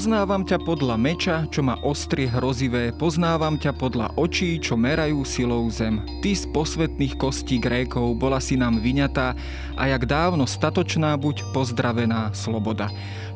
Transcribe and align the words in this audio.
Poznávam 0.00 0.48
ťa 0.48 0.64
podľa 0.64 0.96
meča, 0.96 1.36
čo 1.52 1.60
má 1.60 1.76
ostrie 1.84 2.24
hrozivé, 2.24 2.88
poznávam 2.88 3.60
ťa 3.60 3.76
podľa 3.76 4.16
očí, 4.16 4.56
čo 4.56 4.72
merajú 4.72 5.28
silou 5.28 5.68
zem. 5.68 6.00
Ty 6.24 6.40
z 6.40 6.48
posvetných 6.56 7.20
kostí 7.20 7.60
Grékov 7.60 8.16
bola 8.16 8.40
si 8.40 8.56
nám 8.56 8.80
vyňatá 8.80 9.36
a 9.76 9.82
jak 9.92 10.08
dávno 10.08 10.48
statočná 10.48 11.20
buď 11.20 11.52
pozdravená 11.52 12.32
sloboda. 12.32 12.88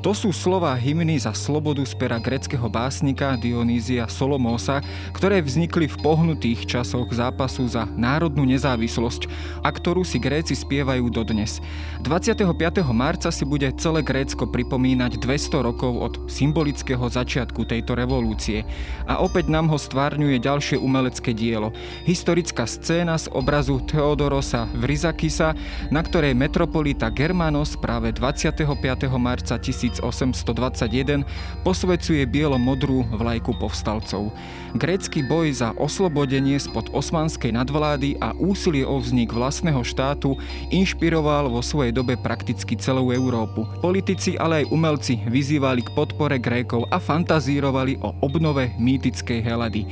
To 0.04 0.12
sú 0.12 0.36
slova 0.36 0.76
hymny 0.76 1.16
za 1.16 1.32
slobodu 1.32 1.80
z 1.84 1.96
pera 1.96 2.20
greckého 2.20 2.68
básnika 2.68 3.40
Dionýzia 3.40 4.04
Solomósa, 4.04 4.84
ktoré 5.16 5.40
vznikli 5.40 5.88
v 5.88 5.96
pohnutých 5.96 6.68
časoch 6.68 7.08
zápasu 7.08 7.64
za 7.64 7.88
národnú 7.96 8.44
nezávislosť 8.44 9.28
a 9.64 9.68
ktorú 9.72 10.04
si 10.04 10.20
Gréci 10.20 10.52
spievajú 10.52 11.08
dodnes. 11.08 11.64
25. 12.04 12.44
marca 12.92 13.32
si 13.32 13.48
bude 13.48 13.72
celé 13.80 14.04
Grécko 14.04 14.44
pripomínať 14.44 15.16
200 15.16 15.64
rokov 15.64 15.92
od 15.96 16.12
symbolického 16.54 17.02
začiatku 17.10 17.66
tejto 17.66 17.98
revolúcie 17.98 18.62
a 19.10 19.18
opäť 19.26 19.50
nám 19.50 19.74
ho 19.74 19.74
stvárňuje 19.74 20.38
ďalšie 20.38 20.78
umelecké 20.78 21.34
dielo. 21.34 21.74
Historická 22.06 22.62
scéna 22.62 23.18
z 23.18 23.26
obrazu 23.34 23.82
Theodorosa 23.82 24.70
Vrizakisa, 24.70 25.58
na 25.90 25.98
ktorej 25.98 26.38
metropolita 26.38 27.10
Germanos 27.10 27.74
práve 27.74 28.14
25. 28.14 28.70
marca 29.18 29.58
1000 29.58 29.98
1821 29.98 31.26
posvecuje 31.66 32.22
bielo-modrú 32.22 33.02
vlajku 33.10 33.50
povstalcov. 33.58 34.30
Grécky 34.78 35.26
boj 35.26 35.54
za 35.54 35.74
oslobodenie 35.74 36.58
spod 36.58 36.90
osmanskej 36.94 37.50
nadvlády 37.54 38.18
a 38.22 38.30
úsilie 38.38 38.86
o 38.86 38.98
vznik 39.02 39.34
vlastného 39.34 39.82
štátu 39.82 40.38
inšpiroval 40.70 41.50
vo 41.50 41.62
svojej 41.62 41.94
dobe 41.94 42.14
prakticky 42.14 42.78
celú 42.78 43.10
Európu. 43.10 43.66
Politici, 43.78 44.34
ale 44.38 44.62
aj 44.62 44.70
umelci 44.74 45.14
vyzývali 45.30 45.86
k 45.86 45.94
podpore 45.94 46.33
Grékov 46.38 46.86
a 46.90 47.02
fantazírovali 47.02 47.98
o 48.02 48.14
obnove 48.22 48.74
mýtickej 48.78 49.40
Helady. 49.42 49.82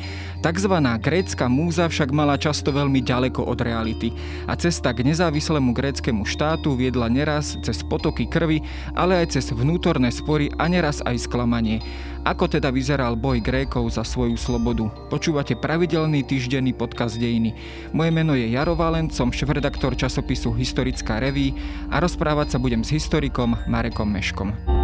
Takzvaná 0.42 0.98
grécka 0.98 1.46
múza 1.46 1.86
však 1.86 2.10
mala 2.10 2.34
často 2.34 2.74
veľmi 2.74 2.98
ďaleko 2.98 3.46
od 3.46 3.62
reality 3.62 4.10
a 4.50 4.58
cesta 4.58 4.90
k 4.90 5.06
nezávislému 5.06 5.70
gréckému 5.70 6.26
štátu 6.26 6.74
viedla 6.74 7.06
neraz 7.06 7.54
cez 7.62 7.86
potoky 7.86 8.26
krvi, 8.26 8.58
ale 8.98 9.22
aj 9.22 9.38
cez 9.38 9.54
vnútorné 9.54 10.10
spory 10.10 10.50
a 10.58 10.66
neraz 10.66 10.98
aj 11.06 11.30
sklamanie. 11.30 11.78
Ako 12.22 12.46
teda 12.46 12.70
vyzeral 12.70 13.18
boj 13.18 13.42
Grékov 13.42 13.98
za 13.98 14.06
svoju 14.06 14.38
slobodu? 14.38 14.86
Počúvate 15.10 15.58
pravidelný 15.58 16.22
týždenný 16.22 16.70
podcast 16.70 17.18
Dejiny. 17.18 17.50
Moje 17.90 18.10
meno 18.14 18.38
je 18.38 18.46
Jaro 18.46 18.78
Valent, 18.78 19.10
som 19.10 19.34
šéf-redaktor 19.34 19.98
časopisu 19.98 20.54
Historická 20.54 21.18
reví 21.18 21.50
a 21.90 21.98
rozprávať 21.98 22.54
sa 22.54 22.58
budem 22.62 22.86
s 22.86 22.94
historikom 22.94 23.58
Marekom 23.66 24.06
Meškom. 24.06 24.81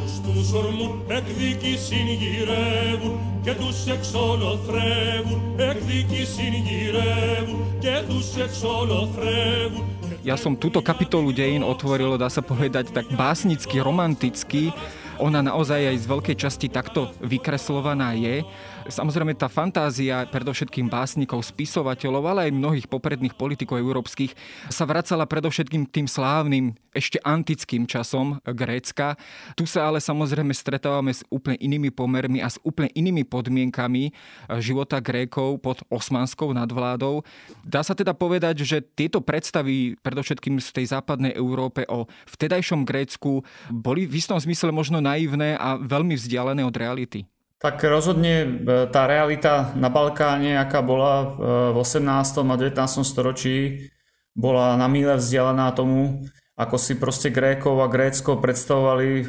στους 0.00 0.20
τυράννους 0.20 0.20
τους 0.20 0.52
ορμούν 0.52 1.02
εκδίκησιν 1.08 2.06
γυρεύουν 2.20 3.18
και 3.42 3.54
τους 3.54 3.86
εξολοθρεύουν 3.86 5.40
εκδίκησιν 5.56 6.52
γυρεύουν 6.66 7.60
και 7.78 8.02
τους 8.08 8.36
εξολοθρεύουν 8.44 9.84
Ja 10.26 10.34
som 10.34 10.58
túto 10.58 10.82
kapitolu 10.82 11.30
dejín 11.30 11.62
otvoril, 11.62 12.18
dá 12.18 12.26
sa 12.26 12.42
povedať, 12.42 12.90
tak 12.90 13.06
básnicky, 13.14 13.78
romanticky. 13.78 14.74
Ona 15.22 15.38
naozaj 15.38 15.86
aj 15.86 15.96
z 16.02 16.06
veľkej 16.10 16.36
časti 16.42 16.66
takto 16.66 17.14
vykreslovaná 17.22 18.18
je. 18.18 18.42
Samozrejme 18.81 19.37
tá 19.37 19.45
fantázia 19.45 20.25
predovšetkým 20.25 20.89
básnikov, 20.89 21.45
spisovateľov, 21.45 22.23
ale 22.25 22.39
aj 22.49 22.57
mnohých 22.57 22.87
popredných 22.89 23.37
politikov 23.37 23.77
európskych 23.77 24.33
sa 24.73 24.89
vracala 24.89 25.29
predovšetkým 25.29 25.85
tým 25.85 26.09
slávnym 26.09 26.73
ešte 26.91 27.21
antickým 27.21 27.85
časom 27.85 28.41
Grécka. 28.41 29.15
Tu 29.53 29.69
sa 29.69 29.85
ale 29.87 30.01
samozrejme 30.01 30.51
stretávame 30.51 31.13
s 31.13 31.21
úplne 31.29 31.61
inými 31.61 31.93
pomermi 31.93 32.41
a 32.41 32.49
s 32.49 32.57
úplne 32.65 32.89
inými 32.91 33.21
podmienkami 33.23 34.11
života 34.59 34.97
Grékov 34.97 35.61
pod 35.61 35.85
osmanskou 35.87 36.51
nadvládou. 36.51 37.21
Dá 37.63 37.85
sa 37.85 37.93
teda 37.93 38.11
povedať, 38.17 38.65
že 38.65 38.81
tieto 38.81 39.21
predstavy 39.21 39.95
predovšetkým 40.01 40.57
z 40.57 40.69
tej 40.81 40.85
západnej 40.91 41.37
Európe 41.37 41.85
o 41.87 42.09
vtedajšom 42.27 42.83
Grécku 42.83 43.45
boli 43.69 44.09
v 44.09 44.19
istom 44.19 44.41
zmysle 44.41 44.73
možno 44.73 44.99
naivné 44.99 45.55
a 45.55 45.77
veľmi 45.79 46.17
vzdialené 46.17 46.65
od 46.65 46.75
reality. 46.75 47.23
Tak 47.61 47.77
rozhodne 47.85 48.35
e, 48.41 48.47
tá 48.89 49.05
realita 49.05 49.69
na 49.77 49.93
Balkáne, 49.93 50.57
aká 50.57 50.81
bola 50.81 51.13
e, 51.21 51.25
v 51.69 51.77
18. 51.77 52.09
a 52.41 52.55
19. 52.57 53.05
storočí, 53.05 53.85
bola 54.33 54.73
na 54.81 54.89
míle 54.89 55.13
vzdialená 55.13 55.69
tomu, 55.77 56.25
ako 56.57 56.75
si 56.81 56.97
proste 56.97 57.29
Grékov 57.29 57.77
a 57.85 57.91
Grécko 57.91 58.41
predstavovali 58.41 59.09
e, 59.13 59.25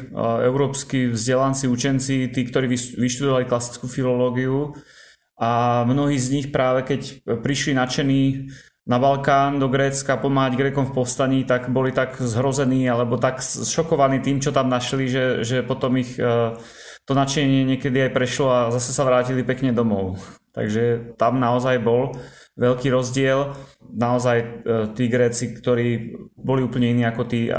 európsky 0.49 1.13
vzdelanci, 1.13 1.69
učenci, 1.69 2.33
tí, 2.33 2.41
ktorí 2.49 2.73
vyštudovali 2.97 3.45
klasickú 3.45 3.85
filológiu. 3.85 4.73
A 5.37 5.85
mnohí 5.85 6.17
z 6.17 6.33
nich 6.33 6.47
práve 6.49 6.89
keď 6.89 7.21
prišli 7.45 7.77
nadšení 7.77 8.49
na 8.89 8.97
Balkán 8.97 9.61
do 9.61 9.69
Grécka 9.69 10.17
pomáhať 10.17 10.57
Grékom 10.57 10.89
v 10.89 10.95
povstaní, 11.05 11.45
tak 11.45 11.69
boli 11.69 11.93
tak 11.93 12.17
zhrození 12.17 12.89
alebo 12.89 13.21
tak 13.21 13.45
šokovaní 13.45 14.25
tým, 14.25 14.41
čo 14.41 14.49
tam 14.49 14.73
našli, 14.73 15.05
že, 15.05 15.25
že 15.45 15.61
potom 15.61 16.01
ich 16.01 16.17
to 17.03 17.11
nadšenie 17.11 17.67
niekedy 17.67 18.07
aj 18.07 18.15
prešlo 18.15 18.47
a 18.47 18.59
zase 18.71 18.95
sa 18.95 19.03
vrátili 19.03 19.43
pekne 19.43 19.75
domov. 19.75 20.19
Takže 20.55 21.15
tam 21.19 21.41
naozaj 21.41 21.81
bol 21.83 22.15
veľký 22.55 22.93
rozdiel. 22.93 23.57
Naozaj 23.81 24.37
e, 24.39 24.45
tí 24.93 25.09
Gréci, 25.09 25.51
ktorí 25.57 26.15
boli 26.37 26.61
úplne 26.63 26.93
iní 26.93 27.03
ako 27.03 27.21
tí, 27.25 27.49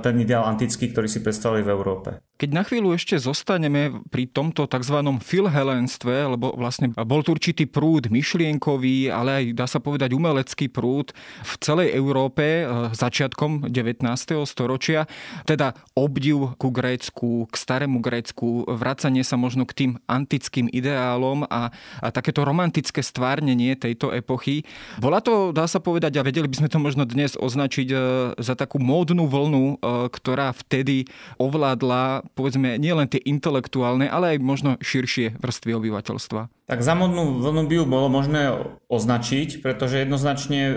ten 0.00 0.14
ideál 0.22 0.46
antický, 0.46 0.94
ktorý 0.94 1.10
si 1.10 1.20
predstavili 1.20 1.66
v 1.66 1.72
Európe. 1.74 2.22
Keď 2.34 2.50
na 2.50 2.66
chvíľu 2.66 2.98
ešte 2.98 3.14
zostaneme 3.14 4.02
pri 4.10 4.26
tomto 4.26 4.66
tzv. 4.66 5.06
filhelenstve, 5.22 6.34
lebo 6.34 6.50
vlastne 6.58 6.90
bol 6.90 7.22
tu 7.22 7.30
určitý 7.30 7.62
prúd 7.70 8.10
myšlienkový, 8.10 9.06
ale 9.06 9.30
aj 9.30 9.44
dá 9.54 9.66
sa 9.70 9.78
povedať 9.78 10.10
umelecký 10.18 10.66
prúd 10.66 11.14
v 11.46 11.52
celej 11.62 11.94
Európe 11.94 12.42
e, 12.42 12.90
začiatkom 12.90 13.70
19. 13.70 14.02
storočia, 14.50 15.06
teda 15.46 15.78
obdiv 15.94 16.58
ku 16.58 16.74
Grécku, 16.74 17.46
k 17.46 17.54
starému 17.54 18.02
Grécku, 18.02 18.66
vracanie 18.66 19.22
sa 19.22 19.38
možno 19.38 19.62
k 19.62 19.86
tým 19.86 19.92
antickým 20.10 20.66
ideálom 20.74 21.46
a, 21.46 21.70
a 22.02 22.08
takéto 22.10 22.42
romantické 22.42 22.98
stvárnenie 22.98 23.78
tejto 23.78 24.10
epochy. 24.10 24.66
Bola 24.98 25.22
to, 25.22 25.54
dá 25.54 25.70
sa 25.70 25.78
povedať, 25.78 26.18
a 26.18 26.26
vedeli 26.26 26.50
by 26.50 26.66
sme 26.66 26.72
to 26.72 26.82
možno 26.82 27.06
dnes 27.06 27.38
označiť 27.38 27.88
e, 27.94 27.96
za 28.42 28.58
takú 28.58 28.82
módnu 28.82 29.30
vlnu, 29.30 29.78
e, 29.78 30.10
ktorá 30.10 30.50
vtedy 30.50 31.06
ovládla 31.38 32.23
povedzme 32.32 32.80
nielen 32.80 33.06
tie 33.06 33.20
intelektuálne, 33.20 34.08
ale 34.08 34.36
aj 34.36 34.38
možno 34.40 34.70
širšie 34.80 35.36
vrstvy 35.36 35.70
obyvateľstva? 35.76 36.64
Tak 36.64 36.80
za 36.80 36.96
modnú 36.96 37.44
vlnu 37.44 37.68
by 37.68 37.74
ju 37.76 37.84
bolo 37.84 38.08
možné 38.08 38.56
označiť, 38.88 39.60
pretože 39.60 40.00
jednoznačne 40.00 40.60
e, 40.64 40.74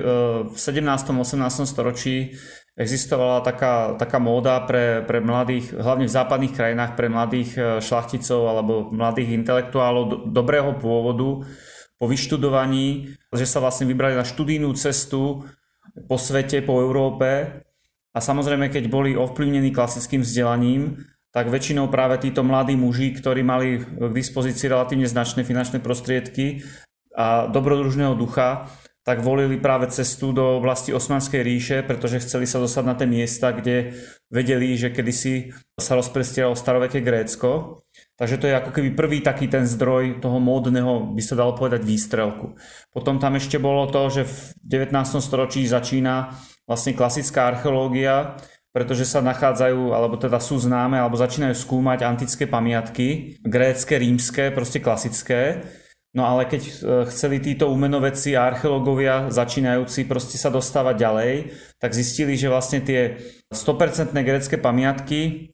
v 0.51 0.57
17. 0.57 0.83
18. 0.83 1.63
storočí 1.63 2.35
existovala 2.77 3.41
taká, 3.41 3.97
taká 3.97 4.21
móda 4.21 4.61
pre, 4.67 5.01
pre 5.07 5.17
mladých, 5.23 5.73
hlavne 5.73 6.05
v 6.05 6.15
západných 6.15 6.53
krajinách, 6.53 6.93
pre 6.93 7.07
mladých 7.09 7.49
e, 7.55 7.61
šlachticov 7.81 8.41
alebo 8.45 8.93
mladých 8.93 9.33
intelektuálov 9.33 10.03
do, 10.05 10.17
dobrého 10.29 10.77
pôvodu 10.77 11.47
po 11.97 12.05
vyštudovaní, 12.05 13.17
že 13.33 13.49
sa 13.49 13.57
vlastne 13.57 13.89
vybrali 13.89 14.13
na 14.13 14.21
študijnú 14.21 14.69
cestu 14.77 15.41
po 16.05 16.17
svete, 16.21 16.61
po 16.61 16.77
Európe 16.77 17.61
a 18.13 18.19
samozrejme, 18.21 18.69
keď 18.69 18.89
boli 18.89 19.17
ovplyvnení 19.17 19.73
klasickým 19.73 20.21
vzdelaním, 20.21 21.01
tak 21.38 21.54
väčšinou 21.54 21.86
práve 21.94 22.18
títo 22.18 22.42
mladí 22.42 22.74
muži, 22.74 23.13
ktorí 23.13 23.45
mali 23.45 23.78
k 23.78 24.10
dispozícii 24.10 24.74
relatívne 24.74 25.06
značné 25.06 25.45
finančné 25.45 25.78
prostriedky 25.78 26.66
a 27.13 27.45
dobrodružného 27.45 28.18
ducha, 28.18 28.66
tak 29.06 29.22
volili 29.22 29.62
práve 29.62 29.86
cestu 29.94 30.34
do 30.34 30.57
oblasti 30.57 30.98
Osmanskej 30.98 31.45
ríše, 31.45 31.78
pretože 31.86 32.25
chceli 32.25 32.50
sa 32.50 32.57
dostať 32.57 32.84
na 32.89 32.98
tie 32.98 33.06
miesta, 33.06 33.54
kde 33.54 33.94
vedeli, 34.34 34.74
že 34.81 34.89
kedysi 34.89 35.54
sa 35.78 35.94
rozprestieralo 35.94 36.57
staroveké 36.57 37.06
Grécko. 37.06 37.86
Takže 38.18 38.42
to 38.42 38.50
je 38.50 38.57
ako 38.57 38.74
keby 38.74 38.89
prvý 38.98 39.22
taký 39.22 39.45
ten 39.45 39.69
zdroj 39.69 40.18
toho 40.18 40.42
módneho, 40.42 41.13
by 41.13 41.22
sa 41.22 41.38
dalo 41.38 41.54
povedať, 41.54 41.86
výstrelku. 41.86 42.57
Potom 42.89 43.22
tam 43.22 43.38
ešte 43.38 43.62
bolo 43.62 43.86
to, 43.94 44.10
že 44.10 44.25
v 44.25 44.36
19. 44.89 44.89
storočí 45.22 45.69
začína 45.69 46.34
vlastne 46.66 46.98
klasická 46.98 47.54
archeológia, 47.54 48.42
pretože 48.71 49.07
sa 49.07 49.23
nachádzajú, 49.23 49.95
alebo 49.95 50.15
teda 50.19 50.37
sú 50.37 50.59
známe, 50.61 50.99
alebo 50.99 51.17
začínajú 51.17 51.55
skúmať 51.57 52.05
antické 52.05 52.45
pamiatky, 52.45 53.39
grécké, 53.41 53.97
rímske, 53.97 54.53
proste 54.53 54.83
klasické. 54.83 55.65
No 56.15 56.25
ale 56.25 56.49
keď 56.49 56.61
e, 56.65 56.71
chceli 57.13 57.37
títo 57.43 57.69
umenovedci 57.69 58.33
a 58.33 58.49
archeológovia 58.49 59.29
začínajúci 59.29 60.09
proste 60.09 60.39
sa 60.39 60.49
dostávať 60.49 60.95
ďalej, 60.97 61.33
tak 61.77 61.91
zistili, 61.93 62.33
že 62.33 62.49
vlastne 62.49 62.81
tie 62.81 63.21
100% 63.53 64.17
grécké 64.17 64.57
pamiatky 64.57 65.53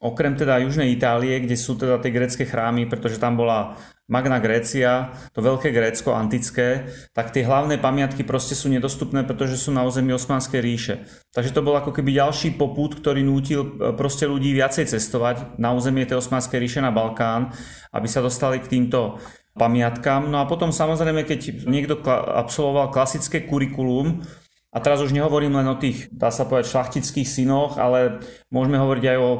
okrem 0.00 0.32
teda 0.32 0.64
Južnej 0.64 0.96
Itálie, 0.96 1.44
kde 1.44 1.60
sú 1.60 1.76
teda 1.76 2.00
tie 2.00 2.10
grecké 2.10 2.48
chrámy, 2.48 2.88
pretože 2.88 3.20
tam 3.20 3.36
bola 3.36 3.76
Magna 4.10 4.42
Grécia, 4.42 5.14
to 5.30 5.38
veľké 5.38 5.70
Grécko 5.70 6.10
antické, 6.18 6.90
tak 7.14 7.30
tie 7.30 7.46
hlavné 7.46 7.78
pamiatky 7.78 8.26
proste 8.26 8.58
sú 8.58 8.66
nedostupné, 8.66 9.22
pretože 9.22 9.54
sú 9.54 9.70
na 9.70 9.86
území 9.86 10.10
Osmanskej 10.10 10.58
ríše. 10.58 10.94
Takže 11.30 11.54
to 11.54 11.62
bol 11.62 11.78
ako 11.78 11.94
keby 11.94 12.18
ďalší 12.18 12.58
poput, 12.58 12.98
ktorý 12.98 13.22
nútil 13.22 13.62
e, 13.62 13.94
proste 13.94 14.26
ľudí 14.26 14.50
viacej 14.50 14.90
cestovať 14.90 15.62
na 15.62 15.70
územie 15.70 16.02
tej 16.10 16.18
Osmanskej 16.18 16.58
ríše 16.58 16.82
na 16.82 16.90
Balkán, 16.90 17.54
aby 17.94 18.10
sa 18.10 18.18
dostali 18.18 18.58
k 18.58 18.66
týmto 18.66 19.22
pamiatkám. 19.54 20.26
No 20.26 20.42
a 20.42 20.50
potom 20.50 20.74
samozrejme, 20.74 21.22
keď 21.22 21.70
niekto 21.70 22.02
absolvoval 22.10 22.90
klasické 22.90 23.46
kurikulum, 23.46 24.26
a 24.70 24.78
teraz 24.78 25.02
už 25.02 25.10
nehovorím 25.10 25.58
len 25.58 25.66
o 25.66 25.74
tých, 25.74 26.06
dá 26.14 26.30
sa 26.30 26.46
povedať, 26.46 26.70
šlachtických 26.70 27.26
synoch, 27.26 27.74
ale 27.74 28.22
môžeme 28.54 28.78
hovoriť 28.78 29.04
aj 29.10 29.18
o 29.18 29.30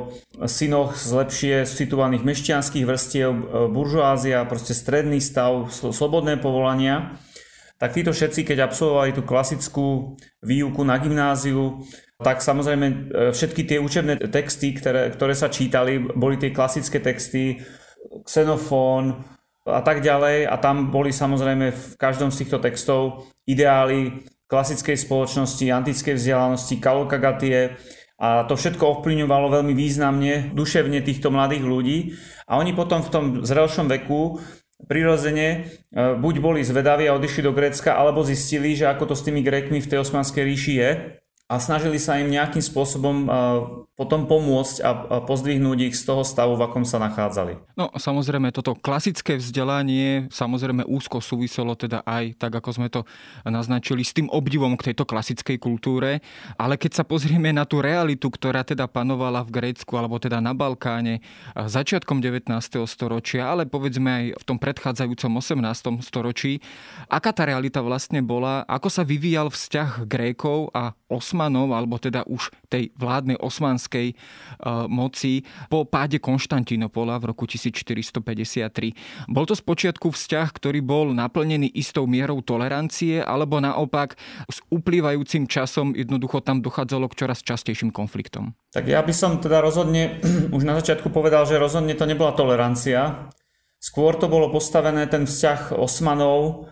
synoch 0.50 0.98
z 0.98 1.10
lepšie 1.14 1.54
situovaných 1.70 2.26
mešťanských 2.26 2.82
vrstiev, 2.82 3.30
e, 3.30 3.42
buržoázia, 3.70 4.42
proste 4.50 4.74
stredný 4.74 5.22
stav, 5.22 5.70
slobodné 5.70 6.34
povolania. 6.42 7.14
Tak 7.78 7.94
títo 7.94 8.10
všetci, 8.10 8.42
keď 8.42 8.66
absolvovali 8.66 9.14
tú 9.14 9.22
klasickú 9.22 10.18
výuku 10.42 10.82
na 10.82 10.98
gymnáziu, 10.98 11.78
tak 12.18 12.42
samozrejme 12.42 12.86
e, 12.90 12.94
všetky 13.30 13.62
tie 13.70 13.78
učebné 13.78 14.18
texty, 14.34 14.74
ktoré, 14.74 15.14
ktoré 15.14 15.38
sa 15.38 15.46
čítali, 15.46 16.02
boli 16.02 16.42
tie 16.42 16.50
klasické 16.50 16.98
texty, 16.98 17.62
Xenofón 18.26 19.22
a 19.62 19.78
tak 19.86 20.02
ďalej. 20.02 20.50
A 20.50 20.58
tam 20.58 20.90
boli 20.90 21.14
samozrejme 21.14 21.70
v 21.70 21.84
každom 21.94 22.34
z 22.34 22.42
týchto 22.42 22.58
textov 22.58 23.30
ideály 23.46 24.26
klasickej 24.50 24.98
spoločnosti, 24.98 25.62
antickej 25.62 26.18
vzdelanosti, 26.18 26.82
kalokagatie 26.82 27.78
a 28.20 28.44
to 28.44 28.52
všetko 28.52 29.00
ovplyvňovalo 29.00 29.48
veľmi 29.48 29.72
významne 29.72 30.52
duševne 30.52 31.00
týchto 31.00 31.32
mladých 31.32 31.64
ľudí. 31.64 31.98
A 32.44 32.60
oni 32.60 32.76
potom 32.76 33.00
v 33.00 33.08
tom 33.08 33.24
zrelšom 33.40 33.88
veku 33.88 34.36
prirodzene 34.84 35.48
e, 35.48 35.58
buď 36.20 36.34
boli 36.44 36.60
zvedaví 36.60 37.08
a 37.08 37.16
odišli 37.16 37.48
do 37.48 37.56
Grécka, 37.56 37.96
alebo 37.96 38.20
zistili, 38.20 38.76
že 38.76 38.92
ako 38.92 39.12
to 39.12 39.14
s 39.16 39.24
tými 39.24 39.40
Grékmi 39.40 39.80
v 39.80 39.88
tej 39.88 40.04
osmanskej 40.04 40.44
ríši 40.44 40.72
je 40.76 40.90
a 41.50 41.58
snažili 41.58 41.98
sa 41.98 42.22
im 42.22 42.30
nejakým 42.30 42.62
spôsobom 42.62 43.26
potom 43.98 44.24
pomôcť 44.24 44.76
a 44.80 44.90
pozdvihnúť 45.26 45.92
ich 45.92 45.98
z 45.98 46.08
toho 46.08 46.24
stavu, 46.24 46.56
v 46.56 46.64
akom 46.64 46.88
sa 46.88 46.96
nachádzali. 47.02 47.58
No 47.76 47.92
samozrejme, 47.92 48.48
toto 48.48 48.72
klasické 48.72 49.36
vzdelanie 49.36 50.30
samozrejme 50.32 50.88
úzko 50.88 51.20
súviselo 51.20 51.76
teda 51.76 52.00
aj, 52.06 52.38
tak 52.40 52.54
ako 52.54 52.70
sme 52.70 52.88
to 52.88 53.04
naznačili, 53.44 54.00
s 54.00 54.16
tým 54.16 54.32
obdivom 54.32 54.78
k 54.80 54.94
tejto 54.94 55.04
klasickej 55.04 55.60
kultúre, 55.60 56.24
ale 56.56 56.80
keď 56.80 57.02
sa 57.02 57.04
pozrieme 57.04 57.52
na 57.52 57.68
tú 57.68 57.84
realitu, 57.84 58.32
ktorá 58.32 58.64
teda 58.64 58.88
panovala 58.88 59.44
v 59.44 59.52
Grécku 59.52 59.92
alebo 59.98 60.16
teda 60.16 60.40
na 60.40 60.56
Balkáne 60.56 61.20
začiatkom 61.52 62.24
19. 62.24 62.48
storočia, 62.88 63.52
ale 63.52 63.68
povedzme 63.68 64.08
aj 64.08 64.24
v 64.38 64.44
tom 64.48 64.56
predchádzajúcom 64.56 65.32
18. 65.44 66.00
storočí, 66.00 66.62
aká 67.10 67.36
tá 67.36 67.44
realita 67.44 67.84
vlastne 67.84 68.24
bola, 68.24 68.64
ako 68.64 68.88
sa 68.88 69.02
vyvíjal 69.04 69.52
vzťah 69.52 70.08
Grékov 70.08 70.72
a 70.72 70.96
Osmanov 71.10 71.74
alebo 71.74 71.98
teda 71.98 72.22
už 72.30 72.54
tej 72.70 72.94
vládnej 72.94 73.36
osmanskej 73.42 74.14
uh, 74.14 74.86
moci 74.86 75.42
po 75.66 75.82
páde 75.84 76.22
Konštantínopola 76.22 77.18
v 77.18 77.34
roku 77.34 77.44
1453. 77.50 79.26
Bol 79.26 79.44
to 79.44 79.58
spočiatku 79.58 80.14
vzťah, 80.14 80.48
ktorý 80.54 80.80
bol 80.80 81.10
naplnený 81.10 81.66
istou 81.74 82.06
mierou 82.06 82.40
tolerancie, 82.40 83.20
alebo 83.20 83.58
naopak 83.58 84.14
s 84.46 84.62
uplývajúcim 84.70 85.50
časom 85.50 85.92
jednoducho 85.98 86.40
tam 86.40 86.62
dochádzalo 86.62 87.10
k 87.10 87.18
čoraz 87.26 87.42
častejším 87.42 87.90
konfliktom? 87.90 88.54
Tak 88.70 88.86
ja 88.86 89.02
by 89.02 89.10
som 89.10 89.42
teda 89.42 89.58
rozhodne 89.58 90.22
už 90.56 90.62
na 90.62 90.78
začiatku 90.78 91.10
povedal, 91.10 91.42
že 91.44 91.58
rozhodne 91.58 91.98
to 91.98 92.06
nebola 92.06 92.30
tolerancia. 92.32 93.28
Skôr 93.80 94.14
to 94.14 94.28
bolo 94.28 94.52
postavené 94.52 95.08
ten 95.08 95.24
vzťah 95.24 95.74
Osmanov 95.74 96.68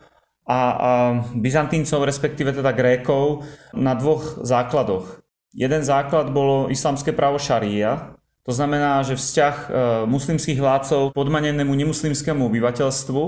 a, 0.49 0.61
a 0.73 0.91
Byzantíncov, 1.37 2.09
respektíve 2.09 2.57
teda 2.57 2.73
Grékov, 2.73 3.45
na 3.77 3.93
dvoch 3.93 4.41
základoch. 4.41 5.21
Jeden 5.53 5.85
základ 5.85 6.33
bolo 6.33 6.73
islamské 6.73 7.13
právo 7.13 7.37
šaria, 7.37 8.17
to 8.49 8.57
znamená, 8.57 9.05
že 9.05 9.13
vzťah 9.21 9.55
e, 9.61 9.67
muslimských 10.09 10.57
vládcov 10.57 11.13
podmanenému 11.13 11.69
nemuslimskému 11.69 12.49
obyvateľstvu, 12.49 13.23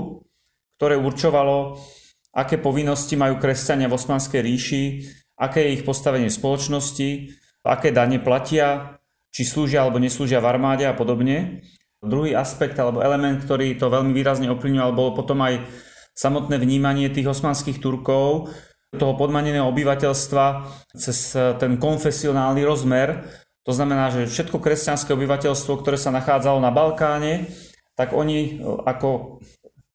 ktoré 0.81 0.97
určovalo, 0.97 1.77
aké 2.33 2.57
povinnosti 2.57 3.13
majú 3.13 3.37
kresťania 3.37 3.85
v 3.85 4.01
Osmanskej 4.01 4.41
ríši, 4.41 4.83
aké 5.37 5.61
je 5.61 5.77
ich 5.77 5.85
postavenie 5.85 6.25
v 6.25 6.37
spoločnosti, 6.41 7.09
aké 7.61 7.93
dane 7.93 8.17
platia, 8.17 8.97
či 9.29 9.45
slúžia 9.45 9.85
alebo 9.85 10.01
neslúžia 10.01 10.41
v 10.41 10.49
armáde 10.57 10.89
a 10.89 10.97
podobne. 10.97 11.61
Druhý 12.01 12.33
aspekt 12.33 12.81
alebo 12.81 13.05
element, 13.05 13.45
ktorý 13.45 13.77
to 13.77 13.93
veľmi 13.93 14.17
výrazne 14.17 14.49
ovplyvňoval, 14.49 14.97
bol 14.97 15.13
potom 15.13 15.37
aj 15.45 15.61
samotné 16.15 16.59
vnímanie 16.59 17.09
tých 17.09 17.31
osmanských 17.31 17.79
Turkov, 17.79 18.51
toho 18.91 19.15
podmaneného 19.15 19.71
obyvateľstva 19.71 20.45
cez 20.99 21.35
eh, 21.35 21.55
ten 21.55 21.79
konfesionálny 21.79 22.61
rozmer. 22.67 23.23
To 23.63 23.71
znamená, 23.71 24.11
že 24.11 24.27
všetko 24.27 24.59
kresťanské 24.59 25.15
obyvateľstvo, 25.15 25.79
ktoré 25.79 25.95
sa 25.95 26.11
nachádzalo 26.11 26.59
na 26.59 26.73
Balkáne, 26.73 27.47
tak 27.95 28.11
oni 28.11 28.37
eh, 28.37 28.63
ako 28.63 29.39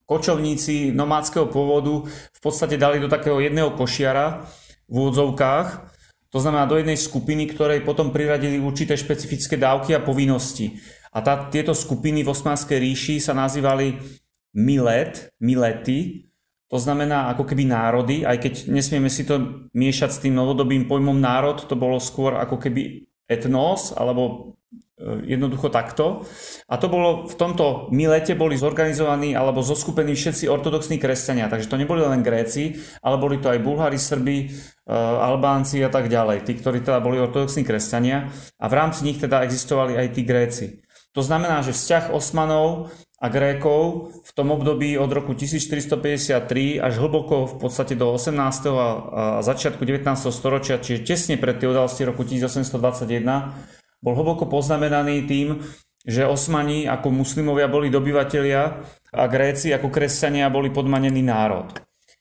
kočovníci 0.07 0.95
nomádskeho 0.95 1.51
pôvodu 1.51 2.07
v 2.09 2.41
podstate 2.41 2.79
dali 2.79 3.03
do 3.03 3.11
takého 3.11 3.43
jedného 3.43 3.75
košiara 3.75 4.47
v 4.87 4.95
úvodzovkách, 4.95 5.97
to 6.31 6.39
znamená 6.39 6.69
do 6.69 6.79
jednej 6.79 7.01
skupiny, 7.01 7.51
ktorej 7.51 7.83
potom 7.83 8.15
priradili 8.15 8.63
určité 8.63 8.93
špecifické 8.93 9.59
dávky 9.59 9.97
a 9.97 10.05
povinnosti. 10.05 10.79
A 11.17 11.25
tá, 11.25 11.49
tieto 11.49 11.73
skupiny 11.73 12.23
v 12.23 12.31
Osmanskej 12.31 12.77
ríši 12.77 13.25
sa 13.25 13.33
nazývali 13.33 13.97
milet, 14.57 15.29
milety, 15.37 16.27
to 16.67 16.83
znamená 16.83 17.31
ako 17.31 17.47
keby 17.47 17.63
národy, 17.63 18.27
aj 18.27 18.43
keď 18.43 18.53
nesmieme 18.75 19.07
si 19.07 19.23
to 19.23 19.69
miešať 19.71 20.11
s 20.11 20.23
tým 20.27 20.35
novodobým 20.35 20.91
pojmom 20.91 21.15
národ, 21.15 21.63
to 21.63 21.79
bolo 21.79 22.03
skôr 22.03 22.35
ako 22.35 22.59
keby 22.59 23.07
etnos, 23.31 23.95
alebo 23.95 24.55
e, 24.99 25.31
jednoducho 25.31 25.71
takto. 25.71 26.27
A 26.67 26.75
to 26.75 26.91
bolo, 26.91 27.31
v 27.31 27.39
tomto 27.39 27.87
milete 27.95 28.35
boli 28.35 28.59
zorganizovaní 28.59 29.39
alebo 29.39 29.63
zoskupení 29.63 30.19
všetci 30.19 30.51
ortodoxní 30.51 30.99
kresťania, 30.99 31.47
takže 31.47 31.71
to 31.71 31.79
neboli 31.79 32.03
len 32.03 32.27
Gréci, 32.27 32.83
ale 32.99 33.15
boli 33.15 33.39
to 33.39 33.47
aj 33.47 33.63
Bulhári, 33.63 33.99
Srbi, 33.99 34.39
e, 34.43 34.91
Albánci 35.23 35.79
a 35.87 35.91
tak 35.91 36.11
ďalej, 36.11 36.51
tí, 36.51 36.59
ktorí 36.59 36.83
teda 36.83 36.99
boli 36.99 37.23
ortodoxní 37.23 37.63
kresťania 37.63 38.27
a 38.59 38.67
v 38.67 38.75
rámci 38.75 39.07
nich 39.07 39.23
teda 39.23 39.47
existovali 39.47 39.95
aj 39.95 40.09
tí 40.19 40.27
Gréci. 40.27 40.67
To 41.15 41.25
znamená, 41.25 41.65
že 41.65 41.73
vzťah 41.73 42.13
Osmanov 42.13 42.93
a 43.17 43.27
Grékov 43.33 44.13
v 44.29 44.31
tom 44.37 44.53
období 44.53 44.93
od 45.01 45.09
roku 45.09 45.33
1453 45.33 46.37
až 46.77 46.95
hlboko 47.01 47.49
v 47.49 47.55
podstate 47.57 47.97
do 47.97 48.13
18. 48.13 48.37
a 48.77 49.41
začiatku 49.41 49.81
19. 49.81 50.05
storočia, 50.29 50.77
čiže 50.77 51.09
tesne 51.09 51.41
pred 51.41 51.57
tie 51.57 51.65
udalosti 51.65 52.05
roku 52.05 52.29
1821, 52.29 52.77
bol 54.05 54.13
hlboko 54.13 54.45
poznamenaný 54.45 55.25
tým, 55.25 55.65
že 56.05 56.29
Osmani 56.29 56.85
ako 56.85 57.09
muslimovia 57.09 57.67
boli 57.73 57.89
dobyvatelia 57.89 58.85
a 59.11 59.25
Gréci 59.27 59.73
ako 59.73 59.89
kresťania 59.89 60.53
boli 60.53 60.69
podmanený 60.69 61.25
národ. 61.25 61.73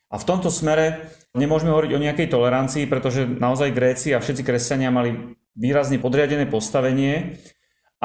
A 0.10 0.16
v 0.16 0.24
tomto 0.24 0.48
smere 0.48 1.12
nemôžeme 1.36 1.76
hovoriť 1.76 1.92
o 1.92 2.04
nejakej 2.08 2.28
tolerancii, 2.32 2.88
pretože 2.88 3.28
naozaj 3.28 3.76
Gréci 3.76 4.16
a 4.16 4.24
všetci 4.24 4.48
kresťania 4.48 4.96
mali 4.96 5.36
výrazne 5.60 6.00
podriadené 6.00 6.48
postavenie 6.48 7.36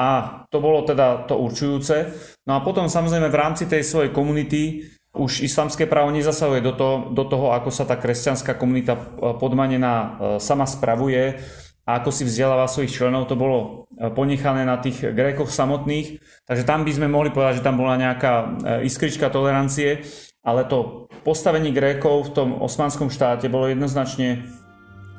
a 0.01 0.07
to 0.49 0.57
bolo 0.57 0.81
teda 0.81 1.29
to 1.29 1.37
určujúce. 1.37 2.09
No 2.49 2.57
a 2.57 2.65
potom 2.65 2.89
samozrejme 2.89 3.29
v 3.29 3.37
rámci 3.37 3.69
tej 3.69 3.85
svojej 3.85 4.09
komunity 4.09 4.89
už 5.13 5.45
islamské 5.45 5.85
právo 5.85 6.09
nezasahuje 6.09 6.65
do 6.65 6.73
toho, 6.73 6.95
do 7.13 7.23
toho, 7.27 7.53
ako 7.53 7.69
sa 7.69 7.85
tá 7.85 7.99
kresťanská 7.99 8.57
komunita 8.57 8.97
e, 8.97 9.01
podmanená 9.37 9.93
e, 9.93 10.07
sama 10.39 10.65
spravuje 10.65 11.37
a 11.83 11.99
ako 11.99 12.09
si 12.15 12.23
vzdeláva 12.23 12.71
svojich 12.71 12.95
členov, 12.95 13.27
to 13.27 13.35
bolo 13.35 13.85
e, 13.93 14.07
ponechané 14.09 14.63
na 14.63 14.79
tých 14.79 15.03
Grékoch 15.11 15.51
samotných. 15.51 16.23
Takže 16.47 16.63
tam 16.63 16.87
by 16.87 16.91
sme 16.95 17.07
mohli 17.11 17.29
povedať, 17.29 17.59
že 17.59 17.67
tam 17.67 17.77
bola 17.77 17.99
nejaká 17.99 18.63
iskrička 18.87 19.27
tolerancie, 19.27 20.07
ale 20.41 20.63
to 20.65 21.11
postavenie 21.27 21.75
Grékov 21.75 22.31
v 22.31 22.33
tom 22.33 22.49
osmanskom 22.57 23.11
štáte 23.11 23.51
bolo 23.51 23.67
jednoznačne 23.67 24.47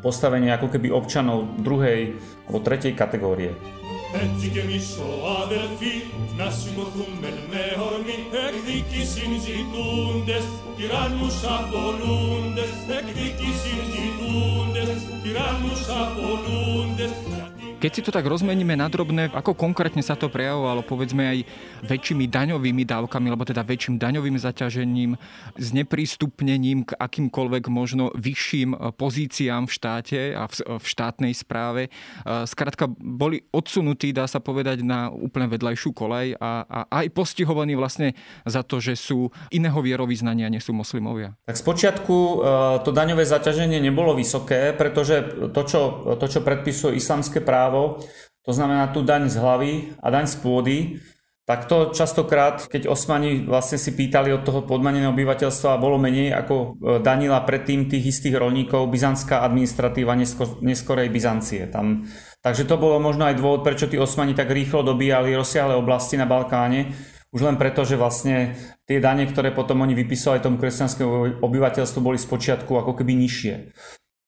postavenie 0.03 0.51
ako 0.51 0.73
keby 0.73 0.91
občanov 0.91 1.47
druhej 1.63 2.19
alebo 2.49 2.59
tretej 2.65 2.97
kategórie. 2.97 3.55
Έτσι 4.15 4.49
κι 4.49 4.59
εμείς 4.59 4.87
αδελφοί 5.43 5.95
να 6.39 6.51
συμμορφούμε 6.59 7.31
με 7.51 7.65
ορμή. 7.91 8.19
Εκδίκησιν 8.47 9.33
ζητούντες 9.47 10.45
τυράννους 10.77 11.37
απολούντες. 11.57 12.75
Εκδίκησιν 12.99 13.81
ζητούντες 13.93 14.99
τυράννους 15.23 15.83
απολούντες 16.03 17.13
Keď 17.83 17.91
si 17.91 18.07
to 18.07 18.15
tak 18.15 18.23
rozmeníme 18.31 18.79
na 18.79 18.87
drobné, 18.87 19.35
ako 19.35 19.59
konkrétne 19.59 20.07
sa 20.07 20.15
to 20.15 20.31
prejavovalo, 20.31 20.87
povedzme 20.87 21.27
aj 21.27 21.39
väčšími 21.91 22.31
daňovými 22.31 22.87
dávkami, 22.87 23.27
alebo 23.27 23.43
teda 23.43 23.67
väčším 23.67 23.99
daňovým 23.99 24.39
zaťažením, 24.39 25.19
s 25.59 25.69
neprístupnením 25.75 26.87
k 26.87 26.95
akýmkoľvek 26.95 27.65
možno 27.67 28.15
vyšším 28.15 28.95
pozíciám 28.95 29.67
v 29.67 29.73
štáte 29.75 30.21
a 30.31 30.47
v 30.79 30.85
štátnej 30.87 31.35
správe. 31.35 31.91
Skrátka, 32.23 32.87
boli 32.87 33.43
odsunutí, 33.51 34.15
dá 34.15 34.31
sa 34.31 34.39
povedať, 34.39 34.87
na 34.87 35.11
úplne 35.11 35.51
vedľajšiu 35.51 35.91
kolej 35.91 36.39
a, 36.39 36.63
a 36.63 36.79
aj 37.03 37.11
postihovaní 37.11 37.75
vlastne 37.75 38.15
za 38.47 38.63
to, 38.63 38.79
že 38.79 38.95
sú 38.95 39.35
iného 39.51 39.79
vierovýznania, 39.83 40.47
nie 40.47 40.63
sú 40.63 40.71
moslimovia. 40.71 41.35
Tak 41.51 41.59
spočiatku 41.59 42.15
e, 42.15 42.37
to 42.87 42.95
daňové 42.95 43.27
zaťaženie 43.27 43.83
nebolo 43.83 44.15
vysoké, 44.15 44.71
pretože 44.71 45.51
to, 45.51 45.63
čo, 45.67 45.81
to, 46.15 46.27
čo 46.31 46.47
predpisuje 46.47 46.95
islamské 46.95 47.43
právo, 47.43 47.72
to 48.43 48.53
znamená 48.53 48.91
tú 48.91 49.01
daň 49.07 49.31
z 49.33 49.39
hlavy 49.39 49.73
a 50.03 50.07
daň 50.13 50.27
z 50.29 50.37
pôdy, 50.43 50.79
tak 51.43 51.67
to 51.67 51.91
častokrát, 51.91 52.71
keď 52.71 52.87
Osmani 52.87 53.43
vlastne 53.43 53.75
si 53.75 53.91
pýtali 53.99 54.31
od 54.31 54.47
toho 54.47 54.63
podmaneného 54.63 55.11
obyvateľstva, 55.11 55.83
bolo 55.83 55.99
menej 55.99 56.31
ako 56.31 56.55
e, 56.55 56.67
danila 57.03 57.43
predtým 57.43 57.91
tých 57.91 58.15
istých 58.15 58.39
rolníkov 58.39 58.87
byzantská 58.87 59.43
administratíva 59.43 60.15
neskor, 60.15 60.63
neskorej 60.63 61.11
Byzancie. 61.11 61.67
Tam, 61.67 62.07
takže 62.47 62.63
to 62.63 62.79
bolo 62.79 63.03
možno 63.03 63.27
aj 63.27 63.43
dôvod, 63.43 63.67
prečo 63.67 63.91
tí 63.91 63.99
Osmani 63.99 64.39
tak 64.39 64.55
rýchlo 64.55 64.87
dobíjali 64.87 65.35
rozsiahle 65.35 65.75
oblasti 65.75 66.15
na 66.15 66.31
Balkáne, 66.31 66.95
už 67.35 67.43
len 67.43 67.59
preto, 67.59 67.83
že 67.83 67.99
vlastne 67.99 68.55
tie 68.87 69.03
dane, 69.03 69.27
ktoré 69.27 69.51
potom 69.51 69.83
oni 69.83 69.99
vypisovali 69.99 70.45
tomu 70.45 70.63
kresťanskému 70.63 71.43
obyvateľstvu, 71.43 71.99
boli 71.99 72.23
z 72.23 72.29
počiatku 72.29 72.71
ako 72.71 72.93
keby 72.95 73.19
nižšie. 73.19 73.55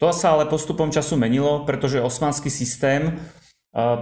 To 0.05 0.13
sa 0.13 0.37
ale 0.37 0.53
postupom 0.53 0.93
času 0.93 1.17
menilo, 1.17 1.65
pretože 1.65 1.97
osmanský 1.97 2.53
systém 2.53 3.17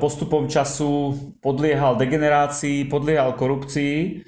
postupom 0.02 0.50
času 0.50 1.14
podliehal 1.38 1.94
degenerácii, 1.94 2.90
podliehal 2.90 3.38
korupcii. 3.38 4.26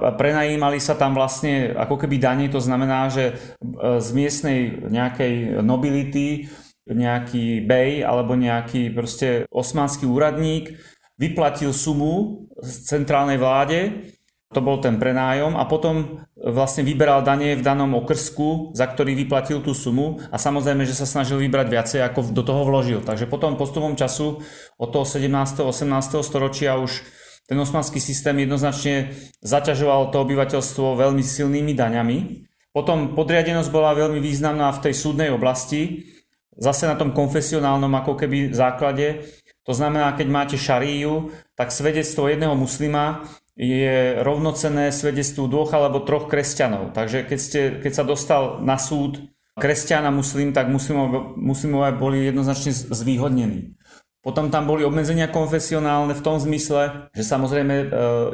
Prenajímali 0.00 0.80
sa 0.80 0.96
tam 0.96 1.12
vlastne 1.12 1.76
ako 1.76 2.00
keby 2.00 2.16
dane, 2.16 2.48
to 2.48 2.56
znamená, 2.56 3.12
že 3.12 3.36
e, 3.36 4.00
z 4.00 4.08
miestnej 4.16 4.88
nejakej 4.88 5.60
nobility 5.60 6.48
nejaký 6.88 7.68
bej 7.68 8.00
alebo 8.00 8.32
nejaký 8.32 8.88
proste 8.96 9.44
osmanský 9.52 10.08
úradník 10.08 10.72
vyplatil 11.20 11.76
sumu 11.76 12.48
z 12.64 12.96
centrálnej 12.96 13.36
vláde 13.36 14.08
to 14.50 14.58
bol 14.58 14.82
ten 14.82 14.98
prenájom 14.98 15.54
a 15.54 15.62
potom 15.62 16.26
vlastne 16.34 16.82
vyberal 16.82 17.22
dane 17.22 17.54
v 17.54 17.62
danom 17.62 17.94
okrsku, 17.94 18.74
za 18.74 18.90
ktorý 18.90 19.14
vyplatil 19.14 19.62
tú 19.62 19.70
sumu 19.70 20.18
a 20.26 20.42
samozrejme, 20.42 20.82
že 20.82 20.98
sa 20.98 21.06
snažil 21.06 21.38
vybrať 21.38 21.66
viacej, 21.70 22.00
ako 22.02 22.34
do 22.34 22.42
toho 22.42 22.66
vložil. 22.66 22.98
Takže 22.98 23.30
potom 23.30 23.54
postupom 23.54 23.94
času 23.94 24.42
od 24.74 24.88
toho 24.90 25.06
17. 25.06 25.30
18. 25.62 25.86
storočia 26.26 26.82
už 26.82 27.06
ten 27.46 27.58
osmanský 27.58 28.02
systém 28.02 28.42
jednoznačne 28.42 29.14
zaťažoval 29.38 30.10
to 30.10 30.22
obyvateľstvo 30.22 30.98
veľmi 30.98 31.22
silnými 31.22 31.70
daňami. 31.74 32.46
Potom 32.74 33.14
podriadenosť 33.14 33.70
bola 33.70 33.94
veľmi 33.94 34.18
významná 34.18 34.70
v 34.74 34.82
tej 34.86 34.94
súdnej 34.94 35.30
oblasti, 35.34 36.10
zase 36.58 36.90
na 36.90 36.94
tom 36.98 37.14
konfesionálnom 37.14 37.90
ako 37.90 38.18
keby 38.18 38.54
základe. 38.54 39.26
To 39.66 39.74
znamená, 39.74 40.14
keď 40.14 40.26
máte 40.30 40.56
šaríju, 40.58 41.34
tak 41.54 41.74
svedectvo 41.74 42.30
jedného 42.30 42.54
muslima 42.54 43.26
je 43.60 44.24
rovnocenné 44.24 44.88
svedectvu 44.88 45.44
dvoch 45.44 45.76
alebo 45.76 46.00
troch 46.00 46.32
kresťanov. 46.32 46.96
Takže 46.96 47.28
keď, 47.28 47.38
ste, 47.38 47.60
keď 47.84 47.92
sa 47.92 48.04
dostal 48.08 48.42
na 48.64 48.80
súd 48.80 49.20
kresťan 49.60 50.08
a 50.08 50.14
muslim, 50.14 50.56
tak 50.56 50.72
muslimové 50.72 51.92
boli 51.92 52.24
jednoznačne 52.24 52.72
zvýhodnení. 52.72 53.76
Potom 54.20 54.52
tam 54.52 54.68
boli 54.68 54.84
obmedzenia 54.84 55.32
konfesionálne 55.32 56.12
v 56.12 56.24
tom 56.24 56.36
zmysle, 56.36 57.08
že 57.16 57.24
samozrejme 57.24 57.72
e, 57.72 57.86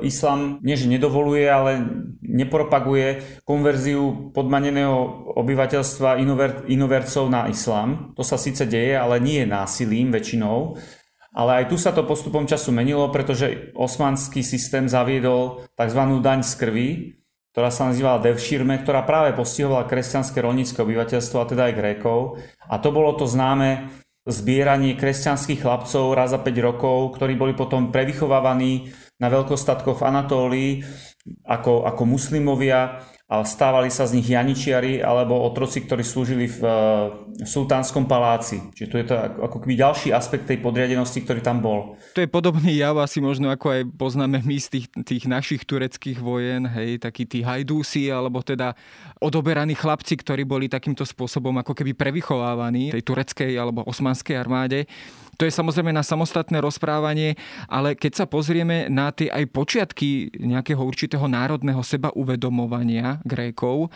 islam 0.03 0.59
nie 0.59 0.75
že 0.75 0.91
nedovoluje, 0.91 1.47
ale 1.47 1.79
nepropaguje 2.27 3.23
konverziu 3.47 4.35
podmaneného 4.35 5.31
obyvateľstva 5.39 6.19
inover, 6.19 6.67
inovercov 6.67 7.31
na 7.31 7.47
islám. 7.47 8.11
To 8.19 8.27
sa 8.27 8.35
síce 8.35 8.67
deje, 8.67 8.99
ale 8.99 9.23
nie 9.23 9.47
násilím 9.47 10.11
väčšinou. 10.11 10.75
Ale 11.37 11.63
aj 11.63 11.65
tu 11.69 11.77
sa 11.77 11.93
to 11.93 12.09
postupom 12.09 12.49
času 12.49 12.73
menilo, 12.73 13.13
pretože 13.13 13.77
osmanský 13.77 14.41
systém 14.41 14.89
zaviedol 14.89 15.69
tzv. 15.77 16.01
daň 16.25 16.41
z 16.41 16.53
krvi, 16.57 16.89
ktorá 17.53 17.69
sa 17.69 17.93
nazývala 17.93 18.25
devšírme, 18.25 18.81
ktorá 18.81 19.05
práve 19.05 19.37
postihovala 19.37 19.85
kresťanské 19.85 20.41
rolnícke 20.41 20.81
obyvateľstvo, 20.81 21.37
a 21.37 21.49
teda 21.49 21.63
aj 21.69 21.77
Grékov. 21.77 22.41
A 22.65 22.81
to 22.81 22.89
bolo 22.89 23.13
to 23.21 23.29
známe 23.29 23.93
zbieranie 24.27 24.99
kresťanských 24.99 25.63
chlapcov 25.63 26.17
raz 26.17 26.33
za 26.33 26.41
5 26.41 26.53
rokov, 26.61 27.17
ktorí 27.21 27.39
boli 27.39 27.53
potom 27.53 27.95
prevychovávaní 27.95 28.91
na 29.21 29.29
veľkostatkoch 29.29 30.03
v 30.03 30.07
Anatólii 30.09 30.73
ako, 31.47 31.87
ako 31.87 32.03
muslimovia 32.05 33.07
stávali 33.27 33.91
sa 33.91 34.07
z 34.07 34.23
nich 34.23 34.31
janičiari 34.31 35.03
alebo 35.03 35.43
otroci, 35.43 35.83
ktorí 35.83 36.07
slúžili 36.07 36.47
v, 36.47 36.63
v 36.63 37.43
sultánskom 37.43 38.07
paláci. 38.07 38.63
Čiže 38.71 38.87
tu 38.87 38.97
je 39.03 39.07
to 39.11 39.15
ako 39.19 39.67
keby 39.67 39.75
ďalší 39.75 40.15
aspekt 40.15 40.47
tej 40.47 40.63
podriadenosti, 40.63 41.27
ktorý 41.27 41.43
tam 41.43 41.59
bol. 41.59 41.99
To 42.15 42.23
je 42.23 42.31
podobný 42.31 42.79
jav 42.79 42.95
asi 43.03 43.19
možno 43.19 43.51
ako 43.51 43.67
aj 43.75 43.83
poznáme 43.99 44.47
my 44.47 44.57
z 44.63 44.79
tých, 44.79 44.87
tých 45.03 45.25
našich 45.27 45.67
tureckých 45.67 46.23
vojen, 46.23 46.71
hej, 46.71 47.03
takí 47.03 47.27
tí 47.27 47.43
hajdúsi 47.43 48.15
alebo 48.15 48.47
teda 48.47 48.79
odoberaní 49.19 49.75
chlapci, 49.75 50.15
ktorí 50.23 50.47
boli 50.47 50.71
takýmto 50.71 51.03
spôsobom 51.03 51.59
ako 51.59 51.75
keby 51.75 51.99
prevychovávaní 51.99 52.95
tej 52.95 53.03
tureckej 53.03 53.59
alebo 53.59 53.83
osmanskej 53.91 54.39
armáde. 54.39 54.87
To 55.37 55.45
je 55.45 55.53
samozrejme 55.53 55.93
na 55.93 56.01
samostatné 56.01 56.65
rozprávanie, 56.65 57.37
ale 57.69 57.93
keď 57.93 58.25
sa 58.25 58.27
pozrieme 58.27 58.89
na 58.89 59.13
tie 59.13 59.29
aj 59.29 59.45
počiatky 59.53 60.33
nejakého 60.41 60.81
určitého 60.81 61.29
národného 61.29 61.85
seba 61.85 62.09
uvedomovania 62.17 63.21
Grékov, 63.21 63.93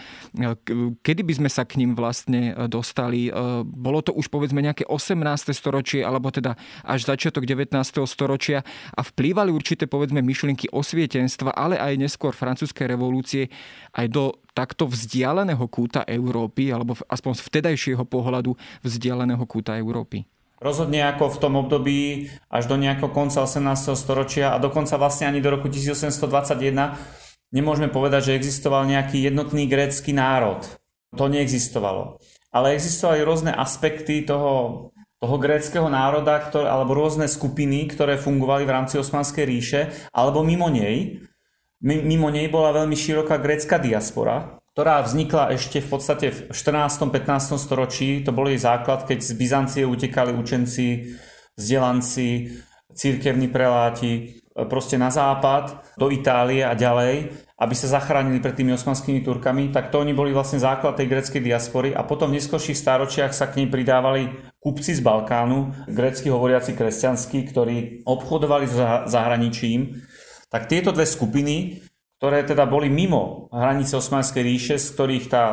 kedy 1.00 1.22
by 1.24 1.32
sme 1.40 1.48
sa 1.48 1.64
k 1.64 1.80
ním 1.80 1.96
vlastne 1.96 2.52
dostali? 2.68 3.32
Bolo 3.64 4.04
to 4.04 4.12
už 4.12 4.28
povedzme 4.28 4.60
nejaké 4.60 4.84
18. 4.84 5.16
storočie, 5.56 6.04
alebo 6.04 6.28
teda 6.28 6.56
až 6.84 7.08
začiatok 7.08 7.48
19. 7.48 7.72
storočia 8.04 8.60
a 8.92 9.00
vplývali 9.00 9.48
určité 9.48 9.88
povedzme 9.88 10.20
myšlienky 10.20 10.68
osvietenstva, 10.68 11.56
ale 11.56 11.80
aj 11.80 11.96
neskôr 11.96 12.36
francúzskej 12.36 12.84
revolúcie 12.84 13.48
aj 13.96 14.06
do 14.12 14.36
takto 14.52 14.84
vzdialeného 14.84 15.62
kúta 15.70 16.04
Európy, 16.04 16.68
alebo 16.74 16.98
aspoň 17.08 17.32
z 17.38 17.42
vtedajšieho 17.48 18.04
pohľadu 18.04 18.52
vzdialeného 18.84 19.44
kúta 19.48 19.78
Európy. 19.78 20.26
Rozhodne 20.60 21.08
ako 21.08 21.32
v 21.32 21.40
tom 21.40 21.56
období 21.56 22.28
až 22.52 22.68
do 22.68 22.76
nejakého 22.76 23.08
konca 23.08 23.40
18. 23.40 23.96
storočia 23.96 24.52
a 24.52 24.60
dokonca 24.60 25.00
vlastne 25.00 25.24
ani 25.24 25.40
do 25.40 25.48
roku 25.48 25.72
1821 25.72 27.00
nemôžeme 27.48 27.88
povedať, 27.88 28.28
že 28.28 28.36
existoval 28.36 28.84
nejaký 28.84 29.24
jednotný 29.24 29.64
grécky 29.64 30.12
národ. 30.12 30.60
To 31.16 31.32
neexistovalo. 31.32 32.20
Ale 32.52 32.76
existovali 32.76 33.24
rôzne 33.24 33.56
aspekty 33.56 34.20
toho, 34.20 34.92
toho 35.16 35.36
gréckého 35.40 35.88
národa, 35.88 36.36
ktoré, 36.44 36.68
alebo 36.68 36.92
rôzne 36.92 37.24
skupiny, 37.24 37.88
ktoré 37.88 38.20
fungovali 38.20 38.68
v 38.68 38.74
rámci 38.76 39.00
Osmanskej 39.00 39.44
ríše, 39.48 39.80
alebo 40.12 40.44
mimo 40.44 40.68
nej. 40.68 41.24
Mimo 41.80 42.28
nej 42.28 42.52
bola 42.52 42.76
veľmi 42.76 42.92
široká 42.92 43.40
grécka 43.40 43.80
diaspora, 43.80 44.59
ktorá 44.80 45.04
vznikla 45.04 45.52
ešte 45.60 45.84
v 45.84 45.88
podstate 45.92 46.26
v 46.32 46.56
14. 46.56 47.12
15. 47.12 47.60
storočí. 47.60 48.24
To 48.24 48.32
bol 48.32 48.48
jej 48.48 48.56
základ, 48.56 49.04
keď 49.04 49.20
z 49.20 49.36
Byzancie 49.36 49.84
utekali 49.84 50.32
učenci, 50.32 51.20
vzdelanci, 51.52 52.56
církevní 52.88 53.52
preláti 53.52 54.12
e, 54.16 54.64
proste 54.64 54.96
na 54.96 55.12
západ, 55.12 55.84
do 56.00 56.08
Itálie 56.08 56.64
a 56.64 56.72
ďalej, 56.72 57.28
aby 57.60 57.74
sa 57.76 58.00
zachránili 58.00 58.40
pred 58.40 58.56
tými 58.56 58.72
osmanskými 58.72 59.20
Turkami, 59.20 59.68
tak 59.68 59.92
to 59.92 60.00
oni 60.00 60.16
boli 60.16 60.32
vlastne 60.32 60.56
základ 60.56 60.96
tej 60.96 61.12
greckej 61.12 61.44
diaspory 61.44 61.92
a 61.92 62.00
potom 62.00 62.32
v 62.32 62.40
neskôrších 62.40 62.80
stáročiach 62.80 63.36
sa 63.36 63.52
k 63.52 63.60
nej 63.60 63.68
pridávali 63.68 64.32
kupci 64.64 64.96
z 64.96 65.04
Balkánu, 65.04 65.92
grecky 65.92 66.32
hovoriaci 66.32 66.72
kresťanskí, 66.72 67.52
ktorí 67.52 68.08
obchodovali 68.08 68.64
s 68.64 68.80
zahraničím. 69.12 70.00
Tak 70.48 70.72
tieto 70.72 70.88
dve 70.88 71.04
skupiny 71.04 71.84
ktoré 72.20 72.44
teda 72.44 72.68
boli 72.68 72.92
mimo 72.92 73.48
hranice 73.48 73.96
Osmanskej 73.96 74.44
ríše, 74.44 74.76
z 74.76 74.92
ktorých 74.92 75.26
tá 75.32 75.44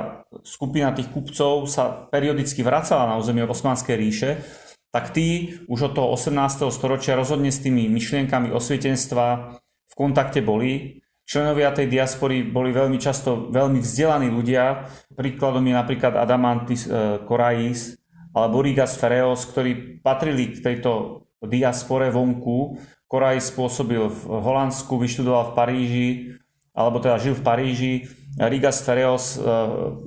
skupina 0.44 0.92
tých 0.92 1.08
kupcov 1.16 1.64
sa 1.64 2.12
periodicky 2.12 2.60
vracala 2.60 3.08
na 3.08 3.16
územie 3.16 3.48
Osmanskej 3.48 3.96
ríše, 3.96 4.44
tak 4.92 5.16
tí 5.16 5.56
už 5.72 5.92
od 5.92 5.94
toho 5.96 6.12
18. 6.12 6.68
storočia 6.68 7.16
rozhodne 7.16 7.56
s 7.56 7.64
tými 7.64 7.88
myšlienkami 7.88 8.52
osvietenstva 8.52 9.56
v 9.64 9.94
kontakte 9.96 10.44
boli. 10.44 11.00
Členovia 11.24 11.72
tej 11.72 11.88
diaspory 11.88 12.44
boli 12.44 12.76
veľmi 12.76 13.00
často 13.00 13.48
veľmi 13.48 13.80
vzdelaní 13.80 14.28
ľudia. 14.28 14.92
Príkladom 15.16 15.64
je 15.64 15.72
napríklad 15.72 16.20
Adamantis 16.20 16.84
e, 16.84 17.24
Korais 17.24 17.96
alebo 18.36 18.60
Rigas 18.60 19.00
Fereos, 19.00 19.48
ktorí 19.48 20.04
patrili 20.04 20.52
k 20.52 20.60
tejto 20.60 21.24
diaspore 21.48 22.12
vonku. 22.12 22.76
Korais 23.08 23.44
spôsobil 23.44 24.04
v 24.04 24.20
Holandsku, 24.28 25.00
vyštudoval 25.00 25.52
v 25.52 25.56
Paríži, 25.56 26.08
alebo 26.78 27.02
teda 27.02 27.18
žil 27.18 27.34
v 27.34 27.42
Paríži. 27.42 27.94
Rigas 28.38 28.86
Fereos 28.86 29.34
e, 29.34 29.42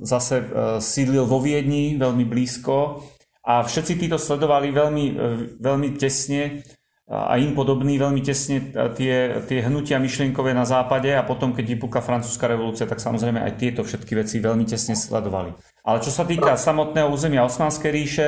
zase 0.07 0.39
e, 0.39 0.45
sídlil 0.79 1.27
vo 1.27 1.43
Viedni, 1.43 1.99
veľmi 1.99 2.23
blízko 2.23 3.03
a 3.43 3.59
všetci 3.67 3.99
títo 3.99 4.15
sledovali 4.15 4.71
veľmi, 4.71 5.05
veľmi 5.59 5.89
tesne 5.99 6.63
a 7.11 7.35
im 7.35 7.51
podobný 7.51 7.99
veľmi 7.99 8.23
tesne 8.23 8.71
tie, 8.95 9.43
tie 9.43 9.59
hnutia 9.67 9.99
myšlienkové 9.99 10.55
na 10.55 10.63
západe 10.63 11.11
a 11.11 11.27
potom, 11.27 11.51
keď 11.51 11.75
vypúka 11.75 11.99
francúzska 11.99 12.47
revolúcia, 12.47 12.87
tak 12.87 13.03
samozrejme 13.03 13.43
aj 13.43 13.59
tieto 13.59 13.83
všetky 13.83 14.15
veci 14.15 14.39
veľmi 14.39 14.63
tesne 14.63 14.95
sledovali. 14.95 15.51
Ale 15.83 15.99
čo 15.99 16.07
sa 16.07 16.23
týka 16.23 16.55
samotného 16.55 17.11
územia 17.11 17.43
Osmanskej 17.43 17.91
ríše, 17.91 18.27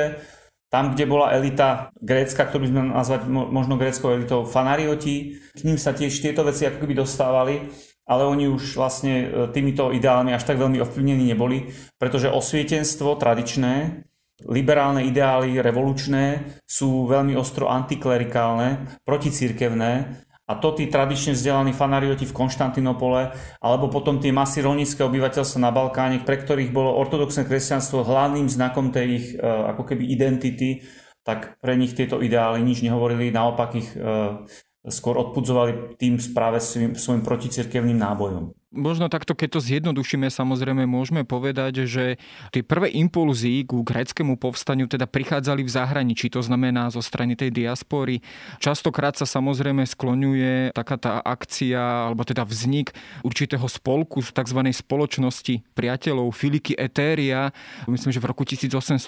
tam, 0.68 0.92
kde 0.92 1.08
bola 1.08 1.32
elita 1.32 1.94
grécka, 1.96 2.44
ktorú 2.44 2.66
by 2.66 2.68
sme 2.68 2.80
nazvať 2.92 3.20
možno 3.30 3.78
gréckou 3.80 4.10
elitou 4.10 4.44
fanarioti, 4.44 5.38
k 5.54 5.60
ním 5.64 5.78
sa 5.78 5.96
tiež 5.96 6.20
tieto 6.20 6.44
veci 6.44 6.68
ako 6.68 6.84
keby 6.84 6.98
dostávali, 6.98 7.70
ale 8.04 8.22
oni 8.28 8.48
už 8.52 8.76
vlastne 8.76 9.14
e, 9.24 9.26
týmito 9.52 9.88
ideálmi 9.92 10.36
až 10.36 10.44
tak 10.44 10.60
veľmi 10.60 10.80
ovplyvnení 10.84 11.32
neboli, 11.32 11.72
pretože 11.96 12.32
osvietenstvo 12.32 13.16
tradičné 13.16 14.04
liberálne 14.44 15.06
ideály 15.06 15.62
revolučné 15.62 16.58
sú 16.66 17.06
veľmi 17.06 17.38
ostro 17.38 17.70
antiklerikálne, 17.70 19.00
proticírkevné 19.06 20.24
a 20.44 20.52
to 20.60 20.76
tí 20.76 20.92
tradične 20.92 21.32
vzdelaní 21.32 21.72
fanarioti 21.72 22.28
v 22.28 22.36
Konštantinopole 22.36 23.32
alebo 23.64 23.88
potom 23.88 24.20
tie 24.20 24.28
masy 24.28 24.60
rolníckého 24.60 25.08
obyvateľstva 25.08 25.58
na 25.64 25.72
Balkáne, 25.72 26.20
pre 26.20 26.36
ktorých 26.36 26.68
bolo 26.68 26.92
ortodoxné 27.00 27.48
kresťanstvo 27.48 28.04
hlavným 28.04 28.52
znakom 28.52 28.92
tej 28.92 29.06
ich 29.16 29.26
e, 29.32 29.40
ako 29.40 29.82
keby 29.88 30.04
identity, 30.04 30.84
tak 31.24 31.56
pre 31.64 31.80
nich 31.80 31.96
tieto 31.96 32.20
ideály 32.20 32.60
nič 32.60 32.84
nehovorili, 32.84 33.32
naopak 33.32 33.70
ich 33.80 33.88
e, 33.96 34.44
skôr 34.88 35.16
odpudzovali 35.16 35.96
tým 35.96 36.20
správe 36.20 36.60
svojim, 36.60 36.92
svojim 36.96 37.24
proticirkevným 37.24 37.96
nábojom. 37.96 38.52
Možno 38.74 39.06
takto, 39.06 39.38
keď 39.38 39.48
to 39.54 39.60
zjednodušíme, 39.62 40.26
samozrejme 40.26 40.82
môžeme 40.90 41.22
povedať, 41.22 41.86
že 41.86 42.18
tie 42.50 42.66
prvé 42.66 42.90
impulzy 42.90 43.62
ku 43.62 43.86
gréckému 43.86 44.34
povstaniu 44.34 44.90
teda 44.90 45.06
prichádzali 45.06 45.62
v 45.62 45.70
zahraničí, 45.70 46.26
to 46.26 46.42
znamená 46.42 46.90
zo 46.90 46.98
strany 46.98 47.38
tej 47.38 47.54
diaspory. 47.54 48.18
Častokrát 48.58 49.14
sa 49.14 49.30
samozrejme 49.30 49.86
skloňuje 49.86 50.74
taká 50.74 50.98
tá 50.98 51.22
akcia, 51.22 52.10
alebo 52.10 52.26
teda 52.26 52.42
vznik 52.42 52.90
určitého 53.22 53.62
spolku 53.70 54.18
tzv. 54.26 54.60
spoločnosti 54.74 55.62
priateľov 55.78 56.34
Filiky 56.34 56.74
Etéria, 56.74 57.54
myslím, 57.86 58.10
že 58.10 58.18
v 58.18 58.26
roku 58.26 58.42
1814 58.42 59.06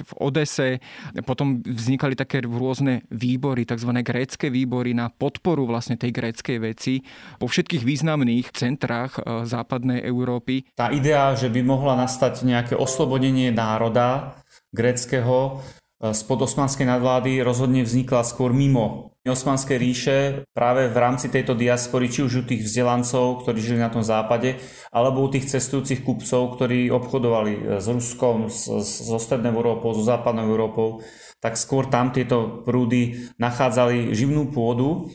v 0.00 0.12
Odese. 0.16 0.80
Potom 1.28 1.60
vznikali 1.60 2.16
také 2.16 2.40
rôzne 2.40 3.04
výbory, 3.12 3.68
tzv. 3.68 3.92
grécké 4.00 4.48
výbory 4.48 4.96
na 4.96 5.12
podporu 5.12 5.68
vlastne 5.68 6.00
tej 6.00 6.08
gréckej 6.08 6.56
veci. 6.56 7.04
Po 7.36 7.44
všetkých 7.44 7.84
významných 7.84 8.48
centrách 8.56 8.93
krajinách 8.94 9.12
e, 9.18 9.22
západnej 9.46 10.00
Európy. 10.06 10.70
Tá 10.78 10.94
idea, 10.94 11.34
že 11.34 11.50
by 11.50 11.60
mohla 11.66 11.98
nastať 11.98 12.46
nejaké 12.46 12.74
oslobodenie 12.78 13.50
národa 13.50 14.38
gréckého 14.70 15.58
e, 15.98 16.14
spod 16.14 16.46
osmanskej 16.46 16.86
nadvlády 16.86 17.42
rozhodne 17.42 17.82
vznikla 17.82 18.22
skôr 18.22 18.54
mimo 18.54 19.10
Osmanskej 19.24 19.80
ríše 19.80 20.16
práve 20.52 20.92
v 20.92 21.00
rámci 21.00 21.32
tejto 21.32 21.56
diaspory, 21.56 22.12
či 22.12 22.28
už 22.28 22.32
u 22.34 22.42
tých 22.44 22.68
vzdelancov, 22.68 23.40
ktorí 23.40 23.56
žili 23.56 23.80
na 23.80 23.88
tom 23.88 24.04
západe, 24.04 24.60
alebo 24.92 25.24
u 25.24 25.32
tých 25.32 25.48
cestujúcich 25.48 26.04
kupcov, 26.04 26.60
ktorí 26.60 26.92
obchodovali 26.92 27.52
e, 27.56 27.60
s 27.80 27.88
Ruskom, 27.88 28.52
so 28.52 29.16
strednou 29.16 29.56
Európou, 29.56 29.96
so 29.96 30.04
západnou 30.04 30.44
Európou, 30.44 31.00
tak 31.40 31.56
skôr 31.60 31.88
tam 31.88 32.12
tieto 32.12 32.64
prúdy 32.64 33.32
nachádzali 33.36 34.16
živnú 34.16 34.48
pôdu 34.52 35.12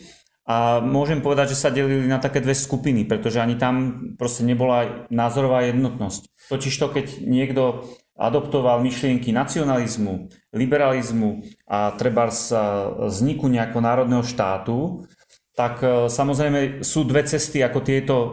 a 0.49 0.81
môžem 0.81 1.21
povedať, 1.21 1.53
že 1.53 1.61
sa 1.61 1.69
delili 1.69 2.09
na 2.09 2.17
také 2.17 2.41
dve 2.41 2.57
skupiny, 2.57 3.05
pretože 3.05 3.37
ani 3.37 3.53
tam 3.53 4.01
proste 4.17 4.41
nebola 4.41 5.05
názorová 5.13 5.69
jednotnosť. 5.69 6.49
Totižto, 6.49 6.89
keď 6.89 7.05
niekto 7.21 7.85
adoptoval 8.17 8.81
myšlienky 8.81 9.29
nacionalizmu, 9.29 10.33
liberalizmu 10.49 11.45
a 11.69 11.93
treba 11.93 12.33
z 12.33 12.57
vzniku 12.97 13.45
nejakého 13.45 13.77
národného 13.77 14.25
štátu, 14.25 15.05
tak 15.53 15.85
e, 15.85 16.09
samozrejme 16.09 16.81
sú 16.81 17.05
dve 17.05 17.29
cesty, 17.29 17.61
ako 17.61 17.79
tieto 17.85 18.15
e, 18.17 18.29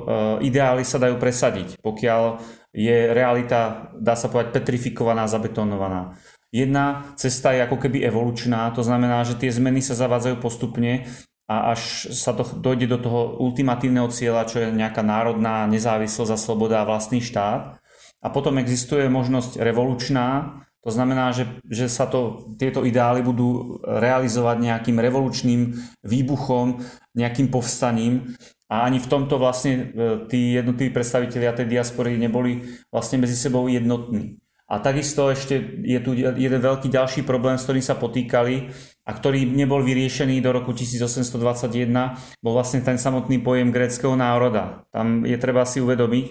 ideály 0.48 0.88
sa 0.88 0.96
dajú 0.96 1.20
presadiť, 1.20 1.84
pokiaľ 1.84 2.40
je 2.72 3.12
realita, 3.12 3.92
dá 3.98 4.16
sa 4.16 4.32
povedať, 4.32 4.56
petrifikovaná, 4.56 5.28
zabetonovaná. 5.28 6.16
Jedna 6.48 7.12
cesta 7.20 7.52
je 7.52 7.66
ako 7.66 7.76
keby 7.76 8.06
evolučná, 8.08 8.72
to 8.72 8.80
znamená, 8.80 9.26
že 9.26 9.36
tie 9.36 9.52
zmeny 9.52 9.82
sa 9.82 9.98
zavádzajú 9.98 10.36
postupne 10.40 11.04
a 11.46 11.72
až 11.72 12.10
sa 12.10 12.34
to 12.34 12.42
dojde 12.42 12.90
do 12.90 12.98
toho 12.98 13.38
ultimatívneho 13.38 14.10
cieľa, 14.10 14.50
čo 14.50 14.58
je 14.62 14.74
nejaká 14.74 15.06
národná 15.06 15.66
nezávislosť 15.70 16.32
a 16.34 16.38
sloboda 16.38 16.82
a 16.82 16.88
vlastný 16.88 17.22
štát. 17.22 17.78
A 18.22 18.26
potom 18.34 18.58
existuje 18.58 19.06
možnosť 19.06 19.62
revolučná, 19.62 20.60
to 20.86 20.94
znamená, 20.94 21.34
že, 21.34 21.50
že 21.66 21.90
sa 21.90 22.06
to, 22.06 22.54
tieto 22.62 22.86
ideály 22.86 23.18
budú 23.18 23.82
realizovať 23.82 24.56
nejakým 24.62 25.02
revolučným 25.02 25.74
výbuchom, 26.06 26.78
nejakým 27.18 27.50
povstaním. 27.50 28.38
A 28.70 28.86
ani 28.86 29.02
v 29.02 29.10
tomto 29.10 29.34
vlastne 29.34 29.74
e, 29.74 29.82
tí 30.30 30.54
jednotliví 30.54 30.94
predstavitelia 30.94 31.58
tej 31.58 31.66
diaspory 31.66 32.14
neboli 32.14 32.70
vlastne 32.94 33.18
medzi 33.18 33.34
sebou 33.34 33.66
jednotní. 33.66 34.38
A 34.70 34.78
takisto 34.78 35.26
ešte 35.26 35.58
je 35.82 35.98
tu 35.98 36.14
jeden 36.14 36.60
veľký 36.62 36.86
ďalší 36.86 37.26
problém, 37.26 37.58
s 37.58 37.66
ktorým 37.66 37.82
sa 37.82 37.98
potýkali 37.98 38.70
a 39.06 39.10
ktorý 39.14 39.46
nebol 39.46 39.86
vyriešený 39.86 40.42
do 40.42 40.50
roku 40.50 40.74
1821, 40.74 42.42
bol 42.42 42.52
vlastne 42.58 42.82
ten 42.82 42.98
samotný 42.98 43.38
pojem 43.38 43.70
gréckého 43.70 44.18
národa. 44.18 44.82
Tam 44.90 45.22
je 45.22 45.38
treba 45.38 45.62
si 45.62 45.78
uvedomiť, 45.78 46.26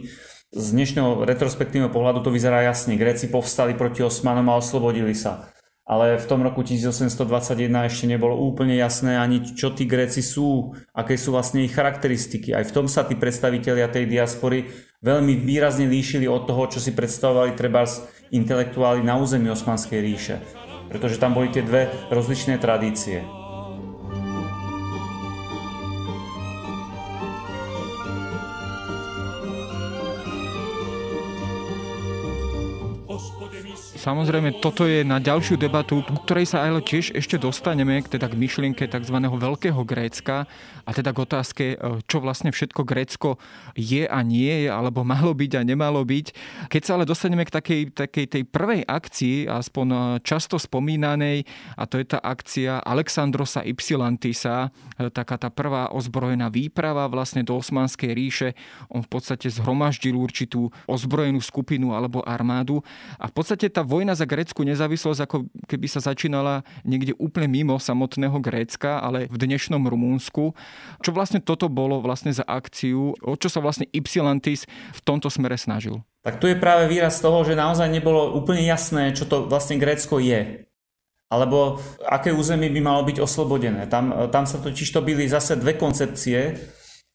z 0.56 0.72
dnešného 0.72 1.28
retrospektívneho 1.28 1.92
pohľadu 1.92 2.24
to 2.24 2.32
vyzerá 2.32 2.64
jasne. 2.64 2.96
Gréci 2.96 3.28
povstali 3.28 3.76
proti 3.76 4.08
Osmanom 4.08 4.48
a 4.48 4.56
oslobodili 4.56 5.12
sa. 5.12 5.52
Ale 5.86 6.18
v 6.18 6.26
tom 6.26 6.42
roku 6.42 6.66
1821 6.66 7.70
ešte 7.86 8.10
nebolo 8.10 8.40
úplne 8.40 8.74
jasné 8.74 9.22
ani 9.22 9.54
čo 9.54 9.76
tí 9.76 9.86
Gréci 9.86 10.24
sú, 10.24 10.74
aké 10.96 11.14
sú 11.14 11.36
vlastne 11.36 11.62
ich 11.62 11.76
charakteristiky. 11.76 12.56
Aj 12.58 12.66
v 12.66 12.74
tom 12.74 12.88
sa 12.90 13.06
tí 13.06 13.14
predstavitelia 13.14 13.92
tej 13.92 14.10
diaspory 14.10 14.66
veľmi 15.04 15.38
výrazne 15.46 15.86
líšili 15.86 16.26
od 16.26 16.50
toho, 16.50 16.72
čo 16.72 16.80
si 16.82 16.96
predstavovali 16.96 17.54
treba 17.54 17.86
intelektuáli 18.34 19.06
na 19.06 19.22
území 19.22 19.52
Osmanskej 19.52 20.00
ríše. 20.02 20.65
Pretože 20.90 21.18
tam 21.18 21.34
boli 21.34 21.50
tie 21.50 21.66
dve 21.66 21.90
rozličné 22.10 22.58
tradície. 22.58 23.45
Samozrejme, 34.06 34.62
toto 34.62 34.86
je 34.86 35.02
na 35.02 35.18
ďalšiu 35.18 35.58
debatu, 35.58 36.06
ku 36.06 36.22
ktorej 36.22 36.46
sa 36.46 36.62
ale 36.62 36.78
tiež 36.78 37.18
ešte 37.18 37.42
dostaneme, 37.42 38.06
teda 38.06 38.30
k 38.30 38.38
myšlienke 38.38 38.86
tzv. 38.86 39.18
veľkého 39.18 39.82
Grécka 39.82 40.46
a 40.86 40.90
teda 40.94 41.10
k 41.10 41.26
otázke, 41.26 41.66
e, 41.74 41.78
čo 42.06 42.22
vlastne 42.22 42.54
všetko 42.54 42.86
Grécko 42.86 43.42
je 43.74 44.06
a 44.06 44.22
nie 44.22 44.54
je, 44.62 44.70
alebo 44.70 45.02
malo 45.02 45.34
byť 45.34 45.58
a 45.58 45.66
nemalo 45.66 46.06
byť. 46.06 46.38
Keď 46.70 46.82
sa 46.86 47.02
ale 47.02 47.10
dostaneme 47.10 47.50
k 47.50 47.58
takej, 47.58 47.82
takej 47.98 48.26
tej 48.30 48.44
prvej 48.46 48.86
akcii, 48.86 49.50
aspoň 49.50 49.88
e, 49.90 49.98
často 50.22 50.62
spomínanej, 50.62 51.42
a 51.74 51.90
to 51.90 51.98
je 51.98 52.06
tá 52.06 52.22
akcia 52.22 52.86
Alexandrosa 52.86 53.66
Ypsilantisa, 53.66 54.70
e, 55.02 55.10
taká 55.10 55.42
tá 55.42 55.50
prvá 55.50 55.90
ozbrojená 55.90 56.54
výprava 56.54 57.10
vlastne 57.10 57.42
do 57.42 57.58
Osmanskej 57.58 58.14
ríše. 58.14 58.50
On 58.94 59.02
v 59.02 59.10
podstate 59.10 59.50
zhromaždil 59.50 60.14
určitú 60.14 60.70
ozbrojenú 60.86 61.42
skupinu 61.42 61.98
alebo 61.98 62.22
armádu 62.22 62.86
a 63.18 63.26
v 63.26 63.34
podstate 63.34 63.66
tá 63.74 63.82
vojna 63.96 64.12
za 64.12 64.28
grécku 64.28 64.68
nezávislosť 64.68 65.24
ako 65.24 65.48
keby 65.72 65.88
sa 65.88 66.04
začínala 66.04 66.68
niekde 66.84 67.16
úplne 67.16 67.48
mimo 67.48 67.80
samotného 67.80 68.44
Grécka, 68.44 69.00
ale 69.00 69.32
v 69.32 69.40
dnešnom 69.40 69.88
Rumúnsku. 69.88 70.52
Čo 71.00 71.12
vlastne 71.16 71.40
toto 71.40 71.72
bolo 71.72 72.04
vlastne 72.04 72.36
za 72.36 72.44
akciu, 72.44 73.16
o 73.24 73.34
čo 73.40 73.48
sa 73.48 73.64
vlastne 73.64 73.88
Ypsilantis 73.96 74.68
v 74.68 75.00
tomto 75.08 75.32
smere 75.32 75.56
snažil? 75.56 76.04
Tak 76.28 76.44
tu 76.44 76.52
je 76.52 76.60
práve 76.60 76.92
výraz 76.92 77.24
toho, 77.24 77.48
že 77.48 77.56
naozaj 77.56 77.88
nebolo 77.88 78.36
úplne 78.36 78.68
jasné, 78.68 79.16
čo 79.16 79.24
to 79.24 79.48
vlastne 79.48 79.80
Grécko 79.80 80.20
je. 80.20 80.68
Alebo 81.32 81.80
aké 82.04 82.36
územie 82.36 82.68
by 82.68 82.82
malo 82.84 83.02
byť 83.08 83.18
oslobodené. 83.24 83.88
Tam, 83.88 84.12
tam 84.28 84.44
sa 84.44 84.60
totiž 84.60 84.92
to 84.92 85.00
byli 85.00 85.26
zase 85.26 85.56
dve 85.56 85.80
koncepcie. 85.80 86.60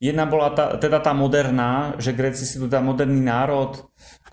Jedna 0.01 0.25
bola 0.25 0.57
tá, 0.57 0.81
teda 0.81 0.97
tá 1.05 1.13
moderná, 1.13 1.93
že 2.01 2.17
Gréci 2.17 2.49
si 2.49 2.57
tu 2.57 2.67
moderný 2.67 3.21
národ, 3.21 3.77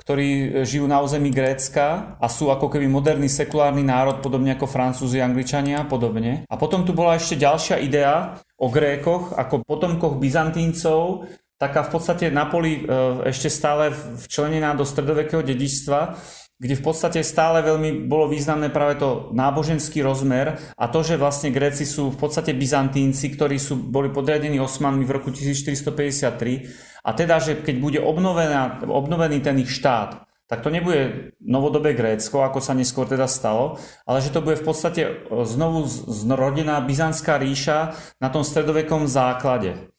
ktorí 0.07 0.63
žijú 0.63 0.87
na 0.87 1.03
území 1.03 1.35
Grécka 1.35 2.15
a 2.15 2.31
sú 2.31 2.47
ako 2.47 2.71
keby 2.71 2.87
moderný 2.87 3.27
sekulárny 3.27 3.83
národ, 3.83 4.23
podobne 4.23 4.55
ako 4.55 4.63
Francúzi, 4.63 5.19
Angličania 5.19 5.83
a 5.83 5.89
podobne. 5.91 6.47
A 6.47 6.55
potom 6.55 6.87
tu 6.87 6.95
bola 6.95 7.19
ešte 7.19 7.35
ďalšia 7.35 7.83
idea 7.83 8.39
o 8.55 8.71
Grékoch 8.71 9.35
ako 9.35 9.67
potomkoch 9.67 10.15
Byzantíncov, 10.15 11.27
taká 11.59 11.83
v 11.83 11.91
podstate 11.91 12.31
Napoli 12.31 12.87
e, 12.87 12.95
ešte 13.27 13.51
stále 13.51 13.91
včlenená 14.23 14.79
do 14.79 14.87
stredovekého 14.87 15.43
dedičstva, 15.43 16.15
kde 16.57 16.73
v 16.73 16.83
podstate 16.83 17.21
stále 17.21 17.61
veľmi 17.61 18.09
bolo 18.09 18.33
významné 18.33 18.73
práve 18.73 18.97
to 18.97 19.29
náboženský 19.29 20.01
rozmer 20.01 20.57
a 20.73 20.85
to, 20.89 21.05
že 21.05 21.21
vlastne 21.21 21.53
Gréci 21.53 21.85
sú 21.85 22.09
v 22.09 22.17
podstate 22.17 22.57
Byzantínci, 22.57 23.37
ktorí 23.37 23.61
sú, 23.61 23.77
boli 23.77 24.09
podriadení 24.09 24.57
Osmanmi 24.57 25.05
v 25.05 25.15
roku 25.21 25.29
1453 25.29 27.05
a 27.05 27.09
teda, 27.13 27.37
že 27.37 27.61
keď 27.61 27.75
bude 27.77 27.99
obnovená, 28.01 28.81
obnovený 28.89 29.37
ten 29.45 29.61
ich 29.61 29.69
štát, 29.69 30.25
tak 30.47 30.63
to 30.63 30.71
nebude 30.71 31.35
novodobé 31.43 31.93
Grécko, 31.93 32.41
ako 32.41 32.63
sa 32.63 32.71
neskôr 32.71 33.05
teda 33.05 33.27
stalo, 33.27 33.77
ale 34.07 34.23
že 34.23 34.31
to 34.31 34.39
bude 34.39 34.57
v 34.57 34.65
podstate 34.65 35.01
znovu 35.43 35.83
zrodená 36.07 36.79
Byzantská 36.81 37.37
ríša 37.37 37.93
na 38.17 38.31
tom 38.31 38.47
stredovekom 38.47 39.05
základe. 39.05 39.91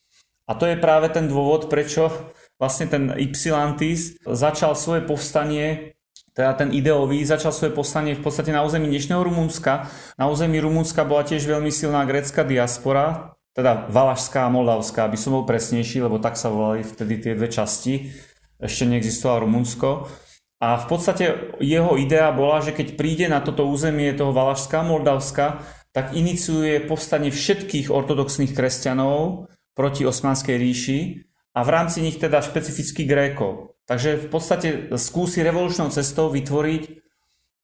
A 0.48 0.56
to 0.56 0.64
je 0.64 0.80
práve 0.80 1.12
ten 1.12 1.28
dôvod, 1.28 1.68
prečo 1.68 2.08
vlastne 2.56 2.88
ten 2.88 3.12
Ypsilantis 3.12 4.16
začal 4.24 4.72
svoje 4.72 5.04
povstanie 5.04 5.94
teda 6.38 6.54
ten 6.54 6.70
ideový 6.70 7.26
začal 7.26 7.50
svoje 7.50 7.74
povstanie 7.74 8.14
v 8.14 8.22
podstate 8.22 8.54
na 8.54 8.62
území 8.62 8.86
dnešného 8.86 9.26
Rumunska. 9.26 9.90
Na 10.14 10.30
území 10.30 10.62
Rumunska 10.62 11.02
bola 11.02 11.26
tiež 11.26 11.42
veľmi 11.42 11.74
silná 11.74 12.06
grécka 12.06 12.46
diaspora, 12.46 13.34
teda 13.58 13.90
Valašská 13.90 14.46
a 14.46 14.52
Moldavská, 14.54 15.10
aby 15.10 15.18
som 15.18 15.34
bol 15.34 15.42
presnejší, 15.42 15.98
lebo 15.98 16.22
tak 16.22 16.38
sa 16.38 16.46
volali 16.46 16.86
vtedy 16.86 17.18
tie 17.18 17.34
dve 17.34 17.50
časti. 17.50 18.14
Ešte 18.54 18.86
neexistovalo 18.86 19.50
Rumunsko. 19.50 20.06
A 20.62 20.78
v 20.78 20.86
podstate 20.86 21.58
jeho 21.58 21.98
idea 21.98 22.30
bola, 22.30 22.62
že 22.62 22.70
keď 22.70 22.94
príde 22.94 23.26
na 23.26 23.42
toto 23.42 23.66
územie 23.66 24.14
toho 24.14 24.30
Valašská 24.30 24.86
Moldavska, 24.86 25.66
tak 25.90 26.14
iniciuje 26.14 26.86
povstanie 26.86 27.34
všetkých 27.34 27.90
ortodoxných 27.90 28.54
kresťanov 28.54 29.50
proti 29.74 30.06
Osmanskej 30.06 30.54
ríši 30.54 30.98
a 31.58 31.66
v 31.66 31.74
rámci 31.74 31.98
nich 31.98 32.22
teda 32.22 32.38
špecificky 32.38 33.02
Grékov. 33.02 33.74
Takže 33.90 34.14
v 34.14 34.26
podstate 34.30 34.68
skúsi 34.94 35.42
revolučnou 35.42 35.90
cestou 35.90 36.30
vytvoriť 36.30 37.02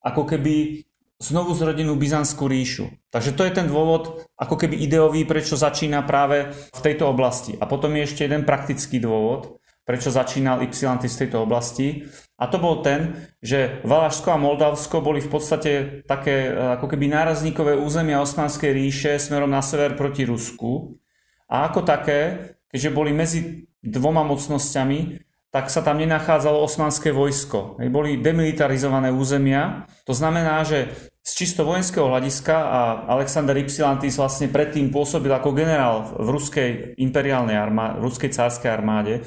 ako 0.02 0.22
keby 0.26 0.82
znovu 1.22 1.54
zrodenú 1.54 1.94
Byzantskú 1.94 2.50
ríšu. 2.50 2.90
Takže 3.14 3.30
to 3.38 3.46
je 3.46 3.52
ten 3.54 3.70
dôvod, 3.70 4.26
ako 4.34 4.58
keby 4.58 4.82
ideový, 4.82 5.22
prečo 5.22 5.54
začína 5.54 6.02
práve 6.02 6.50
v 6.50 6.80
tejto 6.82 7.06
oblasti. 7.06 7.54
A 7.62 7.70
potom 7.70 7.94
je 7.94 8.02
ešte 8.02 8.26
jeden 8.26 8.42
praktický 8.42 8.98
dôvod, 8.98 9.62
prečo 9.86 10.10
začínal 10.10 10.66
Ypsilantis 10.66 11.14
v 11.14 11.20
tejto 11.28 11.46
oblasti. 11.46 12.10
A 12.34 12.50
to 12.50 12.58
bol 12.58 12.82
ten, 12.82 13.30
že 13.38 13.78
Valašsko 13.86 14.34
a 14.34 14.42
Moldavsko 14.42 15.06
boli 15.06 15.22
v 15.22 15.30
podstate 15.30 16.02
také 16.02 16.50
e, 16.50 16.80
ako 16.82 16.90
keby 16.90 17.14
nárazníkové 17.14 17.78
územia 17.78 18.18
Osmanskej 18.18 18.74
ríše 18.74 19.22
smerom 19.22 19.54
na 19.54 19.62
sever 19.62 19.94
proti 19.94 20.26
Rusku. 20.26 20.98
A 21.46 21.70
ako 21.70 21.86
také, 21.86 22.52
keďže 22.74 22.90
boli 22.90 23.14
medzi 23.14 23.70
dvoma 23.84 24.24
mocnosťami, 24.24 25.20
tak 25.54 25.70
sa 25.70 25.86
tam 25.86 26.02
nenachádzalo 26.02 26.58
osmanské 26.66 27.14
vojsko. 27.14 27.78
Boli 27.86 28.18
demilitarizované 28.18 29.14
územia. 29.14 29.86
To 30.02 30.10
znamená, 30.10 30.66
že 30.66 30.90
z 31.22 31.30
čisto 31.30 31.62
vojenského 31.62 32.10
hľadiska 32.10 32.56
a 32.58 32.80
Alexander 33.06 33.54
Ypsilantis 33.54 34.18
vlastne 34.18 34.50
predtým 34.50 34.90
pôsobil 34.90 35.30
ako 35.30 35.54
generál 35.54 36.10
v 36.18 36.26
ruskej 36.26 36.68
imperiálnej 36.98 37.54
armáde, 37.54 38.02
ruskej 38.02 38.34
cárskej 38.34 38.66
armáde, 38.66 39.22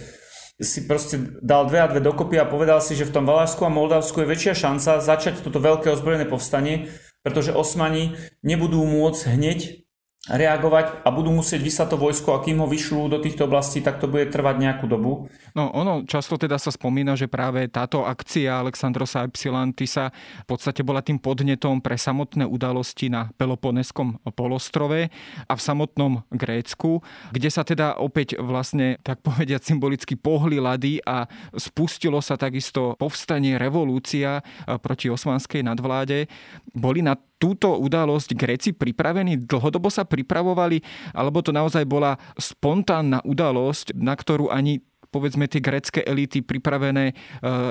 si 0.59 0.83
proste 0.83 1.37
dal 1.39 1.69
dve 1.69 1.79
a 1.79 1.87
dve 1.87 2.01
dokopy 2.03 2.41
a 2.41 2.49
povedal 2.49 2.81
si, 2.83 2.97
že 2.97 3.07
v 3.07 3.13
tom 3.13 3.25
Valašsku 3.29 3.61
a 3.63 3.71
Moldavsku 3.71 4.25
je 4.25 4.29
väčšia 4.29 4.53
šanca 4.67 4.99
začať 4.99 5.45
toto 5.45 5.61
veľké 5.61 5.93
ozbrojené 5.93 6.25
povstanie, 6.25 6.91
pretože 7.21 7.55
Osmani 7.55 8.19
nebudú 8.43 8.81
môcť 8.83 9.21
hneď 9.37 9.86
reagovať 10.27 11.03
a 11.03 11.09
budú 11.09 11.31
musieť 11.31 11.63
vysať 11.63 11.87
to 11.95 11.97
vojsko 11.97 12.35
a 12.35 12.43
kým 12.43 12.59
ho 12.59 12.67
vyšľú 12.67 13.07
do 13.07 13.19
týchto 13.23 13.47
oblastí, 13.47 13.79
tak 13.79 14.03
to 14.03 14.11
bude 14.11 14.27
trvať 14.31 14.55
nejakú 14.59 14.85
dobu. 14.87 15.31
No 15.55 15.71
ono 15.73 16.05
často 16.05 16.37
teda 16.37 16.59
sa 16.59 16.69
spomína, 16.69 17.17
že 17.17 17.31
práve 17.31 17.65
táto 17.71 18.05
akcia 18.05 18.61
Alexandrosa 18.61 19.25
Ypsilantisa 19.25 20.11
v 20.43 20.47
podstate 20.47 20.85
bola 20.85 21.01
tým 21.01 21.17
podnetom 21.17 21.79
pre 21.81 21.97
samotné 21.97 22.45
udalosti 22.45 23.09
na 23.09 23.33
Peloponeskom 23.35 24.21
polostrove 24.37 25.09
a 25.47 25.53
v 25.55 25.61
samotnom 25.61 26.21
Grécku, 26.29 27.01
kde 27.33 27.49
sa 27.49 27.65
teda 27.65 27.97
opäť 27.97 28.37
vlastne, 28.37 29.01
tak 29.01 29.25
povediať, 29.25 29.65
symbolicky 29.65 30.13
pohli 30.13 30.61
lady 30.61 31.01
a 31.03 31.25
spustilo 31.57 32.21
sa 32.21 32.37
takisto 32.37 32.93
povstanie, 33.01 33.57
revolúcia 33.57 34.45
proti 34.83 35.09
osmanskej 35.09 35.65
nadvláde. 35.65 36.29
Boli 36.77 37.01
na 37.01 37.17
túto 37.37 37.77
udalosť 37.77 38.33
Gréci 38.33 38.69
pripravení? 38.73 39.37
Dlhodobo 39.41 39.89
sa 39.89 40.03
pripravovali? 40.03 40.81
Alebo 41.13 41.41
to 41.41 41.53
naozaj 41.53 41.85
bola 41.85 42.17
spontánna 42.37 43.21
udalosť, 43.23 43.97
na 43.97 44.17
ktorú 44.17 44.49
ani 44.49 44.81
povedzme 45.07 45.47
tie 45.47 45.63
grecké 45.63 46.03
elity 46.03 46.43
pripravené 46.43 47.05
e, 47.09 47.13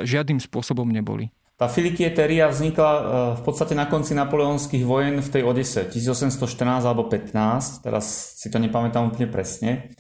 žiadnym 0.09 0.41
spôsobom 0.41 0.89
neboli? 0.89 1.29
Tá 1.57 1.73
filikieteria 1.73 2.49
vznikla 2.53 2.91
e, 2.91 3.01
v 3.37 3.43
podstate 3.45 3.73
na 3.73 3.89
konci 3.89 4.13
napoleonských 4.13 4.85
vojen 4.85 5.21
v 5.21 5.29
tej 5.29 5.43
Odise 5.45 5.89
1814 5.89 6.85
alebo 6.85 7.09
15, 7.09 7.85
teraz 7.85 8.37
si 8.41 8.49
to 8.49 8.61
nepamätám 8.61 9.09
úplne 9.09 9.29
presne. 9.29 9.93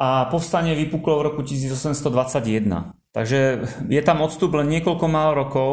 A 0.00 0.30
povstanie 0.32 0.72
vypuklo 0.74 1.20
v 1.20 1.26
roku 1.28 1.40
1821. 1.44 2.96
Takže 3.10 3.66
je 3.90 4.02
tam 4.06 4.22
odstup 4.22 4.54
len 4.54 4.70
niekoľko 4.70 5.06
málo 5.10 5.32
rokov 5.34 5.70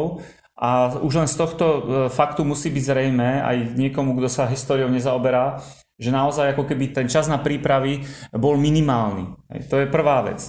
a 0.58 0.98
už 0.98 1.22
len 1.22 1.30
z 1.30 1.38
tohto 1.38 1.66
e, 1.66 1.80
faktu 2.10 2.42
musí 2.42 2.74
byť 2.74 2.82
zrejme 2.82 3.46
aj 3.46 3.56
niekomu, 3.78 4.18
kto 4.18 4.26
sa 4.26 4.50
históriou 4.50 4.90
nezaoberá, 4.90 5.62
že 5.94 6.10
naozaj 6.10 6.58
ako 6.58 6.66
keby 6.66 6.90
ten 6.90 7.06
čas 7.06 7.30
na 7.30 7.38
prípravy 7.38 8.02
bol 8.34 8.58
minimálny. 8.58 9.38
To 9.70 9.78
je 9.78 9.86
prvá 9.86 10.26
vec. 10.26 10.42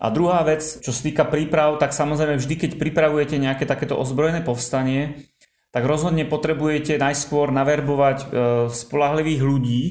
A 0.00 0.08
druhá 0.08 0.40
vec, 0.48 0.64
čo 0.80 0.90
sa 0.92 1.00
týka 1.04 1.24
príprav, 1.28 1.76
tak 1.76 1.92
samozrejme 1.92 2.40
vždy, 2.40 2.54
keď 2.56 2.70
pripravujete 2.80 3.36
nejaké 3.36 3.68
takéto 3.68 4.00
ozbrojené 4.00 4.40
povstanie, 4.40 5.28
tak 5.76 5.84
rozhodne 5.84 6.24
potrebujete 6.24 6.96
najskôr 6.96 7.52
naverbovať 7.52 8.18
e, 8.24 8.26
spolahlivých 8.72 9.42
ľudí, 9.44 9.82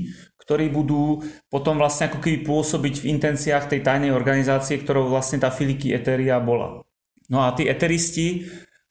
ktorí 0.42 0.74
budú 0.74 1.22
potom 1.48 1.78
vlastne 1.78 2.10
ako 2.10 2.20
keby 2.20 2.42
pôsobiť 2.42 3.06
v 3.06 3.10
intenciách 3.16 3.70
tej 3.70 3.86
tajnej 3.86 4.12
organizácie, 4.12 4.82
ktorou 4.82 5.14
vlastne 5.14 5.40
tá 5.40 5.54
Filiki 5.54 5.94
Eteria 5.94 6.42
bola. 6.42 6.84
No 7.32 7.48
a 7.48 7.56
tí 7.56 7.64
eteristi 7.70 8.44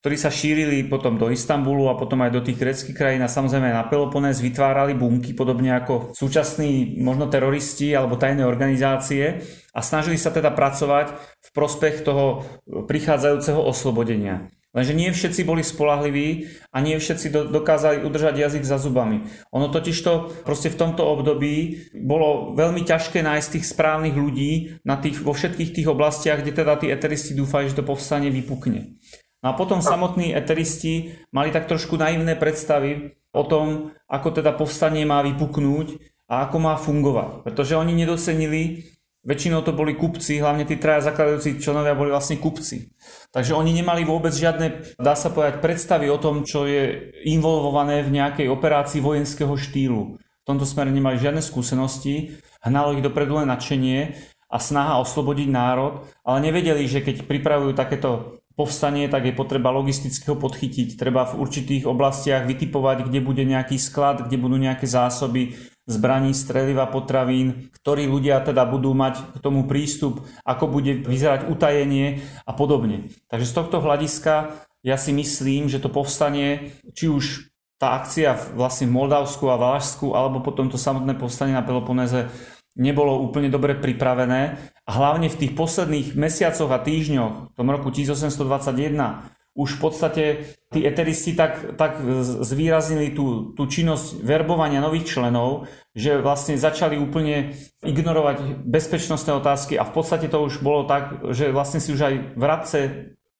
ktorí 0.02 0.18
sa 0.18 0.34
šírili 0.34 0.82
potom 0.90 1.14
do 1.14 1.30
Istanbulu 1.30 1.86
a 1.86 1.94
potom 1.94 2.18
aj 2.26 2.34
do 2.34 2.42
tých 2.42 2.58
greckých 2.58 2.98
krajín 2.98 3.22
a 3.22 3.30
samozrejme 3.30 3.70
na 3.70 3.86
Peloponés 3.86 4.42
vytvárali 4.42 4.98
bunky, 4.98 5.30
podobne 5.30 5.78
ako 5.78 6.10
súčasní 6.10 6.98
možno 6.98 7.30
teroristi 7.30 7.94
alebo 7.94 8.18
tajné 8.18 8.42
organizácie 8.42 9.46
a 9.70 9.78
snažili 9.78 10.18
sa 10.18 10.34
teda 10.34 10.50
pracovať 10.50 11.14
v 11.38 11.48
prospech 11.54 12.02
toho 12.02 12.42
prichádzajúceho 12.66 13.62
oslobodenia. 13.62 14.50
Lenže 14.72 14.96
nie 14.96 15.12
všetci 15.12 15.44
boli 15.44 15.60
spolahliví 15.60 16.48
a 16.72 16.80
nie 16.80 16.96
všetci 16.96 17.28
do, 17.28 17.40
dokázali 17.44 18.08
udržať 18.08 18.40
jazyk 18.40 18.64
za 18.64 18.80
zubami. 18.80 19.20
Ono 19.52 19.68
totiž 19.68 19.96
to 20.00 20.32
proste 20.48 20.72
v 20.72 20.80
tomto 20.80 21.04
období 21.04 21.86
bolo 21.92 22.56
veľmi 22.56 22.80
ťažké 22.80 23.20
nájsť 23.20 23.48
tých 23.52 23.68
správnych 23.68 24.16
ľudí 24.16 24.80
na 24.80 24.96
tých, 24.96 25.20
vo 25.20 25.36
všetkých 25.36 25.76
tých 25.76 25.86
oblastiach, 25.92 26.40
kde 26.40 26.56
teda 26.56 26.80
tí 26.80 26.88
eteristi 26.88 27.36
dúfali, 27.36 27.68
že 27.68 27.78
to 27.78 27.84
povstanie 27.84 28.32
vypukne. 28.32 28.96
No 29.42 29.50
a 29.50 29.58
potom 29.58 29.82
samotní 29.82 30.30
eteristi 30.30 31.18
mali 31.34 31.50
tak 31.50 31.66
trošku 31.66 31.98
naivné 31.98 32.38
predstavy 32.38 33.18
o 33.34 33.42
tom, 33.42 33.90
ako 34.06 34.38
teda 34.38 34.54
povstanie 34.54 35.02
má 35.02 35.18
vypuknúť 35.26 35.98
a 36.30 36.46
ako 36.46 36.56
má 36.62 36.78
fungovať. 36.78 37.42
Pretože 37.42 37.74
oni 37.74 37.90
nedocenili, 37.90 38.86
väčšinou 39.26 39.66
to 39.66 39.74
boli 39.74 39.98
kupci, 39.98 40.38
hlavne 40.38 40.62
tí 40.62 40.78
traja 40.78 41.10
zakladajúci 41.10 41.58
členovia 41.58 41.98
boli 41.98 42.14
vlastne 42.14 42.38
kupci. 42.38 42.94
Takže 43.34 43.58
oni 43.58 43.74
nemali 43.74 44.06
vôbec 44.06 44.30
žiadne, 44.30 44.96
dá 45.02 45.18
sa 45.18 45.34
povedať, 45.34 45.58
predstavy 45.58 46.06
o 46.06 46.22
tom, 46.22 46.46
čo 46.46 46.62
je 46.70 47.10
involvované 47.26 48.06
v 48.06 48.14
nejakej 48.22 48.46
operácii 48.46 49.02
vojenského 49.02 49.58
štýlu. 49.58 50.22
V 50.22 50.44
tomto 50.46 50.66
smere 50.66 50.94
nemali 50.94 51.18
žiadne 51.18 51.42
skúsenosti, 51.42 52.38
hnalo 52.62 52.94
ich 52.94 53.02
dopredu 53.02 53.42
len 53.42 53.50
nadšenie 53.50 54.14
a 54.52 54.56
snaha 54.60 55.00
oslobodiť 55.00 55.48
národ, 55.48 56.04
ale 56.26 56.38
nevedeli, 56.44 56.84
že 56.84 57.00
keď 57.00 57.24
pripravujú 57.24 57.72
takéto 57.72 58.41
povstanie, 58.62 59.10
tak 59.10 59.26
je 59.26 59.34
potreba 59.34 59.74
logistického 59.74 60.38
podchytiť. 60.38 60.94
Treba 60.94 61.26
v 61.26 61.42
určitých 61.42 61.90
oblastiach 61.90 62.46
vytipovať, 62.46 63.10
kde 63.10 63.18
bude 63.18 63.42
nejaký 63.42 63.74
sklad, 63.74 64.30
kde 64.30 64.38
budú 64.38 64.54
nejaké 64.54 64.86
zásoby 64.86 65.58
zbraní, 65.90 66.30
streliva, 66.30 66.86
potravín, 66.86 67.74
ktorí 67.82 68.06
ľudia 68.06 68.38
teda 68.38 68.62
budú 68.62 68.94
mať 68.94 69.34
k 69.34 69.36
tomu 69.42 69.66
prístup, 69.66 70.22
ako 70.46 70.70
bude 70.70 71.02
vyzerať 71.02 71.50
utajenie 71.50 72.22
a 72.46 72.54
podobne. 72.54 73.10
Takže 73.26 73.50
z 73.50 73.56
tohto 73.58 73.82
hľadiska 73.82 74.54
ja 74.86 74.94
si 74.94 75.10
myslím, 75.10 75.66
že 75.66 75.82
to 75.82 75.90
povstanie, 75.90 76.78
či 76.94 77.10
už 77.10 77.50
tá 77.82 77.98
akcia 77.98 78.54
vlastne 78.54 78.86
v 78.86 78.94
Moldavsku 78.94 79.42
a 79.50 79.58
Valašsku, 79.58 80.14
alebo 80.14 80.38
potom 80.38 80.70
to 80.70 80.78
samotné 80.78 81.18
povstanie 81.18 81.50
na 81.50 81.66
Peloponéze 81.66 82.30
nebolo 82.76 83.20
úplne 83.20 83.52
dobre 83.52 83.76
pripravené. 83.76 84.58
A 84.86 84.90
hlavne 84.90 85.28
v 85.28 85.38
tých 85.38 85.52
posledných 85.52 86.18
mesiacoch 86.18 86.70
a 86.72 86.80
týždňoch, 86.80 87.52
v 87.52 87.56
tom 87.56 87.68
roku 87.68 87.92
1821, 87.92 89.42
už 89.52 89.76
v 89.76 89.80
podstate 89.84 90.24
tí 90.72 90.80
eteristi 90.80 91.36
tak, 91.36 91.76
tak 91.76 92.00
zvýraznili 92.40 93.12
tú, 93.12 93.52
tú 93.52 93.68
činnosť 93.68 94.24
verbovania 94.24 94.80
nových 94.80 95.12
členov, 95.12 95.68
že 95.92 96.24
vlastne 96.24 96.56
začali 96.56 96.96
úplne 96.96 97.52
ignorovať 97.84 98.64
bezpečnostné 98.64 99.36
otázky. 99.36 99.76
A 99.76 99.84
v 99.84 99.92
podstate 99.92 100.32
to 100.32 100.40
už 100.40 100.64
bolo 100.64 100.88
tak, 100.88 101.20
že 101.36 101.52
vlastne 101.52 101.84
si 101.84 101.92
už 101.92 102.00
aj 102.00 102.14
v 102.32 102.44
radce, 102.48 102.78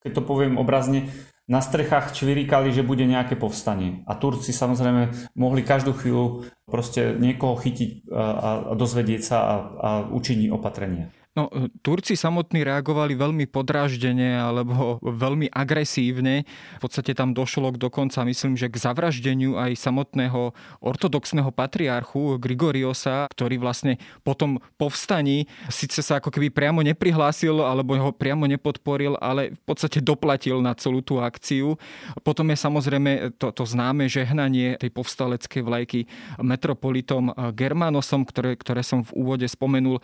keď 0.05 0.11
to 0.13 0.23
poviem 0.23 0.61
obrazne, 0.61 1.09
na 1.53 1.61
strechách 1.61 2.17
čvirikali, 2.17 2.73
že 2.73 2.81
bude 2.81 3.05
nejaké 3.05 3.37
povstanie. 3.37 4.01
A 4.09 4.17
Turci 4.17 4.57
samozrejme 4.57 5.37
mohli 5.37 5.61
každú 5.61 5.93
chvíľu 5.93 6.49
proste 6.65 7.13
niekoho 7.13 7.61
chytiť 7.61 8.09
a, 8.09 8.73
a 8.73 8.73
dozvedieť 8.73 9.21
sa 9.21 9.37
a, 9.45 9.55
a 9.77 9.91
učiniť 10.09 10.49
opatrenia. 10.49 11.13
No, 11.33 11.49
Turci 11.81 12.13
samotní 12.13 12.61
reagovali 12.61 13.17
veľmi 13.17 13.49
podráždene 13.49 14.37
alebo 14.37 15.01
veľmi 15.25 15.49
agresívne. 15.49 16.45
V 16.77 16.81
podstate 16.85 17.17
tam 17.17 17.33
došlo 17.33 17.73
dokonca, 17.73 18.21
myslím, 18.29 18.53
že 18.53 18.69
k 18.69 18.77
zavraždeniu 18.77 19.57
aj 19.57 19.73
samotného 19.81 20.53
ortodoxného 20.85 21.49
patriarchu 21.49 22.37
Grigoriosa, 22.37 23.33
ktorý 23.33 23.57
vlastne 23.57 23.97
potom 24.21 24.61
povstaní 24.77 25.49
síce 25.73 26.05
sa 26.05 26.21
ako 26.21 26.29
keby 26.29 26.53
priamo 26.53 26.85
neprihlásil 26.85 27.65
alebo 27.65 27.97
ho 27.97 28.13
priamo 28.13 28.45
nepodporil, 28.45 29.17
ale 29.17 29.57
v 29.57 29.63
podstate 29.65 30.05
doplatil 30.05 30.61
na 30.61 30.77
celú 30.77 31.01
tú 31.01 31.17
akciu. 31.17 31.81
Potom 32.21 32.53
je 32.53 32.61
samozrejme 32.61 33.41
to, 33.41 33.49
to 33.57 33.65
známe 33.65 34.05
žehnanie 34.05 34.77
tej 34.77 34.93
povstaleckej 34.93 35.63
vlajky 35.65 36.01
metropolitom 36.45 37.33
Germanosom, 37.57 38.29
ktoré, 38.29 38.53
ktoré 38.61 38.85
som 38.85 39.01
v 39.01 39.17
úvode 39.17 39.49
spomenul. 39.49 39.97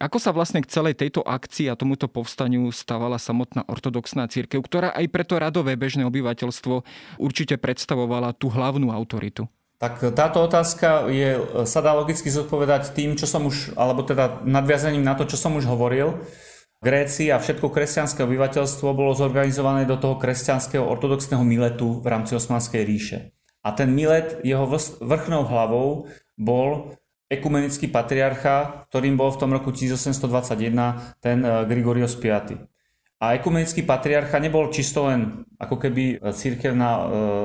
Ako 0.00 0.16
sa 0.16 0.37
vlastne 0.38 0.62
k 0.62 0.70
celej 0.70 0.94
tejto 0.94 1.26
akcii 1.26 1.66
a 1.66 1.74
tomuto 1.74 2.06
povstaniu 2.06 2.70
stávala 2.70 3.18
samotná 3.18 3.66
ortodoxná 3.66 4.30
církev, 4.30 4.62
ktorá 4.62 4.94
aj 4.94 5.10
preto 5.10 5.34
radové 5.34 5.74
bežné 5.74 6.06
obyvateľstvo 6.06 6.86
určite 7.18 7.58
predstavovala 7.58 8.38
tú 8.38 8.46
hlavnú 8.46 8.94
autoritu? 8.94 9.50
Tak 9.82 10.14
táto 10.14 10.42
otázka 10.46 11.10
je, 11.10 11.38
sa 11.66 11.82
dá 11.82 11.94
logicky 11.94 12.30
zodpovedať 12.30 12.94
tým, 12.94 13.18
čo 13.18 13.26
som 13.26 13.46
už, 13.46 13.74
alebo 13.74 14.06
teda 14.06 14.42
nadviazaním 14.46 15.02
na 15.02 15.18
to, 15.18 15.26
čo 15.26 15.34
som 15.34 15.58
už 15.58 15.66
hovoril. 15.66 16.22
Gréci 16.78 17.30
a 17.34 17.42
všetko 17.42 17.74
kresťanské 17.74 18.22
obyvateľstvo 18.22 18.94
bolo 18.94 19.10
zorganizované 19.14 19.82
do 19.82 19.98
toho 19.98 20.14
kresťanského 20.14 20.86
ortodoxného 20.86 21.42
miletu 21.42 21.98
v 21.98 22.06
rámci 22.06 22.38
Osmanskej 22.38 22.82
ríše. 22.86 23.18
A 23.66 23.74
ten 23.74 23.90
milet, 23.90 24.38
jeho 24.46 24.66
vrchnou 25.02 25.42
hlavou 25.46 26.06
bol 26.38 26.94
ekumenický 27.28 27.92
patriarcha, 27.92 28.88
ktorým 28.88 29.20
bol 29.20 29.28
v 29.30 29.40
tom 29.40 29.52
roku 29.52 29.68
1821 29.70 31.20
ten 31.20 31.44
eh, 31.44 31.64
Grigorios 31.68 32.16
V. 32.16 32.32
A 33.18 33.34
ekumenický 33.34 33.82
patriarcha 33.82 34.38
nebol 34.38 34.70
čisto 34.70 35.10
len 35.10 35.44
ako 35.60 35.76
keby 35.76 36.04
eh, 36.16 36.32
církevná 36.32 36.90
e, 36.98 37.02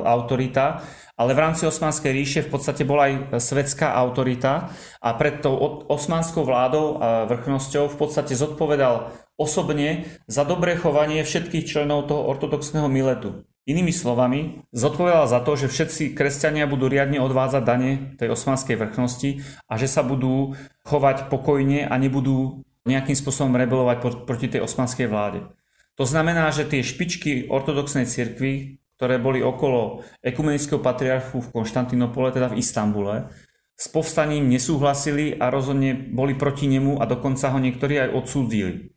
autorita, 0.08 0.82
ale 1.14 1.38
v 1.38 1.42
rámci 1.46 1.66
Osmanskej 1.70 2.12
ríše 2.14 2.42
v 2.46 2.58
podstate 2.58 2.88
bola 2.88 3.10
aj 3.10 3.14
svetská 3.38 3.94
autorita 3.94 4.74
a 4.98 5.10
pred 5.14 5.46
tou 5.46 5.54
osmanskou 5.90 6.42
vládou 6.42 6.98
a 6.98 7.30
vrchnosťou 7.30 7.90
v 7.90 7.98
podstate 8.02 8.34
zodpovedal 8.34 9.14
osobne 9.38 10.06
za 10.26 10.46
dobré 10.46 10.74
chovanie 10.78 11.22
všetkých 11.22 11.70
členov 11.70 12.10
toho 12.10 12.26
ortodoxného 12.34 12.90
miletu. 12.90 13.46
Inými 13.64 13.96
slovami, 13.96 14.68
zodpovedala 14.76 15.24
za 15.24 15.40
to, 15.40 15.56
že 15.56 15.72
všetci 15.72 16.20
kresťania 16.20 16.68
budú 16.68 16.92
riadne 16.92 17.24
odvádzať 17.24 17.64
dane 17.64 17.92
tej 18.20 18.36
osmanskej 18.36 18.76
vrchnosti 18.76 19.40
a 19.72 19.80
že 19.80 19.88
sa 19.88 20.04
budú 20.04 20.60
chovať 20.84 21.32
pokojne 21.32 21.88
a 21.88 21.96
nebudú 21.96 22.68
nejakým 22.84 23.16
spôsobom 23.16 23.56
rebelovať 23.56 24.28
proti 24.28 24.52
tej 24.52 24.68
osmanskej 24.68 25.08
vláde. 25.08 25.48
To 25.96 26.04
znamená, 26.04 26.52
že 26.52 26.68
tie 26.68 26.84
špičky 26.84 27.48
ortodoxnej 27.48 28.04
cirkvi, 28.04 28.84
ktoré 29.00 29.16
boli 29.16 29.40
okolo 29.40 30.04
ekumenického 30.20 30.84
patriarchu 30.84 31.40
v 31.40 31.52
Konštantinopole, 31.56 32.36
teda 32.36 32.52
v 32.52 32.60
Istambule, 32.60 33.32
s 33.80 33.88
povstaním 33.88 34.52
nesúhlasili 34.52 35.40
a 35.40 35.48
rozhodne 35.48 35.96
boli 35.96 36.36
proti 36.36 36.68
nemu 36.68 37.00
a 37.00 37.08
dokonca 37.08 37.48
ho 37.48 37.64
niektorí 37.64 37.96
aj 37.96 38.10
odsúdili 38.12 38.92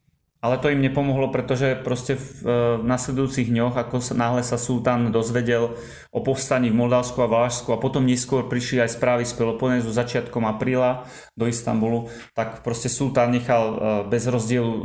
ale 0.44 0.61
to 0.61 0.68
im 0.68 0.85
nepomohlo, 0.85 1.33
pretože 1.33 1.81
proste 1.81 2.14
v, 2.14 2.27
e, 2.44 2.57
v 2.79 2.85
nasledujúcich 2.85 3.49
dňoch, 3.49 3.75
ako 3.75 4.05
sa, 4.05 4.12
náhle 4.12 4.44
sa 4.44 4.61
sultán 4.61 5.09
dozvedel 5.09 5.75
o 6.12 6.20
povstaní 6.20 6.68
v 6.68 6.77
Moldavsku 6.77 7.16
a 7.25 7.31
Valašsku 7.31 7.72
a 7.72 7.81
potom 7.81 8.05
neskôr 8.05 8.44
prišli 8.44 8.85
aj 8.85 9.01
správy 9.01 9.25
z 9.25 9.33
Peloponézu 9.33 9.88
začiatkom 9.88 10.44
apríla 10.44 11.09
do 11.35 11.49
Istanbulu, 11.49 12.12
tak 12.37 12.61
proste 12.61 12.92
sultán 12.92 13.33
nechal 13.33 13.64
e, 13.64 13.77
bez 14.12 14.29
rozdielu 14.29 14.72
e, 14.77 14.83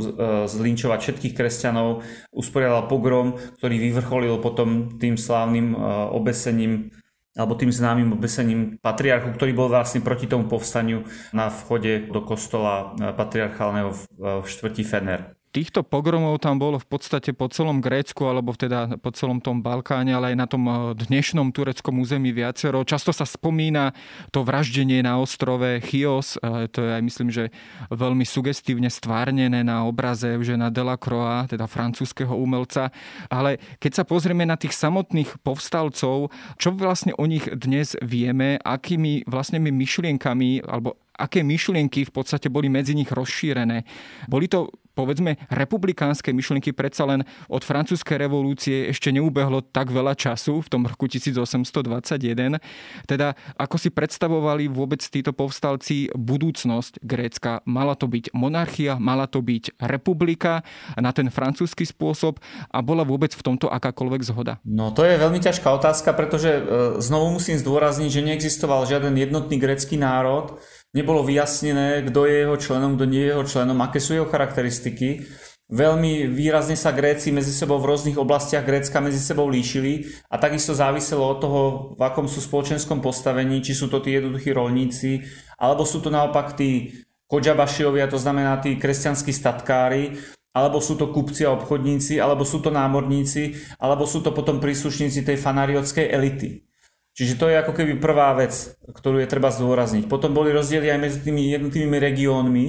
zlinčovať 0.48 0.98
všetkých 1.04 1.36
kresťanov, 1.36 2.00
usporiadal 2.32 2.88
pogrom, 2.88 3.36
ktorý 3.60 3.76
vyvrcholil 3.76 4.40
potom 4.40 4.96
tým 4.96 5.20
slávnym 5.20 5.76
obesením 6.10 6.90
alebo 7.32 7.56
tým 7.56 7.72
známym 7.72 8.12
obesením 8.12 8.76
patriarchu, 8.84 9.32
ktorý 9.32 9.56
bol 9.56 9.72
vlastne 9.72 10.04
proti 10.04 10.28
tomu 10.28 10.52
povstaniu 10.52 11.08
na 11.32 11.48
vchode 11.48 12.12
do 12.12 12.20
kostola 12.20 12.92
patriarchálneho 13.16 13.96
v 14.20 14.44
štvrti 14.44 14.84
Fener. 14.84 15.32
Týchto 15.52 15.84
pogromov 15.84 16.40
tam 16.40 16.56
bolo 16.56 16.80
v 16.80 16.88
podstate 16.88 17.36
po 17.36 17.44
celom 17.52 17.84
Grécku 17.84 18.24
alebo 18.24 18.56
teda 18.56 18.96
po 18.96 19.12
celom 19.12 19.36
tom 19.36 19.60
Balkáne, 19.60 20.16
ale 20.16 20.32
aj 20.32 20.36
na 20.40 20.48
tom 20.48 20.64
eh, 20.64 20.96
dnešnom 20.96 21.52
tureckom 21.52 22.00
území 22.00 22.32
viacero. 22.32 22.80
Často 22.88 23.12
sa 23.12 23.28
spomína 23.28 23.92
to 24.32 24.48
vraždenie 24.48 25.04
na 25.04 25.20
ostrove 25.20 25.84
Chios, 25.84 26.40
eh, 26.40 26.72
to 26.72 26.80
je 26.80 26.96
aj 26.96 27.02
myslím, 27.04 27.28
že 27.28 27.52
veľmi 27.92 28.24
sugestívne 28.24 28.88
stvárnené 28.88 29.60
na 29.60 29.84
obraze 29.84 30.24
Eugena 30.32 30.72
Delacroix, 30.72 31.44
teda 31.52 31.68
francúzského 31.68 32.32
umelca. 32.32 32.88
Ale 33.28 33.60
keď 33.76 33.92
sa 34.00 34.04
pozrieme 34.08 34.48
na 34.48 34.56
tých 34.56 34.72
samotných 34.72 35.36
povstalcov, 35.44 36.32
čo 36.56 36.68
vlastne 36.72 37.12
o 37.20 37.28
nich 37.28 37.44
dnes 37.52 37.92
vieme, 38.00 38.56
akými 38.56 39.28
vlastne 39.28 39.60
myšlienkami 39.60 40.64
alebo 40.64 40.96
aké 41.12 41.44
myšlienky 41.44 42.08
v 42.08 42.12
podstate 42.12 42.48
boli 42.48 42.72
medzi 42.72 42.96
nich 42.96 43.12
rozšírené. 43.12 43.84
Boli 44.26 44.48
to 44.48 44.72
povedzme 44.92 45.40
republikánske 45.48 46.32
myšlienky 46.32 46.72
predsa 46.76 47.08
len 47.08 47.24
od 47.48 47.62
francúzskej 47.64 48.16
revolúcie 48.20 48.88
ešte 48.92 49.12
neubehlo 49.12 49.64
tak 49.64 49.88
veľa 49.88 50.16
času 50.16 50.60
v 50.60 50.68
tom 50.68 50.82
roku 50.84 51.08
1821. 51.08 52.60
Teda 53.08 53.34
ako 53.56 53.76
si 53.80 53.88
predstavovali 53.88 54.68
vôbec 54.68 55.00
títo 55.00 55.32
povstalci 55.32 56.12
budúcnosť 56.12 57.00
Grécka? 57.00 57.64
Mala 57.64 57.96
to 57.96 58.08
byť 58.08 58.36
monarchia, 58.36 59.00
mala 59.00 59.24
to 59.26 59.40
byť 59.40 59.80
republika 59.80 60.60
na 60.96 61.10
ten 61.10 61.32
francúzsky 61.32 61.88
spôsob 61.88 62.38
a 62.68 62.78
bola 62.84 63.02
vôbec 63.02 63.32
v 63.32 63.42
tomto 63.42 63.72
akákoľvek 63.72 64.22
zhoda? 64.22 64.60
No 64.62 64.92
to 64.92 65.04
je 65.08 65.16
veľmi 65.16 65.40
ťažká 65.40 65.68
otázka, 65.72 66.12
pretože 66.12 66.50
e, 66.52 66.62
znovu 67.00 67.40
musím 67.40 67.56
zdôrazniť, 67.56 68.10
že 68.12 68.24
neexistoval 68.24 68.84
žiaden 68.84 69.16
jednotný 69.16 69.56
grécky 69.56 69.96
národ, 69.96 70.60
nebolo 70.92 71.24
vyjasnené, 71.24 72.04
kto 72.08 72.28
je 72.28 72.34
jeho 72.44 72.56
členom, 72.56 72.96
kto 72.96 73.04
nie 73.08 73.24
je 73.24 73.30
jeho 73.32 73.44
členom, 73.44 73.78
aké 73.80 73.98
sú 73.98 74.16
jeho 74.16 74.28
charakteristiky. 74.28 75.24
Veľmi 75.72 76.28
výrazne 76.28 76.76
sa 76.76 76.92
Gréci 76.92 77.32
medzi 77.32 77.48
sebou 77.48 77.80
v 77.80 77.88
rôznych 77.88 78.20
oblastiach 78.20 78.60
Grécka 78.60 79.00
medzi 79.00 79.16
sebou 79.16 79.48
líšili 79.48 80.04
a 80.28 80.36
takisto 80.36 80.76
záviselo 80.76 81.24
od 81.24 81.38
toho, 81.40 81.60
v 81.96 82.02
akom 82.04 82.28
sú 82.28 82.44
spoločenskom 82.44 83.00
postavení, 83.00 83.64
či 83.64 83.72
sú 83.72 83.88
to 83.88 84.04
tí 84.04 84.12
jednoduchí 84.12 84.52
rolníci, 84.52 85.24
alebo 85.56 85.88
sú 85.88 86.04
to 86.04 86.12
naopak 86.12 86.60
tí 86.60 86.92
kodžabašiovia, 87.24 88.04
to 88.12 88.20
znamená 88.20 88.60
tí 88.60 88.76
kresťanskí 88.76 89.32
statkári, 89.32 90.20
alebo 90.52 90.84
sú 90.84 91.00
to 91.00 91.08
kupci 91.08 91.48
a 91.48 91.56
obchodníci, 91.56 92.20
alebo 92.20 92.44
sú 92.44 92.60
to 92.60 92.68
námorníci, 92.68 93.56
alebo 93.80 94.04
sú 94.04 94.20
to 94.20 94.36
potom 94.36 94.60
príslušníci 94.60 95.24
tej 95.24 95.40
fanariotskej 95.40 96.12
elity. 96.12 96.68
Čiže 97.12 97.36
to 97.36 97.46
je 97.52 97.60
ako 97.60 97.76
keby 97.76 98.00
prvá 98.00 98.32
vec, 98.32 98.76
ktorú 98.88 99.20
je 99.20 99.28
treba 99.28 99.52
zdôrazniť. 99.52 100.08
Potom 100.08 100.32
boli 100.32 100.48
rozdiely 100.48 100.88
aj 100.88 101.00
medzi 101.00 101.18
tými 101.20 101.52
jednotlivými 101.52 101.98
regiónmi 102.00 102.66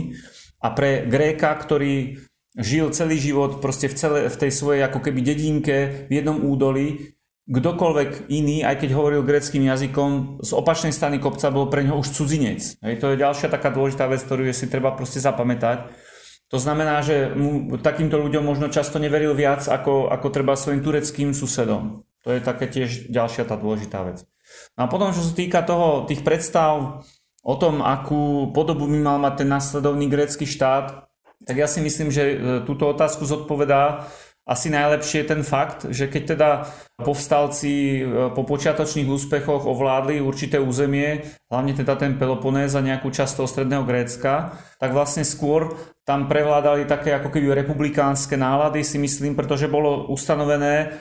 a 0.59 0.67
pre 0.75 1.07
Gréka, 1.07 1.55
ktorý 1.55 2.19
žil 2.59 2.91
celý 2.91 3.17
život 3.17 3.63
proste 3.63 3.87
v, 3.87 3.95
celé, 3.95 4.19
v 4.27 4.35
tej 4.35 4.51
svojej 4.51 4.81
ako 4.85 4.99
keby 4.99 5.19
dedinke 5.23 6.05
v 6.11 6.11
jednom 6.11 6.43
údolí, 6.43 7.15
kdokoľvek 7.47 8.31
iný, 8.31 8.63
aj 8.63 8.83
keď 8.83 8.89
hovoril 8.95 9.27
greckým 9.27 9.67
jazykom, 9.67 10.39
z 10.43 10.51
opačnej 10.55 10.95
strany 10.95 11.19
kopca 11.19 11.51
bol 11.51 11.67
pre 11.67 11.83
neho 11.83 11.99
už 11.99 12.15
cudzinec. 12.15 12.79
Hej, 12.79 13.03
to 13.03 13.11
je 13.11 13.19
ďalšia 13.19 13.51
taká 13.51 13.67
dôležitá 13.71 14.07
vec, 14.07 14.23
ktorú 14.23 14.47
si 14.55 14.71
treba 14.71 14.95
proste 14.95 15.19
zapamätať. 15.19 15.91
To 16.51 16.61
znamená, 16.61 17.01
že 17.01 17.33
mu, 17.33 17.75
takýmto 17.81 18.21
ľuďom 18.21 18.45
možno 18.45 18.69
často 18.69 19.01
neveril 19.01 19.33
viac 19.33 19.65
ako, 19.65 20.13
ako 20.13 20.27
treba 20.29 20.53
svojim 20.53 20.85
tureckým 20.85 21.33
susedom. 21.33 22.05
To 22.23 22.29
je 22.31 22.39
také 22.39 22.69
tiež 22.71 23.11
ďalšia 23.11 23.43
tá 23.43 23.59
dôležitá 23.59 24.05
vec. 24.05 24.23
No 24.73 24.85
a 24.85 24.87
potom, 24.89 25.13
čo 25.13 25.21
sa 25.21 25.33
týka 25.37 25.61
toho, 25.61 26.09
tých 26.09 26.25
predstav 26.25 27.05
o 27.43 27.55
tom, 27.59 27.83
akú 27.83 28.49
podobu 28.55 28.89
by 28.89 28.99
mal 28.99 29.17
mať 29.21 29.43
ten 29.43 29.49
následovný 29.51 30.09
grécky 30.09 30.47
štát, 30.49 31.05
tak 31.43 31.55
ja 31.59 31.67
si 31.67 31.83
myslím, 31.83 32.09
že 32.09 32.23
e, 32.23 32.35
túto 32.63 32.87
otázku 32.87 33.27
zodpovedá 33.27 34.07
asi 34.43 34.67
najlepšie 34.67 35.23
ten 35.23 35.39
fakt, 35.39 35.87
že 35.87 36.11
keď 36.11 36.23
teda 36.35 36.49
povstalci 36.99 37.99
e, 37.99 38.31
po 38.35 38.43
počiatočných 38.43 39.07
úspechoch 39.07 39.63
ovládli 39.63 40.19
určité 40.19 40.59
územie, 40.59 41.23
hlavne 41.47 41.75
teda 41.75 41.95
ten 41.95 42.19
Peloponéz 42.19 42.75
a 42.75 42.83
nejakú 42.83 43.07
časť 43.11 43.39
toho 43.39 43.47
stredného 43.47 43.87
Grécka, 43.87 44.55
tak 44.79 44.91
vlastne 44.91 45.23
skôr 45.27 45.75
tam 46.03 46.27
prevládali 46.27 46.83
také 46.83 47.15
ako 47.15 47.31
keby 47.31 47.55
republikánske 47.55 48.35
nálady, 48.35 48.83
si 48.83 48.99
myslím, 48.99 49.35
pretože 49.35 49.71
bolo 49.71 50.11
ustanovené 50.11 50.91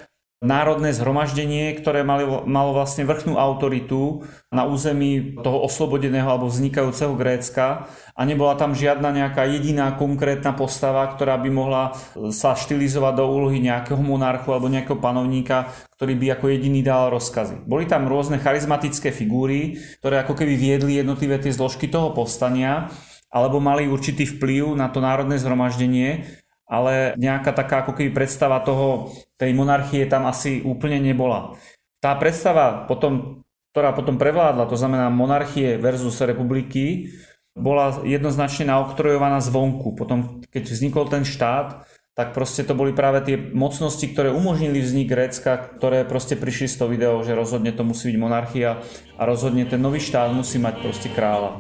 národné 0.43 0.91
zhromaždenie, 0.91 1.71
ktoré 1.79 2.03
malo 2.03 2.71
vlastne 2.75 3.07
vrchnú 3.07 3.39
autoritu 3.39 4.27
na 4.51 4.67
území 4.67 5.39
toho 5.39 5.63
oslobodeného 5.63 6.27
alebo 6.27 6.51
vznikajúceho 6.51 7.15
Grécka 7.15 7.87
a 8.13 8.21
nebola 8.27 8.59
tam 8.59 8.75
žiadna 8.75 9.15
nejaká 9.15 9.47
jediná 9.47 9.95
konkrétna 9.95 10.51
postava, 10.51 11.07
ktorá 11.15 11.39
by 11.39 11.51
mohla 11.55 11.95
sa 12.35 12.59
štilizovať 12.59 13.15
do 13.23 13.25
úlohy 13.31 13.63
nejakého 13.63 14.03
monarchu 14.03 14.51
alebo 14.51 14.67
nejakého 14.67 14.99
panovníka, 14.99 15.71
ktorý 15.95 16.19
by 16.19 16.27
ako 16.35 16.45
jediný 16.51 16.83
dal 16.83 17.15
rozkazy. 17.15 17.63
Boli 17.63 17.87
tam 17.87 18.11
rôzne 18.11 18.43
charizmatické 18.43 19.15
figúry, 19.15 19.79
ktoré 20.03 20.27
ako 20.27 20.35
keby 20.35 20.59
viedli 20.59 20.99
jednotlivé 20.99 21.39
tie 21.39 21.55
zložky 21.55 21.87
toho 21.87 22.11
povstania 22.11 22.91
alebo 23.33 23.65
mali 23.65 23.89
určitý 23.89 24.29
vplyv 24.29 24.77
na 24.77 24.93
to 24.93 25.01
národné 25.01 25.41
zhromaždenie, 25.41 26.29
ale 26.73 27.13
nejaká 27.21 27.53
taká 27.53 27.85
ako 27.85 27.93
keby 28.01 28.17
predstava 28.17 28.57
toho, 28.65 29.13
tej 29.37 29.53
monarchie 29.53 30.09
tam 30.09 30.25
asi 30.25 30.65
úplne 30.65 30.97
nebola. 31.05 31.61
Tá 32.01 32.17
predstava 32.17 32.89
potom, 32.89 33.45
ktorá 33.77 33.93
potom 33.93 34.17
prevládla, 34.17 34.73
to 34.73 34.81
znamená 34.81 35.13
monarchie 35.13 35.77
versus 35.77 36.17
republiky, 36.25 37.13
bola 37.53 38.01
jednoznačne 38.01 38.73
naoktrojovaná 38.73 39.45
zvonku. 39.45 39.93
Potom, 39.93 40.41
keď 40.49 40.73
vznikol 40.73 41.13
ten 41.13 41.29
štát, 41.29 41.85
tak 42.13 42.37
proste 42.37 42.65
to 42.65 42.77
boli 42.77 42.93
práve 42.97 43.25
tie 43.25 43.37
mocnosti, 43.37 44.05
ktoré 44.05 44.33
umožnili 44.33 44.81
vznik 44.81 45.13
Grécka, 45.13 45.77
ktoré 45.77 46.05
proste 46.05 46.37
prišli 46.37 46.69
s 46.69 46.77
to 46.81 46.89
video, 46.89 47.21
že 47.25 47.37
rozhodne 47.37 47.73
to 47.73 47.85
musí 47.85 48.13
byť 48.13 48.19
monarchia 48.21 48.81
a 49.17 49.23
rozhodne 49.25 49.65
ten 49.69 49.81
nový 49.81 50.01
štát 50.01 50.33
musí 50.33 50.61
mať 50.61 50.81
proste 50.81 51.09
kráľa. 51.13 51.57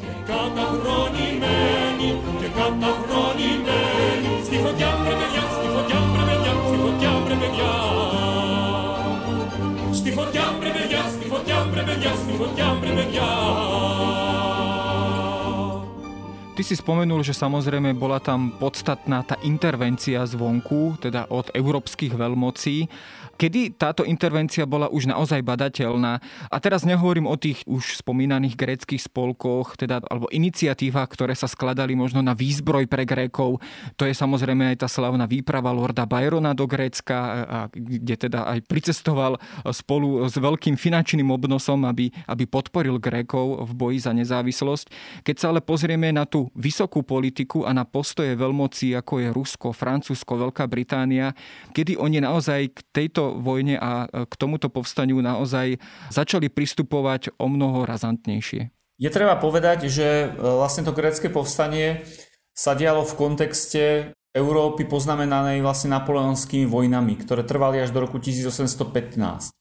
Ty 16.53 16.61
si 16.69 16.77
spomenul, 16.77 17.25
že 17.25 17.33
samozrejme 17.33 17.97
bola 17.97 18.21
tam 18.21 18.53
podstatná 18.55 19.25
tá 19.25 19.41
intervencia 19.41 20.21
zvonku, 20.29 21.01
teda 21.01 21.33
od 21.33 21.49
európskych 21.57 22.12
veľmocí. 22.12 22.87
Kedy 23.37 23.75
táto 23.75 24.07
intervencia 24.07 24.68
bola 24.68 24.87
už 24.92 25.11
naozaj 25.11 25.42
badateľná? 25.42 26.23
A 26.47 26.57
teraz 26.62 26.87
nehovorím 26.87 27.27
o 27.27 27.35
tých 27.35 27.64
už 27.66 28.05
spomínaných 28.05 28.55
gréckých 28.55 29.03
spolkoch, 29.09 29.75
teda, 29.75 30.05
alebo 30.07 30.31
iniciatívach, 30.31 31.11
ktoré 31.11 31.35
sa 31.35 31.51
skladali 31.51 31.97
možno 31.99 32.23
na 32.23 32.37
výzbroj 32.37 32.87
pre 32.87 33.03
Grékov. 33.03 33.59
To 33.99 34.07
je 34.07 34.14
samozrejme 34.14 34.75
aj 34.75 34.87
tá 34.87 34.88
slavná 34.88 35.27
výprava 35.27 35.75
Lorda 35.75 36.07
Byrona 36.07 36.55
do 36.55 36.71
Grécka, 36.71 37.18
a 37.42 37.59
kde 37.73 38.29
teda 38.29 38.47
aj 38.47 38.68
pricestoval 38.68 39.40
spolu 39.75 40.29
s 40.29 40.38
veľkým 40.38 40.79
finančným 40.79 41.27
obnosom, 41.33 41.83
aby, 41.88 42.14
aby 42.31 42.45
podporil 42.47 43.03
Grékov 43.03 43.66
v 43.66 43.73
boji 43.75 43.99
za 44.05 44.12
nezávislosť. 44.14 44.87
Keď 45.27 45.37
sa 45.38 45.51
ale 45.51 45.64
pozrieme 45.64 46.12
na 46.14 46.29
tú 46.29 46.53
vysokú 46.55 47.03
politiku 47.03 47.64
a 47.66 47.75
na 47.75 47.83
postoje 47.88 48.37
veľmocí, 48.38 48.95
ako 48.95 49.14
je 49.18 49.29
Rusko, 49.35 49.68
Francúzsko, 49.75 50.38
Veľká 50.49 50.68
Británia, 50.68 51.35
kedy 51.75 51.99
oni 51.99 52.23
naozaj 52.23 52.71
k 52.73 52.79
tejto 52.92 53.32
vojne 53.38 53.81
a 53.81 54.07
e, 54.09 54.29
k 54.29 54.35
tomuto 54.37 54.68
povstaniu 54.68 55.21
naozaj 55.21 55.81
začali 56.12 56.53
pristupovať 56.53 57.37
o 57.40 57.49
mnoho 57.49 57.88
razantnejšie. 57.88 58.68
Je 59.01 59.11
treba 59.11 59.35
povedať, 59.40 59.88
že 59.88 60.27
e, 60.27 60.27
vlastne 60.37 60.85
to 60.85 60.92
grecké 60.92 61.33
povstanie 61.33 62.05
sa 62.53 62.77
dialo 62.77 63.03
v 63.03 63.16
kontexte 63.16 63.83
Európy 64.33 64.88
poznamenanej 64.88 65.61
vlastne 65.61 65.92
napoleonskými 65.92 66.64
vojnami, 66.64 67.21
ktoré 67.21 67.45
trvali 67.45 67.85
až 67.85 67.92
do 67.92 68.01
roku 68.05 68.16
1815. 68.16 69.53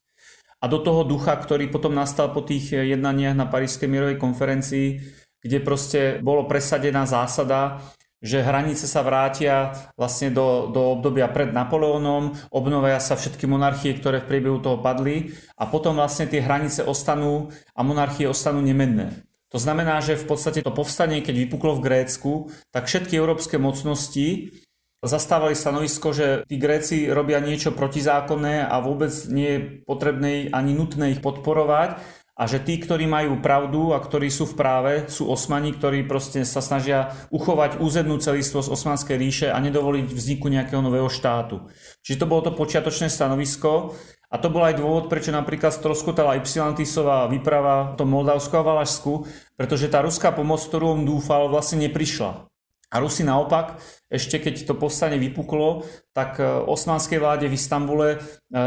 A 0.62 0.64
do 0.70 0.78
toho 0.78 1.02
ducha, 1.02 1.34
ktorý 1.36 1.68
potom 1.68 1.92
nastal 1.92 2.30
po 2.30 2.40
tých 2.40 2.72
jednaniach 2.72 3.34
na 3.34 3.50
Parískej 3.50 3.90
mierovej 3.90 4.16
konferencii, 4.16 5.02
kde 5.42 5.58
proste 5.58 6.00
bolo 6.22 6.46
presadená 6.46 7.02
zásada, 7.04 7.82
že 8.22 8.46
hranice 8.46 8.86
sa 8.86 9.02
vrátia 9.02 9.74
vlastne 9.98 10.30
do, 10.30 10.70
do 10.70 10.94
obdobia 10.94 11.26
pred 11.26 11.50
Napoleónom, 11.50 12.38
obnovia 12.54 13.02
sa 13.02 13.18
všetky 13.18 13.50
monarchie, 13.50 13.98
ktoré 13.98 14.22
v 14.22 14.30
priebehu 14.30 14.62
toho 14.62 14.78
padli 14.78 15.34
a 15.58 15.66
potom 15.66 15.98
vlastne 15.98 16.30
tie 16.30 16.38
hranice 16.38 16.86
ostanú 16.86 17.50
a 17.74 17.82
monarchie 17.82 18.30
ostanú 18.30 18.62
nemenné. 18.62 19.26
To 19.50 19.60
znamená, 19.60 20.00
že 20.00 20.16
v 20.16 20.24
podstate 20.24 20.64
to 20.64 20.72
povstanie, 20.72 21.20
keď 21.20 21.44
vypuklo 21.44 21.76
v 21.76 21.84
Grécku, 21.84 22.48
tak 22.72 22.88
všetky 22.88 23.18
európske 23.20 23.60
mocnosti 23.60 24.54
zastávali 25.02 25.58
stanovisko, 25.58 26.14
že 26.14 26.26
tí 26.46 26.56
Gréci 26.56 27.10
robia 27.10 27.42
niečo 27.42 27.74
protizákonné 27.74 28.64
a 28.64 28.78
vôbec 28.78 29.10
nie 29.28 29.48
je 29.50 29.60
potrebné 29.82 30.48
ani 30.54 30.72
nutné 30.72 31.18
ich 31.18 31.20
podporovať 31.20 32.21
a 32.32 32.48
že 32.48 32.64
tí, 32.64 32.80
ktorí 32.80 33.04
majú 33.04 33.44
pravdu 33.44 33.92
a 33.92 34.00
ktorí 34.00 34.32
sú 34.32 34.48
v 34.48 34.56
práve, 34.56 34.92
sú 35.12 35.28
osmani, 35.28 35.76
ktorí 35.76 36.08
proste 36.08 36.48
sa 36.48 36.64
snažia 36.64 37.12
uchovať 37.28 37.76
územnú 37.76 38.16
celistvosť 38.16 38.72
Osmanskej 38.72 39.16
ríše 39.20 39.48
a 39.52 39.60
nedovoliť 39.60 40.08
vzniku 40.08 40.48
nejakého 40.48 40.80
nového 40.80 41.12
štátu. 41.12 41.68
Čiže 42.00 42.24
to 42.24 42.30
bolo 42.30 42.48
to 42.48 42.56
počiatočné 42.56 43.12
stanovisko 43.12 43.92
a 44.32 44.40
to 44.40 44.48
bol 44.48 44.64
aj 44.64 44.80
dôvod, 44.80 45.12
prečo 45.12 45.28
napríklad 45.28 45.76
stroskotala 45.76 46.40
Ypsilantisová 46.40 47.28
výprava 47.28 47.92
to 48.00 48.08
Moldavsko 48.08 48.64
a 48.64 48.66
Valašsku, 48.66 49.12
pretože 49.60 49.92
tá 49.92 50.00
ruská 50.00 50.32
pomoc, 50.32 50.64
ktorú 50.64 50.96
on 50.96 51.04
dúfal, 51.04 51.52
vlastne 51.52 51.84
neprišla. 51.84 52.51
A 52.92 53.00
Rusi 53.00 53.24
naopak, 53.24 53.80
ešte 54.12 54.36
keď 54.36 54.68
to 54.68 54.76
povstanie 54.76 55.16
vypuklo, 55.16 55.88
tak 56.12 56.36
e, 56.36 56.44
osmanskej 56.44 57.16
vláde 57.16 57.48
v 57.48 57.56
Istambule 57.56 58.08
e, 58.12 58.16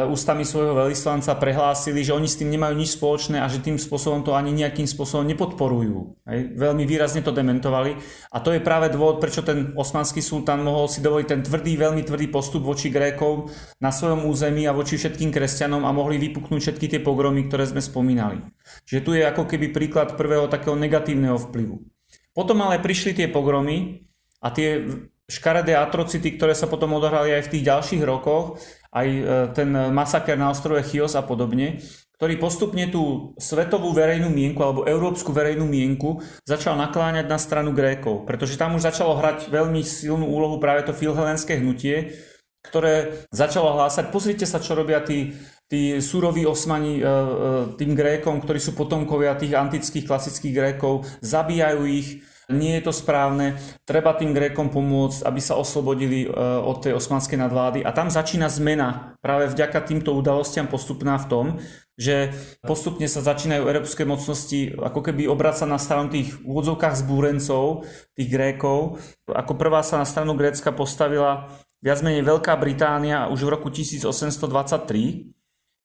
ústami 0.09 0.41
svojho 0.41 0.73
veľvyslanca 0.73 1.37
prehlásili, 1.37 2.01
že 2.01 2.17
oni 2.17 2.25
s 2.25 2.41
tým 2.41 2.49
nemajú 2.49 2.73
nič 2.73 2.97
spoločné 2.97 3.37
a 3.37 3.45
že 3.45 3.61
tým 3.61 3.77
spôsobom 3.77 4.25
to 4.25 4.33
ani 4.33 4.49
nejakým 4.49 4.89
spôsobom 4.89 5.29
nepodporujú. 5.29 6.17
Hej. 6.25 6.57
Veľmi 6.57 6.89
výrazne 6.89 7.21
to 7.21 7.29
dementovali. 7.29 8.01
A 8.33 8.41
to 8.41 8.49
je 8.49 8.65
práve 8.65 8.89
dôvod, 8.89 9.21
prečo 9.21 9.45
ten 9.45 9.77
osmanský 9.77 10.25
sultán 10.25 10.65
mohol 10.65 10.89
si 10.89 11.05
dovoliť 11.05 11.27
ten 11.29 11.45
tvrdý, 11.45 11.77
veľmi 11.77 12.01
tvrdý 12.01 12.25
postup 12.33 12.65
voči 12.65 12.89
Grékov 12.89 13.53
na 13.77 13.93
svojom 13.93 14.25
území 14.25 14.65
a 14.65 14.73
voči 14.73 14.97
všetkým 14.97 15.29
kresťanom 15.29 15.85
a 15.85 15.93
mohli 15.93 16.17
vypuknúť 16.17 16.65
všetky 16.65 16.97
tie 16.97 17.01
pogromy, 17.05 17.45
ktoré 17.45 17.69
sme 17.69 17.85
spomínali. 17.85 18.41
Čiže 18.89 19.05
tu 19.05 19.13
je 19.13 19.21
ako 19.21 19.45
keby 19.45 19.69
príklad 19.69 20.17
prvého 20.17 20.49
takého 20.49 20.73
negatívneho 20.73 21.37
vplyvu. 21.37 21.77
Potom 22.35 22.59
ale 22.65 22.83
prišli 22.83 23.15
tie 23.15 23.27
pogromy, 23.31 24.03
a 24.45 24.53
tie 24.53 24.85
škaredé 25.25 25.73
atrocity, 25.73 26.37
ktoré 26.37 26.53
sa 26.53 26.69
potom 26.69 26.93
odohrali 26.93 27.33
aj 27.33 27.49
v 27.49 27.51
tých 27.57 27.63
ďalších 27.65 28.03
rokoch, 28.05 28.61
aj 28.93 29.07
e, 29.09 29.21
ten 29.57 29.73
masaker 29.89 30.37
na 30.37 30.53
ostrove 30.53 30.85
Chios 30.85 31.17
a 31.17 31.25
podobne, 31.25 31.81
ktorý 32.21 32.37
postupne 32.37 32.85
tú 32.87 33.33
svetovú 33.41 33.91
verejnú 33.91 34.29
mienku 34.29 34.61
alebo 34.61 34.85
európsku 34.85 35.33
verejnú 35.33 35.65
mienku 35.65 36.21
začal 36.47 36.77
nakláňať 36.77 37.25
na 37.25 37.41
stranu 37.41 37.73
Grékov, 37.73 38.23
pretože 38.23 38.55
tam 38.55 38.77
už 38.77 38.85
začalo 38.85 39.17
hrať 39.17 39.49
veľmi 39.49 39.81
silnú 39.83 40.29
úlohu 40.29 40.61
práve 40.61 40.85
to 40.85 40.93
filhelenské 40.95 41.59
hnutie, 41.59 42.15
ktoré 42.69 43.25
začalo 43.33 43.73
hlásať, 43.75 44.13
pozrite 44.13 44.45
sa, 44.45 44.61
čo 44.61 44.77
robia 44.77 45.01
tí, 45.01 45.33
tí 45.65 45.97
súroví 46.05 46.45
osmani 46.45 46.97
e, 46.97 47.03
e, 47.03 47.09
tým 47.81 47.97
Grékom, 47.97 48.45
ktorí 48.45 48.61
sú 48.61 48.77
potomkovia 48.77 49.33
tých 49.35 49.57
antických 49.57 50.05
klasických 50.05 50.53
Grékov, 50.53 51.09
zabíjajú 51.25 51.81
ich, 51.89 52.21
nie 52.49 52.77
je 52.77 52.85
to 52.85 52.93
správne, 52.93 53.57
treba 53.89 54.13
tým 54.13 54.33
Grékom 54.33 54.69
pomôcť, 54.69 55.25
aby 55.25 55.41
sa 55.41 55.57
oslobodili 55.57 56.25
e, 56.25 56.27
od 56.61 56.81
tej 56.85 56.93
osmanskej 56.93 57.41
nadvlády. 57.41 57.81
A 57.81 57.89
tam 57.89 58.13
začína 58.13 58.49
zmena 58.53 59.17
práve 59.21 59.49
vďaka 59.49 59.81
týmto 59.81 60.13
udalostiam 60.13 60.69
postupná 60.69 61.17
v 61.17 61.29
tom, 61.29 61.45
že 61.95 62.35
postupne 62.61 63.07
sa 63.07 63.23
začínajú 63.23 63.65
európske 63.65 64.03
mocnosti 64.03 64.75
ako 64.75 64.99
keby 64.99 65.31
obracať 65.31 65.67
na 65.67 65.79
stranu 65.79 66.11
tých 66.11 66.35
úvodzovkách 66.43 66.95
zbúrencov, 67.01 67.87
tých 68.13 68.29
Grékov. 68.29 68.99
Ako 69.25 69.55
prvá 69.55 69.79
sa 69.81 70.03
na 70.03 70.05
stranu 70.05 70.35
Grécka 70.35 70.75
postavila 70.75 71.47
viac 71.79 72.03
menej 72.03 72.27
Veľká 72.27 72.59
Británia 72.59 73.31
už 73.31 73.47
v 73.47 73.53
roku 73.55 73.71
1823, 73.71 75.31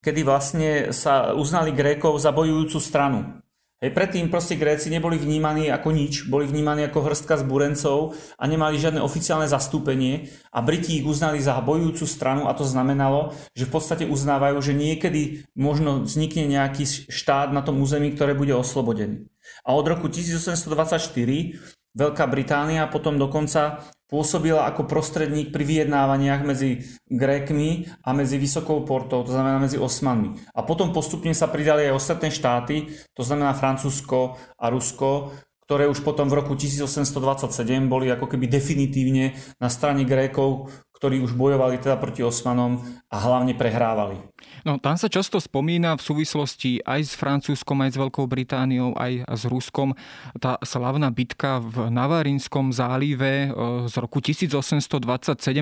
kedy 0.02 0.20
vlastne 0.26 0.90
sa 0.90 1.30
uznali 1.30 1.70
Grékov 1.70 2.18
za 2.18 2.34
bojujúcu 2.34 2.78
stranu. 2.82 3.38
Hej, 3.80 3.96
predtým 3.96 4.28
proste 4.28 4.60
Gréci 4.60 4.92
neboli 4.92 5.16
vnímaní 5.16 5.72
ako 5.72 5.88
nič, 5.96 6.28
boli 6.28 6.44
vnímaní 6.44 6.84
ako 6.84 7.00
hrstka 7.00 7.40
zburencov 7.40 8.12
a 8.36 8.44
nemali 8.44 8.76
žiadne 8.76 9.00
oficiálne 9.00 9.48
zastúpenie 9.48 10.28
a 10.52 10.60
Briti 10.60 11.00
ich 11.00 11.08
uznali 11.08 11.40
za 11.40 11.56
bojujúcu 11.64 12.04
stranu 12.04 12.44
a 12.44 12.52
to 12.52 12.68
znamenalo, 12.68 13.32
že 13.56 13.64
v 13.64 13.72
podstate 13.72 14.04
uznávajú, 14.04 14.60
že 14.60 14.76
niekedy 14.76 15.48
možno 15.56 16.04
vznikne 16.04 16.44
nejaký 16.44 17.08
štát 17.08 17.56
na 17.56 17.64
tom 17.64 17.80
území, 17.80 18.12
ktoré 18.12 18.36
bude 18.36 18.52
oslobodený. 18.52 19.32
A 19.64 19.72
od 19.72 19.88
roku 19.88 20.12
1824 20.12 21.80
Veľká 21.90 22.22
Británia 22.30 22.86
potom 22.86 23.18
dokonca 23.18 23.82
pôsobila 24.10 24.66
ako 24.66 24.90
prostredník 24.90 25.54
pri 25.54 25.62
vyjednávaniach 25.62 26.42
medzi 26.42 26.82
Grékmi 27.06 27.86
a 28.02 28.10
medzi 28.10 28.36
Vysokou 28.36 28.82
portou, 28.82 29.22
to 29.22 29.30
znamená 29.30 29.62
medzi 29.62 29.78
Osmanmi. 29.78 30.34
A 30.50 30.66
potom 30.66 30.90
postupne 30.90 31.30
sa 31.30 31.46
pridali 31.46 31.86
aj 31.86 31.96
ostatné 31.96 32.28
štáty, 32.34 32.90
to 33.14 33.22
znamená 33.22 33.54
Francúzsko 33.54 34.34
a 34.58 34.66
Rusko, 34.68 35.30
ktoré 35.70 35.86
už 35.86 36.02
potom 36.02 36.26
v 36.26 36.42
roku 36.42 36.58
1827 36.58 37.54
boli 37.86 38.10
ako 38.10 38.26
keby 38.26 38.50
definitívne 38.50 39.38
na 39.62 39.70
strane 39.70 40.02
Grékov, 40.02 40.66
ktorí 41.00 41.24
už 41.24 41.32
bojovali 41.32 41.80
teda 41.80 41.96
proti 41.96 42.20
Osmanom 42.20 42.84
a 43.08 43.16
hlavne 43.16 43.56
prehrávali. 43.56 44.20
No, 44.68 44.76
tam 44.76 45.00
sa 45.00 45.08
často 45.08 45.40
spomína 45.40 45.96
v 45.96 46.04
súvislosti 46.04 46.84
aj 46.84 47.00
s 47.00 47.12
Francúzskom, 47.16 47.80
aj 47.80 47.96
s 47.96 48.00
Veľkou 48.00 48.28
Britániou, 48.28 48.92
aj 48.92 49.24
s 49.24 49.42
Ruskom 49.48 49.96
tá 50.36 50.60
slavná 50.60 51.08
bitka 51.08 51.64
v 51.64 51.88
Navarinskom 51.88 52.68
zálive 52.68 53.48
e, 53.48 53.88
z 53.88 53.94
roku 53.96 54.20
1827. 54.20 55.00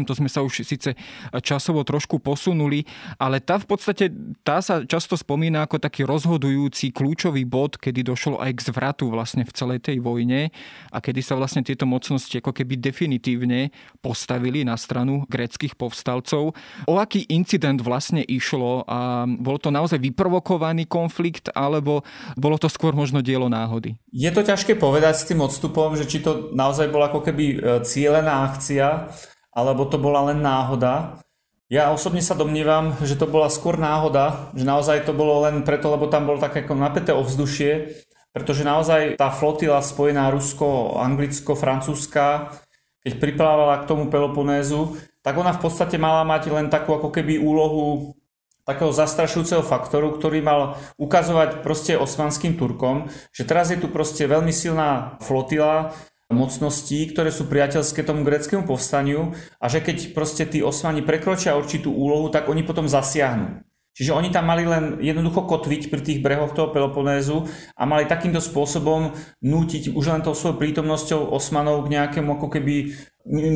To 0.02 0.14
sme 0.18 0.26
sa 0.26 0.42
už 0.42 0.66
síce 0.66 0.98
časovo 1.46 1.86
trošku 1.86 2.18
posunuli, 2.18 2.82
ale 3.22 3.38
tá 3.38 3.62
v 3.62 3.70
podstate 3.70 4.10
tá 4.42 4.58
sa 4.58 4.82
často 4.82 5.14
spomína 5.14 5.70
ako 5.70 5.78
taký 5.78 6.02
rozhodujúci 6.02 6.90
kľúčový 6.90 7.46
bod, 7.46 7.78
kedy 7.78 8.02
došlo 8.02 8.42
aj 8.42 8.50
k 8.58 8.64
zvratu 8.74 9.06
vlastne 9.14 9.46
v 9.46 9.54
celej 9.54 9.86
tej 9.86 10.02
vojne 10.02 10.50
a 10.90 10.98
kedy 10.98 11.22
sa 11.22 11.38
vlastne 11.38 11.62
tieto 11.62 11.86
mocnosti 11.86 12.34
ako 12.34 12.50
keby 12.50 12.74
definitívne 12.82 13.70
postavili 14.02 14.66
na 14.66 14.74
stranu 14.74 15.27
greckých 15.28 15.76
povstalcov. 15.76 16.56
O 16.88 16.94
aký 16.96 17.28
incident 17.28 17.78
vlastne 17.84 18.24
išlo 18.24 18.82
a 18.88 19.28
bol 19.28 19.60
to 19.60 19.68
naozaj 19.68 20.00
vyprovokovaný 20.00 20.88
konflikt 20.88 21.52
alebo 21.52 22.02
bolo 22.34 22.56
to 22.56 22.66
skôr 22.66 22.96
možno 22.96 23.20
dielo 23.20 23.46
náhody? 23.52 24.00
Je 24.10 24.32
to 24.32 24.42
ťažké 24.42 24.74
povedať 24.80 25.14
s 25.20 25.28
tým 25.28 25.44
odstupom, 25.44 25.94
že 25.94 26.08
či 26.08 26.24
to 26.24 26.50
naozaj 26.56 26.88
bola 26.88 27.12
ako 27.12 27.20
keby 27.22 27.44
e, 27.54 27.56
cieľená 27.84 28.48
akcia 28.50 29.12
alebo 29.52 29.86
to 29.86 30.00
bola 30.00 30.32
len 30.32 30.40
náhoda. 30.40 31.20
Ja 31.68 31.92
osobne 31.92 32.24
sa 32.24 32.32
domnievam, 32.32 32.96
že 33.04 33.12
to 33.20 33.28
bola 33.28 33.52
skôr 33.52 33.76
náhoda, 33.76 34.48
že 34.56 34.64
naozaj 34.64 35.04
to 35.04 35.12
bolo 35.12 35.44
len 35.44 35.68
preto, 35.68 35.92
lebo 35.92 36.08
tam 36.08 36.24
bolo 36.24 36.40
také 36.40 36.64
ako 36.64 36.72
napäté 36.72 37.12
ovzdušie, 37.12 37.92
pretože 38.32 38.64
naozaj 38.64 39.20
tá 39.20 39.28
flotila 39.28 39.84
spojená 39.84 40.32
rusko, 40.32 40.96
anglicko, 40.96 41.52
francúzska, 41.52 42.56
keď 43.04 43.12
priplávala 43.20 43.84
k 43.84 43.88
tomu 43.88 44.08
Peloponézu, 44.08 44.96
tak 45.28 45.36
ona 45.36 45.52
v 45.52 45.60
podstate 45.60 46.00
mala 46.00 46.24
mať 46.24 46.48
len 46.48 46.72
takú 46.72 46.96
ako 46.96 47.12
keby 47.12 47.36
úlohu 47.36 48.16
takého 48.64 48.88
zastrašujúceho 48.88 49.60
faktoru, 49.60 50.16
ktorý 50.16 50.40
mal 50.40 50.80
ukazovať 50.96 51.60
proste 51.60 52.00
osmanským 52.00 52.56
Turkom, 52.56 53.12
že 53.28 53.44
teraz 53.44 53.68
je 53.68 53.76
tu 53.76 53.92
proste 53.92 54.24
veľmi 54.24 54.48
silná 54.56 55.20
flotila 55.20 55.92
mocností, 56.32 57.12
ktoré 57.12 57.28
sú 57.28 57.44
priateľské 57.44 58.00
tomu 58.08 58.24
greckému 58.24 58.64
povstaniu 58.64 59.36
a 59.60 59.68
že 59.68 59.84
keď 59.84 60.16
proste 60.16 60.48
tí 60.48 60.64
osmani 60.64 61.04
prekročia 61.04 61.60
určitú 61.60 61.92
úlohu, 61.92 62.32
tak 62.32 62.48
oni 62.48 62.64
potom 62.64 62.88
zasiahnu. 62.88 63.67
Čiže 63.98 64.14
oni 64.14 64.30
tam 64.30 64.46
mali 64.46 64.62
len 64.62 65.02
jednoducho 65.02 65.42
kotviť 65.42 65.90
pri 65.90 66.00
tých 66.06 66.22
brehoch 66.22 66.54
toho 66.54 66.70
Peloponézu 66.70 67.50
a 67.74 67.82
mali 67.82 68.06
takýmto 68.06 68.38
spôsobom 68.38 69.18
nútiť 69.42 69.90
už 69.90 70.04
len 70.14 70.22
tou 70.22 70.38
svojou 70.38 70.54
prítomnosťou 70.54 71.34
Osmanov 71.34 71.82
k 71.82 71.98
nejakému 71.98 72.38
ako 72.38 72.46
keby 72.46 72.94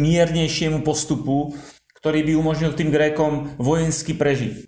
miernejšiemu 0.02 0.82
postupu, 0.82 1.54
ktorý 1.94 2.26
by 2.26 2.32
umožnil 2.34 2.74
tým 2.74 2.90
Grékom 2.90 3.54
vojensky 3.54 4.18
prežiť. 4.18 4.66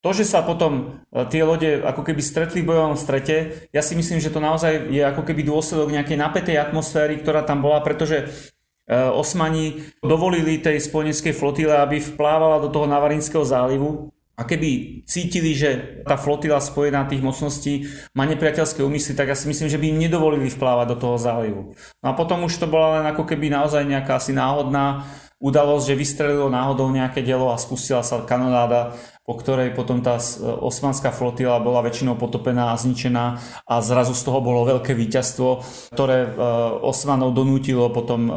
To, 0.00 0.16
že 0.16 0.24
sa 0.24 0.40
potom 0.40 1.04
e, 1.12 1.28
tie 1.28 1.44
lode 1.44 1.84
ako 1.84 2.08
keby 2.08 2.24
stretli 2.24 2.64
v 2.64 2.72
bojovom 2.72 2.96
strete, 2.96 3.68
ja 3.68 3.84
si 3.84 3.92
myslím, 3.92 4.16
že 4.16 4.32
to 4.32 4.40
naozaj 4.40 4.88
je 4.88 5.04
ako 5.04 5.28
keby 5.28 5.44
dôsledok 5.44 5.92
nejakej 5.92 6.16
napätej 6.16 6.56
atmosféry, 6.56 7.20
ktorá 7.20 7.44
tam 7.44 7.60
bola, 7.60 7.84
pretože 7.84 8.16
e, 8.24 8.26
Osmani 8.96 9.84
dovolili 10.00 10.56
tej 10.56 10.80
spojeneckej 10.80 11.36
flotile, 11.36 11.76
aby 11.78 12.00
vplávala 12.00 12.64
do 12.64 12.72
toho 12.72 12.88
Navarinského 12.88 13.44
zálivu 13.44 14.08
a 14.42 14.48
keby 14.48 15.02
cítili, 15.06 15.54
že 15.54 16.02
tá 16.02 16.18
flotila 16.18 16.58
spojená 16.58 17.06
tých 17.06 17.22
mocností 17.22 17.86
má 18.10 18.26
nepriateľské 18.26 18.82
úmysly, 18.82 19.14
tak 19.14 19.30
ja 19.30 19.38
si 19.38 19.46
myslím, 19.46 19.70
že 19.70 19.78
by 19.78 19.86
im 19.86 20.02
nedovolili 20.02 20.50
vplávať 20.50 20.86
do 20.90 20.96
toho 20.98 21.14
zálivu. 21.14 21.62
No 22.02 22.06
a 22.10 22.18
potom 22.18 22.42
už 22.42 22.58
to 22.58 22.66
bola 22.66 22.98
len 22.98 23.06
ako 23.14 23.22
keby 23.22 23.54
naozaj 23.54 23.86
nejaká 23.86 24.18
asi 24.18 24.34
náhodná 24.34 25.06
udalosť, 25.38 25.94
že 25.94 26.00
vystrelilo 26.02 26.50
náhodou 26.50 26.90
nejaké 26.90 27.22
dielo 27.22 27.54
a 27.54 27.58
spustila 27.58 28.02
sa 28.02 28.22
kanonáda 28.26 28.98
po 29.22 29.38
ktorej 29.38 29.70
potom 29.70 30.02
tá 30.02 30.18
osmanská 30.42 31.14
flotila 31.14 31.62
bola 31.62 31.86
väčšinou 31.86 32.18
potopená 32.18 32.74
a 32.74 32.78
zničená 32.78 33.38
a 33.70 33.74
zrazu 33.78 34.18
z 34.18 34.22
toho 34.26 34.42
bolo 34.42 34.66
veľké 34.66 34.98
víťazstvo, 34.98 35.62
ktoré 35.94 36.26
e, 36.26 36.30
Osmanov 36.82 37.30
donútilo 37.30 37.86
potom 37.94 38.26
e, 38.26 38.32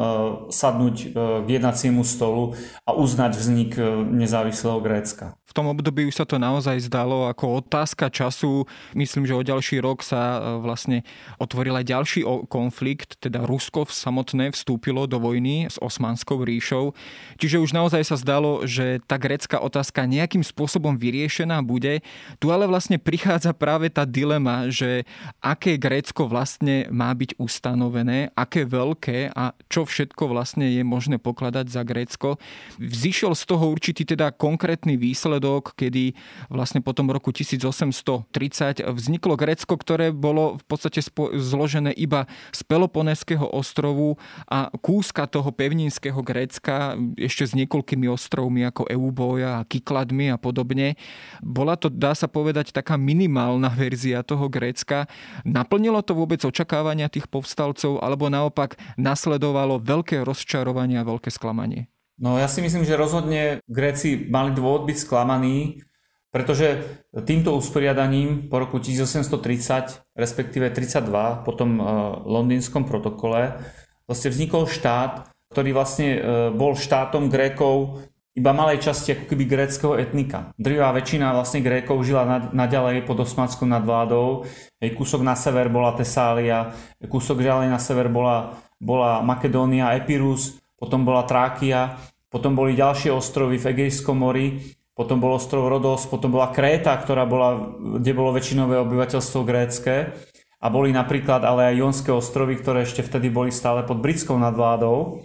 sadnúť 0.53 0.95
e, 1.01 1.05
k 1.41 1.47
jednaciemu 1.57 2.05
stolu 2.05 2.53
a 2.85 2.93
uznať 2.93 3.33
vznik 3.33 3.71
nezávislého 4.13 4.77
Grécka. 4.77 5.33
Tom 5.55 5.71
období 5.71 6.03
už 6.03 6.19
sa 6.19 6.27
to 6.27 6.35
naozaj 6.35 6.75
zdalo 6.83 7.31
ako 7.31 7.63
otázka 7.63 8.11
času. 8.11 8.67
Myslím, 8.91 9.23
že 9.23 9.39
o 9.39 9.39
ďalší 9.39 9.79
rok 9.79 10.03
sa 10.03 10.59
vlastne 10.59 11.07
otvoril 11.39 11.79
aj 11.79 11.87
ďalší 11.87 12.27
konflikt, 12.51 13.15
teda 13.23 13.47
Rusko 13.47 13.87
samotné 13.87 14.51
vstúpilo 14.51 15.07
do 15.07 15.15
vojny 15.15 15.71
s 15.71 15.79
Osmanskou 15.79 16.43
ríšou. 16.43 16.91
Čiže 17.39 17.63
už 17.63 17.71
naozaj 17.71 18.03
sa 18.03 18.19
zdalo, 18.19 18.67
že 18.67 18.99
tá 19.07 19.15
grécka 19.15 19.63
otázka 19.63 20.03
nejakým 20.03 20.43
spôsobom 20.43 20.99
vyriešená 20.99 21.63
bude. 21.63 22.03
Tu 22.43 22.51
ale 22.51 22.67
vlastne 22.67 22.99
prichádza 22.99 23.55
práve 23.55 23.87
tá 23.87 24.03
dilema, 24.03 24.67
že 24.67 25.07
aké 25.39 25.79
Grécko 25.79 26.27
vlastne 26.27 26.91
má 26.91 27.15
byť 27.15 27.39
ustanovené, 27.39 28.35
aké 28.35 28.67
veľké 28.67 29.31
a 29.31 29.55
čo 29.71 29.87
všetko 29.87 30.35
vlastne 30.35 30.67
je 30.67 30.83
možné 30.83 31.15
pokladať 31.15 31.71
za 31.71 31.87
Grécko. 31.87 32.35
Vzýšiel 32.75 33.31
z 33.37 33.43
toho 33.47 33.71
určitý 33.71 34.03
teda 34.03 34.35
konkrétny 34.35 34.99
výsledok, 34.99 35.43
kedy 35.75 36.17
vlastne 36.49 36.81
potom 36.81 37.09
roku 37.09 37.29
1830 37.29 38.83
vzniklo 38.85 39.33
Grécko, 39.37 39.77
ktoré 39.77 40.09
bolo 40.09 40.57
v 40.59 40.63
podstate 40.65 41.01
zložené 41.37 41.93
iba 41.95 42.25
z 42.51 42.61
Peloponeského 42.65 43.45
ostrovu 43.47 44.17
a 44.49 44.69
kúska 44.81 45.29
toho 45.29 45.49
pevninského 45.53 46.17
Grécka 46.21 46.97
ešte 47.15 47.43
s 47.45 47.53
niekoľkými 47.57 48.09
ostrovmi 48.09 48.65
ako 48.67 48.89
Euboja 48.89 49.61
a 49.61 49.67
Kykladmi 49.67 50.33
a 50.33 50.37
podobne. 50.37 50.99
Bola 51.39 51.79
to, 51.79 51.87
dá 51.87 52.17
sa 52.17 52.27
povedať, 52.27 52.75
taká 52.75 52.99
minimálna 52.99 53.71
verzia 53.71 54.25
toho 54.25 54.51
Grécka. 54.51 55.07
Naplnilo 55.45 56.01
to 56.01 56.17
vôbec 56.17 56.41
očakávania 56.43 57.07
tých 57.07 57.29
povstalcov, 57.31 58.03
alebo 58.03 58.27
naopak 58.27 58.75
nasledovalo 58.99 59.79
veľké 59.79 60.21
rozčarovanie 60.25 60.99
a 60.99 61.07
veľké 61.07 61.31
sklamanie? 61.31 61.94
No 62.15 62.39
ja 62.39 62.47
si 62.47 62.63
myslím, 62.63 62.87
že 62.87 62.95
rozhodne 62.95 63.59
Gréci 63.67 64.27
mali 64.31 64.55
dôvod 64.55 64.87
byť 64.87 64.97
sklamaní, 65.03 65.83
pretože 66.31 66.83
týmto 67.27 67.55
usporiadaním 67.55 68.51
po 68.51 68.59
roku 68.59 68.79
1830, 68.79 70.15
respektíve 70.15 70.67
32, 70.71 71.47
po 71.47 71.51
tom 71.55 71.79
uh, 71.79 71.87
londýnskom 72.23 72.87
protokole, 72.87 73.59
vlastne 74.07 74.31
vznikol 74.31 74.67
štát, 74.67 75.31
ktorý 75.51 75.69
vlastne 75.75 76.07
uh, 76.15 76.21
bol 76.51 76.75
štátom 76.75 77.27
Grékov 77.31 78.03
iba 78.35 78.51
malej 78.51 78.83
časti 78.83 79.15
ako 79.15 79.31
keby 79.31 79.43
gréckého 79.47 79.95
etnika. 79.95 80.51
Drvá 80.59 80.91
väčšina 80.91 81.31
vlastne 81.31 81.63
Grékov 81.63 82.03
žila 82.03 82.51
naďalej 82.51 83.07
pod 83.07 83.23
osmanskou 83.23 83.63
nadvládou. 83.63 84.43
Ej, 84.83 84.91
kúsok 84.91 85.23
na 85.23 85.39
sever 85.39 85.71
bola 85.71 85.95
Tesália, 85.95 86.75
kúsok 86.99 87.39
ďalej 87.39 87.71
na 87.71 87.79
sever 87.79 88.11
bola, 88.11 88.59
bola 88.75 89.23
Makedónia, 89.23 89.95
Epirus, 89.95 90.59
potom 90.75 91.07
bola 91.07 91.23
Trákia, 91.23 91.95
potom 92.27 92.53
boli 92.55 92.75
ďalšie 92.75 93.11
ostrovy 93.15 93.55
v 93.55 93.71
Egejskom 93.71 94.19
mori, 94.19 94.75
potom 94.95 95.19
bol 95.19 95.35
ostrov 95.35 95.67
Rodos, 95.67 96.07
potom 96.07 96.31
bola 96.31 96.51
Kréta, 96.51 96.95
ktorá 96.95 97.27
bola, 97.27 97.75
kde 97.99 98.11
bolo 98.15 98.31
väčšinové 98.31 98.79
obyvateľstvo 98.79 99.39
grécké 99.43 100.15
a 100.59 100.67
boli 100.71 100.95
napríklad 100.95 101.43
ale 101.43 101.71
aj 101.71 101.79
Jonské 101.83 102.11
ostrovy, 102.15 102.55
ktoré 102.57 102.87
ešte 102.87 103.03
vtedy 103.03 103.27
boli 103.27 103.51
stále 103.51 103.83
pod 103.83 103.99
britskou 103.99 104.39
nadvládou. 104.39 105.21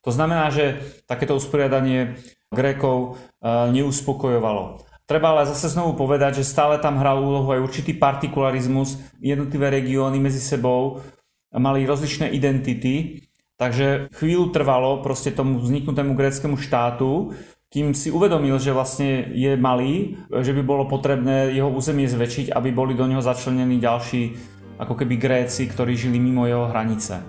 To 0.00 0.10
znamená, 0.10 0.48
že 0.48 0.80
takéto 1.04 1.36
usporiadanie 1.36 2.16
Grékov 2.48 3.14
e, 3.14 3.46
neuspokojovalo. 3.76 4.82
Treba 5.04 5.36
ale 5.36 5.46
zase 5.46 5.70
znovu 5.70 5.94
povedať, 5.94 6.40
že 6.40 6.48
stále 6.48 6.80
tam 6.80 6.96
hral 6.96 7.20
úlohu 7.20 7.50
aj 7.52 7.60
určitý 7.60 7.92
partikularizmus. 7.94 8.98
Jednotlivé 9.20 9.68
regióny 9.68 10.16
medzi 10.16 10.40
sebou 10.40 11.04
mali 11.52 11.82
rozličné 11.84 12.30
identity, 12.30 13.26
takže 13.60 14.08
chvíľu 14.16 14.48
trvalo 14.56 15.04
proste 15.04 15.28
tomu 15.28 15.60
vzniknutému 15.60 16.16
gréckému 16.16 16.56
štátu, 16.56 17.36
kým 17.68 17.92
si 17.94 18.10
uvedomil, 18.10 18.58
že 18.58 18.74
vlastne 18.74 19.30
je 19.30 19.54
malý, 19.54 20.16
že 20.32 20.56
by 20.56 20.62
bolo 20.64 20.88
potrebné 20.88 21.54
jeho 21.54 21.70
územie 21.70 22.08
zväčšiť, 22.08 22.50
aby 22.50 22.72
boli 22.72 22.96
do 22.96 23.04
neho 23.06 23.22
začlenení 23.22 23.78
ďalší 23.78 24.34
ako 24.80 24.96
keby 24.96 25.20
Gréci, 25.20 25.68
ktorí 25.68 25.92
žili 25.92 26.16
mimo 26.16 26.48
jeho 26.48 26.66
hranice. 26.72 27.20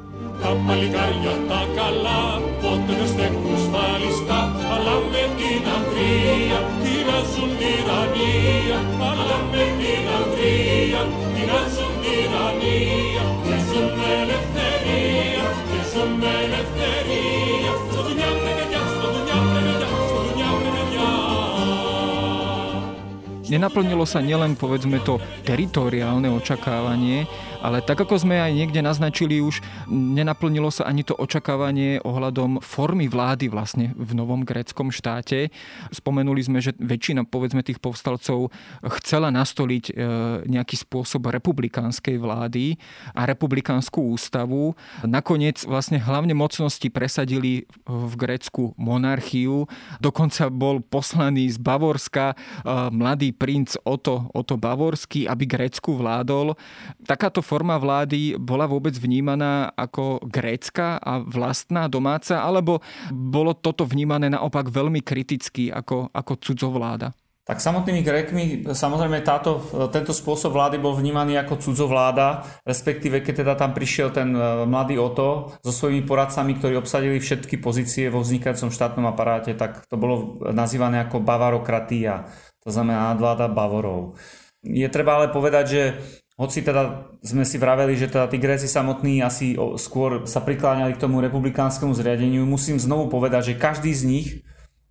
Kappalikaija 0.41 1.35
nenaplnilo 23.51 24.07
sa 24.07 24.23
nielen 24.23 24.55
povedzme 24.55 25.03
to 25.03 25.19
teritoriálne 25.43 26.31
očakávanie, 26.31 27.27
ale 27.59 27.83
tak 27.83 27.99
ako 28.07 28.15
sme 28.15 28.39
aj 28.39 28.51
niekde 28.55 28.79
naznačili 28.79 29.43
už, 29.43 29.59
nenaplnilo 29.91 30.71
sa 30.71 30.87
ani 30.87 31.03
to 31.03 31.13
očakávanie 31.13 31.99
ohľadom 32.01 32.63
formy 32.63 33.11
vlády 33.11 33.51
vlastne 33.51 33.91
v 33.99 34.15
novom 34.15 34.47
gréckom 34.47 34.89
štáte. 34.89 35.51
Spomenuli 35.91 36.41
sme, 36.41 36.63
že 36.63 36.71
väčšina 36.79 37.27
povedzme 37.27 37.59
tých 37.59 37.83
povstalcov 37.83 38.49
chcela 39.03 39.29
nastoliť 39.29 39.85
e, 39.91 39.93
nejaký 40.47 40.79
spôsob 40.87 41.27
republikánskej 41.27 42.17
vlády 42.17 42.79
a 43.11 43.27
republikánsku 43.27 43.99
ústavu. 43.99 44.73
Nakoniec 45.03 45.61
vlastne 45.67 45.99
hlavne 45.99 46.31
mocnosti 46.33 46.87
presadili 46.87 47.67
v 47.85 48.13
Grécku 48.15 48.73
monarchiu. 48.79 49.67
Dokonca 49.99 50.47
bol 50.47 50.79
poslaný 50.79 51.51
z 51.51 51.59
Bavorska 51.59 52.33
e, 52.33 52.35
mladý 52.89 53.35
princ 53.41 53.73
Oto, 53.81 54.29
Oto 54.37 54.61
Bavorský, 54.61 55.25
aby 55.25 55.49
Grécku 55.49 55.97
vládol. 55.97 56.53
Takáto 57.01 57.41
forma 57.41 57.81
vlády 57.81 58.37
bola 58.37 58.69
vôbec 58.69 58.93
vnímaná 58.93 59.73
ako 59.73 60.21
grécka 60.29 61.01
a 61.01 61.25
vlastná 61.25 61.89
domáca, 61.89 62.45
alebo 62.45 62.85
bolo 63.09 63.57
toto 63.57 63.89
vnímané 63.89 64.29
naopak 64.29 64.69
veľmi 64.69 65.01
kriticky 65.01 65.73
ako, 65.73 66.13
ako 66.13 66.37
cudzovláda? 66.37 67.17
Tak 67.41 67.57
samotnými 67.57 68.05
Grékmi 68.05 68.43
samozrejme 68.69 69.25
táto, 69.25 69.65
tento 69.89 70.13
spôsob 70.13 70.53
vlády 70.53 70.77
bol 70.77 70.93
vnímaný 70.93 71.41
ako 71.41 71.57
cudzovláda, 71.57 72.45
respektíve 72.61 73.25
keď 73.25 73.41
teda 73.41 73.53
tam 73.57 73.73
prišiel 73.73 74.13
ten 74.13 74.29
e, 74.29 74.69
mladý 74.69 75.01
Oto 75.01 75.49
so 75.65 75.73
svojimi 75.73 76.05
poradcami, 76.05 76.61
ktorí 76.61 76.77
obsadili 76.77 77.17
všetky 77.17 77.57
pozície 77.57 78.13
vo 78.13 78.21
vznikajúcom 78.21 78.69
štátnom 78.69 79.09
aparáte, 79.09 79.57
tak 79.57 79.89
to 79.89 79.97
bolo 79.97 80.37
nazývané 80.53 81.01
ako 81.01 81.17
bavarokratia, 81.25 82.29
to 82.61 82.69
znamená 82.69 83.13
nadvláda 83.13 83.49
Bavorov. 83.49 84.15
Je 84.61 84.85
treba 84.93 85.17
ale 85.17 85.33
povedať, 85.33 85.65
že 85.65 85.81
hoci 86.37 86.65
teda 86.65 87.13
sme 87.21 87.45
si 87.45 87.61
vraveli, 87.61 87.93
že 87.93 88.09
teda 88.09 88.25
tí 88.29 88.41
Gréci 88.41 88.65
samotní 88.65 89.21
asi 89.21 89.53
skôr 89.77 90.25
sa 90.25 90.41
prikláňali 90.41 90.97
k 90.97 91.01
tomu 91.01 91.21
republikánskemu 91.21 91.93
zriadeniu, 91.93 92.45
musím 92.49 92.81
znovu 92.81 93.13
povedať, 93.13 93.53
že 93.53 93.61
každý 93.61 93.93
z 93.93 94.03
nich 94.05 94.27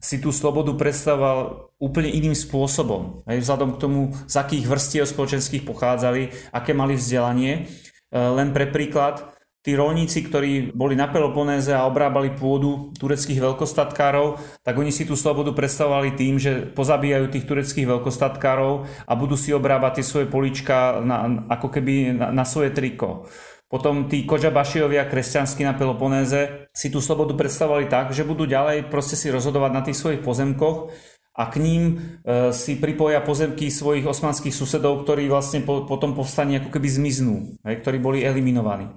si 0.01 0.17
tú 0.17 0.33
slobodu 0.33 0.73
predstavoval 0.79 1.71
úplne 1.77 2.09
iným 2.09 2.33
spôsobom. 2.33 3.21
Aj 3.29 3.37
vzhľadom 3.37 3.77
k 3.77 3.81
tomu, 3.83 4.01
z 4.31 4.35
akých 4.41 4.65
vrstiev 4.65 5.05
spoločenských 5.05 5.69
pochádzali, 5.69 6.53
aké 6.57 6.73
mali 6.73 6.97
vzdelanie. 6.97 7.69
E, 8.09 8.17
len 8.17 8.57
pre 8.57 8.65
príklad, 8.65 9.29
tí 9.61 9.77
rolníci, 9.77 10.25
ktorí 10.25 10.73
boli 10.73 10.97
na 10.97 11.09
Peloponéze 11.13 11.73
a 11.73 11.85
obrábali 11.85 12.33
pôdu 12.33 12.97
tureckých 12.97 13.41
veľkostatkárov, 13.45 14.41
tak 14.65 14.75
oni 14.77 14.89
si 14.89 15.05
tú 15.05 15.17
slobodu 15.17 15.53
predstavovali 15.53 16.17
tým, 16.17 16.41
že 16.41 16.73
pozabíjajú 16.73 17.27
tých 17.29 17.45
tureckých 17.45 17.87
veľkostatkárov 17.87 18.89
a 19.05 19.13
budú 19.13 19.37
si 19.37 19.53
obrábať 19.53 20.01
tie 20.01 20.07
svoje 20.09 20.27
polička 20.33 21.05
na, 21.05 21.45
ako 21.53 21.69
keby 21.69 22.17
na, 22.17 22.33
na 22.33 22.45
svoje 22.49 22.73
triko. 22.73 23.29
Potom 23.71 24.11
tí 24.11 24.27
kožabašiovia 24.27 25.07
kresťanskí 25.07 25.63
na 25.63 25.79
Peloponéze 25.79 26.67
si 26.75 26.91
tú 26.91 26.99
slobodu 26.99 27.39
predstavovali 27.39 27.87
tak, 27.87 28.11
že 28.11 28.27
budú 28.27 28.43
ďalej 28.43 28.91
proste 28.91 29.15
si 29.15 29.31
rozhodovať 29.31 29.71
na 29.71 29.83
tých 29.87 29.95
svojich 29.95 30.27
pozemkoch 30.27 30.91
a 31.39 31.47
k 31.47 31.63
ním 31.63 31.83
e, 32.27 32.51
si 32.51 32.75
pripoja 32.83 33.23
pozemky 33.23 33.71
svojich 33.71 34.03
osmanských 34.11 34.51
susedov, 34.51 35.07
ktorí 35.07 35.31
vlastne 35.31 35.63
po, 35.63 35.87
po 35.87 35.97
tom 36.03 36.19
povstaní 36.19 36.59
ako 36.59 36.75
keby 36.75 36.89
zmiznú, 36.91 37.37
hej, 37.63 37.79
ktorí 37.79 38.03
boli 38.03 38.27
eliminovaní. 38.27 38.91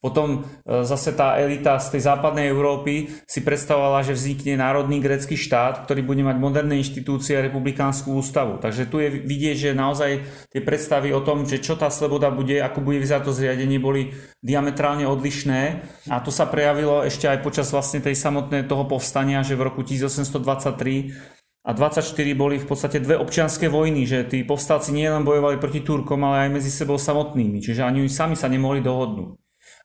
Potom 0.00 0.48
e, 0.64 0.80
zase 0.88 1.12
tá 1.12 1.36
elita 1.36 1.76
z 1.76 1.92
tej 1.92 2.08
západnej 2.08 2.48
Európy 2.48 3.12
si 3.28 3.44
predstavovala, 3.44 4.00
že 4.00 4.16
vznikne 4.16 4.56
národný 4.56 4.96
grécky 4.96 5.36
štát, 5.36 5.84
ktorý 5.84 6.00
bude 6.00 6.24
mať 6.24 6.40
moderné 6.40 6.80
inštitúcie 6.80 7.36
a 7.36 7.44
republikánsku 7.44 8.08
ústavu. 8.08 8.56
Takže 8.64 8.88
tu 8.88 8.96
je 8.96 9.12
vidieť, 9.12 9.56
že 9.68 9.70
naozaj 9.76 10.24
tie 10.48 10.64
predstavy 10.64 11.12
o 11.12 11.20
tom, 11.20 11.44
že 11.44 11.60
čo 11.60 11.76
tá 11.76 11.92
sloboda 11.92 12.32
bude, 12.32 12.64
ako 12.64 12.80
bude 12.80 12.96
vyzerať 12.96 13.28
to 13.28 13.36
zriadenie, 13.36 13.76
boli 13.76 14.16
diametrálne 14.40 15.04
odlišné. 15.04 15.84
A 16.08 16.24
to 16.24 16.32
sa 16.32 16.48
prejavilo 16.48 17.04
ešte 17.04 17.28
aj 17.28 17.44
počas 17.44 17.68
vlastne 17.68 18.00
tej 18.00 18.16
samotnej 18.16 18.64
toho 18.64 18.88
povstania, 18.88 19.44
že 19.44 19.52
v 19.52 19.68
roku 19.68 19.84
1823 19.84 21.40
a 21.60 21.76
24 21.76 22.16
boli 22.32 22.56
v 22.56 22.64
podstate 22.64 23.04
dve 23.04 23.20
občianské 23.20 23.68
vojny, 23.68 24.08
že 24.08 24.24
tí 24.24 24.48
povstalci 24.48 24.96
nielen 24.96 25.28
bojovali 25.28 25.60
proti 25.60 25.84
Turkom, 25.84 26.24
ale 26.24 26.48
aj 26.48 26.56
medzi 26.56 26.72
sebou 26.72 26.96
samotnými, 26.96 27.60
čiže 27.60 27.84
ani 27.84 28.08
sami 28.08 28.32
sa 28.32 28.48
nemohli 28.48 28.80
dohodnúť. 28.80 29.39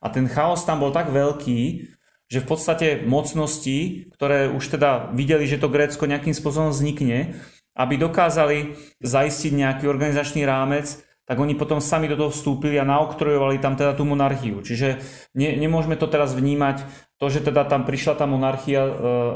A 0.05 0.13
ten 0.13 0.29
chaos 0.29 0.61
tam 0.61 0.77
bol 0.77 0.93
tak 0.93 1.09
veľký, 1.09 1.89
že 2.29 2.39
v 2.41 2.47
podstate 2.49 2.87
mocnosti, 3.01 4.09
ktoré 4.13 4.53
už 4.53 4.77
teda 4.77 5.09
videli, 5.17 5.49
že 5.49 5.57
to 5.57 5.69
Grécko 5.73 6.05
nejakým 6.05 6.37
spôsobom 6.37 6.69
vznikne, 6.69 7.33
aby 7.73 7.97
dokázali 7.97 8.77
zaistiť 9.01 9.51
nejaký 9.51 9.89
organizačný 9.89 10.45
rámec, 10.45 11.01
tak 11.25 11.41
oni 11.41 11.57
potom 11.57 11.81
sami 11.81 12.05
do 12.05 12.13
toho 12.13 12.29
vstúpili 12.29 12.77
a 12.77 12.85
naoktrojovali 12.85 13.57
tam 13.57 13.73
teda 13.73 13.97
tú 13.97 14.05
monarchiu. 14.05 14.61
Čiže 14.61 15.01
ne, 15.33 15.57
nemôžeme 15.57 15.97
to 15.97 16.05
teraz 16.05 16.37
vnímať 16.37 16.85
to, 17.25 17.41
že 17.41 17.49
teda 17.49 17.65
tam 17.65 17.89
prišla 17.89 18.21
tá 18.21 18.29
monarchia 18.29 18.85
e, 18.85 18.91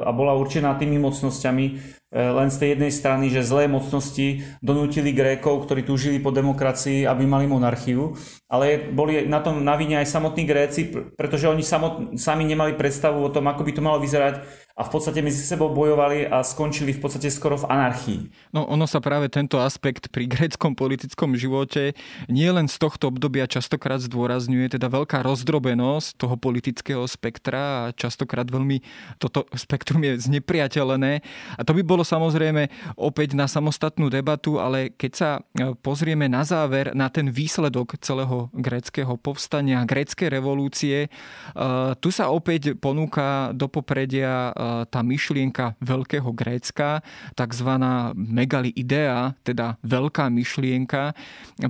a 0.06 0.14
bola 0.14 0.38
určená 0.38 0.78
tými 0.78 1.02
mocnosťami, 1.02 1.66
e, 1.66 1.74
len 2.14 2.54
z 2.54 2.58
tej 2.62 2.70
jednej 2.78 2.94
strany, 2.94 3.34
že 3.34 3.42
zlé 3.42 3.66
mocnosti 3.66 4.46
donútili 4.62 5.10
Grékov, 5.10 5.66
ktorí 5.66 5.82
túžili 5.82 6.22
po 6.22 6.30
demokracii, 6.30 7.10
aby 7.10 7.26
mali 7.26 7.50
monarchiu, 7.50 8.14
ale 8.46 8.94
boli 8.94 9.26
na 9.26 9.42
tom 9.42 9.66
na 9.66 9.74
vine 9.74 9.98
aj 9.98 10.06
samotní 10.06 10.46
Gréci, 10.46 10.94
pretože 11.18 11.50
oni 11.50 11.66
samot, 11.66 12.14
sami 12.14 12.46
nemali 12.46 12.78
predstavu 12.78 13.26
o 13.26 13.34
tom, 13.34 13.50
ako 13.50 13.66
by 13.66 13.72
to 13.74 13.82
malo 13.82 13.98
vyzerať 13.98 14.46
a 14.80 14.88
v 14.88 14.90
podstate 14.96 15.20
medzi 15.20 15.44
sebou 15.44 15.68
bojovali 15.76 16.24
a 16.32 16.40
skončili 16.40 16.96
v 16.96 17.04
podstate 17.04 17.28
skoro 17.28 17.60
v 17.60 17.68
anarchii. 17.68 18.20
No 18.56 18.64
ono 18.64 18.88
sa 18.88 19.04
práve 19.04 19.28
tento 19.28 19.60
aspekt 19.60 20.08
pri 20.08 20.24
gréckom 20.24 20.72
politickom 20.72 21.36
živote 21.36 22.00
nie 22.32 22.48
len 22.48 22.72
z 22.72 22.80
tohto 22.80 23.12
obdobia 23.12 23.44
častokrát 23.44 24.00
zdôrazňuje, 24.00 24.80
teda 24.80 24.88
veľká 24.88 25.20
rozdrobenosť 25.20 26.16
toho 26.16 26.40
politického 26.40 27.04
spektra 27.12 27.60
a 27.60 27.92
častokrát 27.92 28.48
veľmi 28.48 28.80
toto 29.20 29.44
spektrum 29.52 30.00
je 30.08 30.16
znepriateľené. 30.32 31.20
A 31.60 31.62
to 31.68 31.76
by 31.76 31.84
bolo 31.84 32.08
samozrejme 32.08 32.72
opäť 32.96 33.36
na 33.36 33.52
samostatnú 33.52 34.08
debatu, 34.08 34.64
ale 34.64 34.96
keď 34.96 35.12
sa 35.12 35.30
e, 35.60 35.76
pozrieme 35.84 36.32
na 36.32 36.48
záver 36.48 36.96
na 36.96 37.12
ten 37.12 37.28
výsledok 37.28 38.00
celého 38.00 38.48
gréckého 38.56 39.20
povstania, 39.20 39.84
gréckej 39.84 40.32
revolúcie, 40.32 40.98
e, 41.06 41.10
tu 42.00 42.16
sa 42.16 42.32
opäť 42.32 42.80
ponúka 42.80 43.52
do 43.52 43.68
popredia 43.68 44.56
e, 44.56 44.69
tá 44.90 45.00
myšlienka 45.04 45.78
veľkého 45.80 46.30
Grécka, 46.34 47.04
tzv. 47.36 47.70
megali 48.16 48.72
idea, 48.76 49.34
teda 49.44 49.80
veľká 49.84 50.28
myšlienka, 50.32 51.14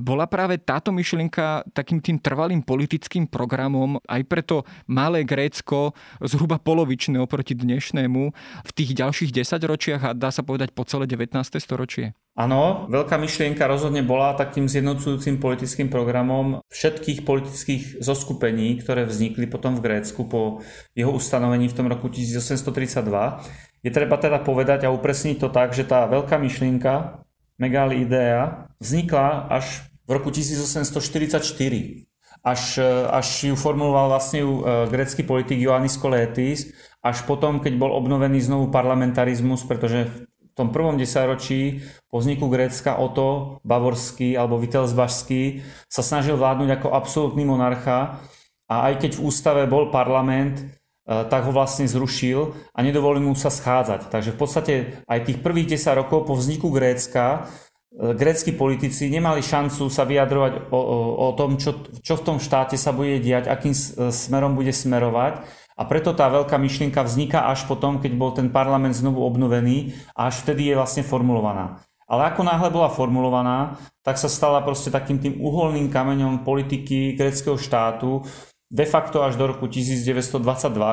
bola 0.01 0.25
práve 0.25 0.59
táto 0.61 0.93
myšlienka 0.93 1.67
takým 1.73 1.99
tým 1.99 2.17
trvalým 2.21 2.61
politickým 2.63 3.25
programom 3.25 3.97
aj 4.05 4.21
preto 4.25 4.67
malé 4.85 5.25
Grécko, 5.25 5.93
zhruba 6.23 6.61
polovičné 6.61 7.17
oproti 7.17 7.55
dnešnému, 7.55 8.23
v 8.65 8.71
tých 8.75 8.91
ďalších 8.95 9.31
desaťročiach 9.33 10.01
a 10.11 10.15
dá 10.17 10.29
sa 10.29 10.45
povedať 10.45 10.71
po 10.75 10.85
celé 10.85 11.05
19. 11.09 11.33
storočie. 11.57 12.13
Áno, 12.39 12.87
veľká 12.87 13.19
myšlienka 13.19 13.67
rozhodne 13.67 13.99
bola 13.99 14.31
takým 14.31 14.71
zjednocujúcim 14.71 15.43
politickým 15.43 15.91
programom 15.91 16.63
všetkých 16.71 17.27
politických 17.27 17.83
zoskupení, 17.99 18.79
ktoré 18.79 19.03
vznikli 19.03 19.43
potom 19.43 19.75
v 19.75 19.83
Grécku 19.83 20.23
po 20.23 20.63
jeho 20.95 21.11
ustanovení 21.11 21.67
v 21.67 21.75
tom 21.75 21.91
roku 21.91 22.07
1832. 22.07 23.83
Je 23.83 23.91
treba 23.91 24.15
teda 24.15 24.39
povedať 24.39 24.87
a 24.87 24.93
upresniť 24.95 25.35
to 25.35 25.51
tak, 25.51 25.75
že 25.75 25.83
tá 25.83 26.07
veľká 26.07 26.39
myšlienka, 26.39 27.27
Megali 27.59 28.07
Idea, 28.07 28.71
vznikla 28.79 29.51
až 29.51 29.91
v 30.07 30.15
roku 30.15 30.31
1844 30.31 31.43
až, 32.39 32.79
až 33.11 33.51
ju 33.51 33.55
formuloval 33.59 34.15
vlastne 34.15 34.47
ju 34.47 34.63
e, 34.63 34.87
grécky 34.87 35.27
politik 35.27 35.59
Ioannis 35.59 35.99
Kolétis, 35.99 36.71
až 37.03 37.27
potom, 37.27 37.59
keď 37.59 37.75
bol 37.75 37.91
obnovený 37.91 38.39
znovu 38.39 38.71
parlamentarizmus, 38.71 39.67
pretože 39.67 40.07
tom 40.55 40.73
prvom 40.73 40.97
desaťročí 40.99 41.83
po 42.09 42.19
vzniku 42.21 42.49
Grécka 42.49 42.97
Oto 42.97 43.61
Bavorský 43.61 44.33
alebo 44.33 44.57
Vitelsbašský 44.57 45.63
sa 45.87 46.01
snažil 46.01 46.35
vládnuť 46.35 46.79
ako 46.79 46.87
absolútny 46.93 47.45
monarcha 47.45 48.19
a 48.69 48.75
aj 48.89 49.01
keď 49.01 49.11
v 49.17 49.23
ústave 49.25 49.63
bol 49.65 49.89
parlament, 49.89 50.61
e, 50.61 50.65
tak 51.05 51.49
ho 51.49 51.51
vlastne 51.53 51.89
zrušil 51.89 52.53
a 52.73 52.79
nedovolil 52.85 53.25
mu 53.25 53.33
sa 53.33 53.49
schádzať. 53.49 54.13
Takže 54.13 54.33
v 54.33 54.37
podstate 54.37 54.73
aj 55.09 55.25
tých 55.25 55.41
prvých 55.41 55.77
10 55.77 55.99
rokov 56.05 56.29
po 56.29 56.37
vzniku 56.37 56.69
Grécka 56.69 57.49
e, 57.89 58.13
grécky 58.13 58.53
politici 58.53 59.09
nemali 59.09 59.41
šancu 59.41 59.89
sa 59.89 60.05
vyjadrovať 60.05 60.69
o, 60.69 60.79
o, 60.79 60.97
o 61.17 61.27
tom, 61.33 61.57
čo, 61.57 61.81
čo 62.05 62.13
v 62.17 62.25
tom 62.25 62.37
štáte 62.37 62.77
sa 62.77 62.93
bude 62.93 63.17
diať, 63.17 63.49
akým 63.49 63.73
smerom 64.13 64.53
bude 64.53 64.69
smerovať 64.69 65.41
a 65.79 65.87
preto 65.87 66.11
tá 66.11 66.27
veľká 66.27 66.59
myšlienka 66.59 66.99
vzniká 67.07 67.47
až 67.47 67.63
potom, 67.63 68.03
keď 68.03 68.11
bol 68.19 68.35
ten 68.35 68.51
parlament 68.51 68.91
znovu 68.91 69.23
obnovený 69.23 69.95
a 70.11 70.27
až 70.27 70.43
vtedy 70.43 70.67
je 70.67 70.75
vlastne 70.75 71.07
formulovaná. 71.07 71.79
Ale 72.03 72.27
ako 72.27 72.43
náhle 72.43 72.67
bola 72.67 72.91
formulovaná, 72.91 73.79
tak 74.03 74.19
sa 74.19 74.27
stala 74.27 74.59
proste 74.59 74.91
takým 74.91 75.23
tým 75.23 75.39
uholným 75.39 75.87
kameňom 75.87 76.43
politiky 76.43 77.15
greckého 77.15 77.55
štátu, 77.55 78.27
de 78.67 78.85
facto 78.85 79.23
až 79.23 79.39
do 79.39 79.47
roku 79.47 79.71
1922, 79.71 80.43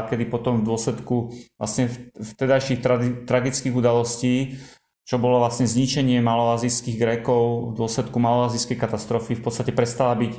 kedy 0.06 0.24
potom 0.30 0.62
v 0.62 0.66
dôsledku 0.70 1.34
vlastne 1.58 1.90
vtedajších 2.14 2.78
tra- 2.78 3.26
tragických 3.26 3.74
udalostí 3.74 4.54
čo 5.06 5.22
bolo 5.22 5.38
vlastne 5.38 5.70
zničenie 5.70 6.18
maloazijských 6.18 6.98
Grékov 6.98 7.70
v 7.70 7.72
dôsledku 7.78 8.18
maloazijskej 8.18 8.74
katastrofy, 8.74 9.38
v 9.38 9.42
podstate 9.46 9.70
prestala 9.70 10.18
byť 10.18 10.34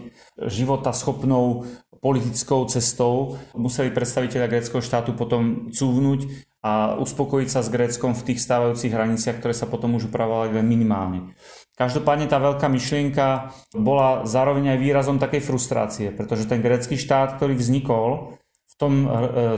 života 0.51 0.91
schopnou 0.91 1.63
politickou 1.99 2.65
cestou. 2.69 3.37
Museli 3.57 3.93
predstaviteľa 3.93 4.47
gréckého 4.49 4.81
štátu 4.81 5.13
potom 5.13 5.69
cúvnuť 5.73 6.47
a 6.65 6.97
uspokojiť 6.99 7.49
sa 7.49 7.61
s 7.63 7.71
Gréckom 7.71 8.17
v 8.17 8.25
tých 8.33 8.43
stávajúcich 8.43 8.91
hraniciach, 8.91 9.39
ktoré 9.39 9.53
sa 9.53 9.69
potom 9.69 9.95
už 9.95 10.09
upravovali 10.11 10.57
len 10.57 10.67
minimálne. 10.67 11.37
Každopádne 11.77 12.25
tá 12.25 12.41
veľká 12.41 12.67
myšlienka 12.67 13.53
bola 13.77 14.25
zároveň 14.25 14.75
aj 14.75 14.81
výrazom 14.81 15.17
takej 15.21 15.45
frustrácie, 15.45 16.07
pretože 16.09 16.49
ten 16.49 16.59
grécky 16.65 16.97
štát, 16.97 17.37
ktorý 17.37 17.53
vznikol 17.53 18.35
v 18.41 18.75
tom 18.75 18.93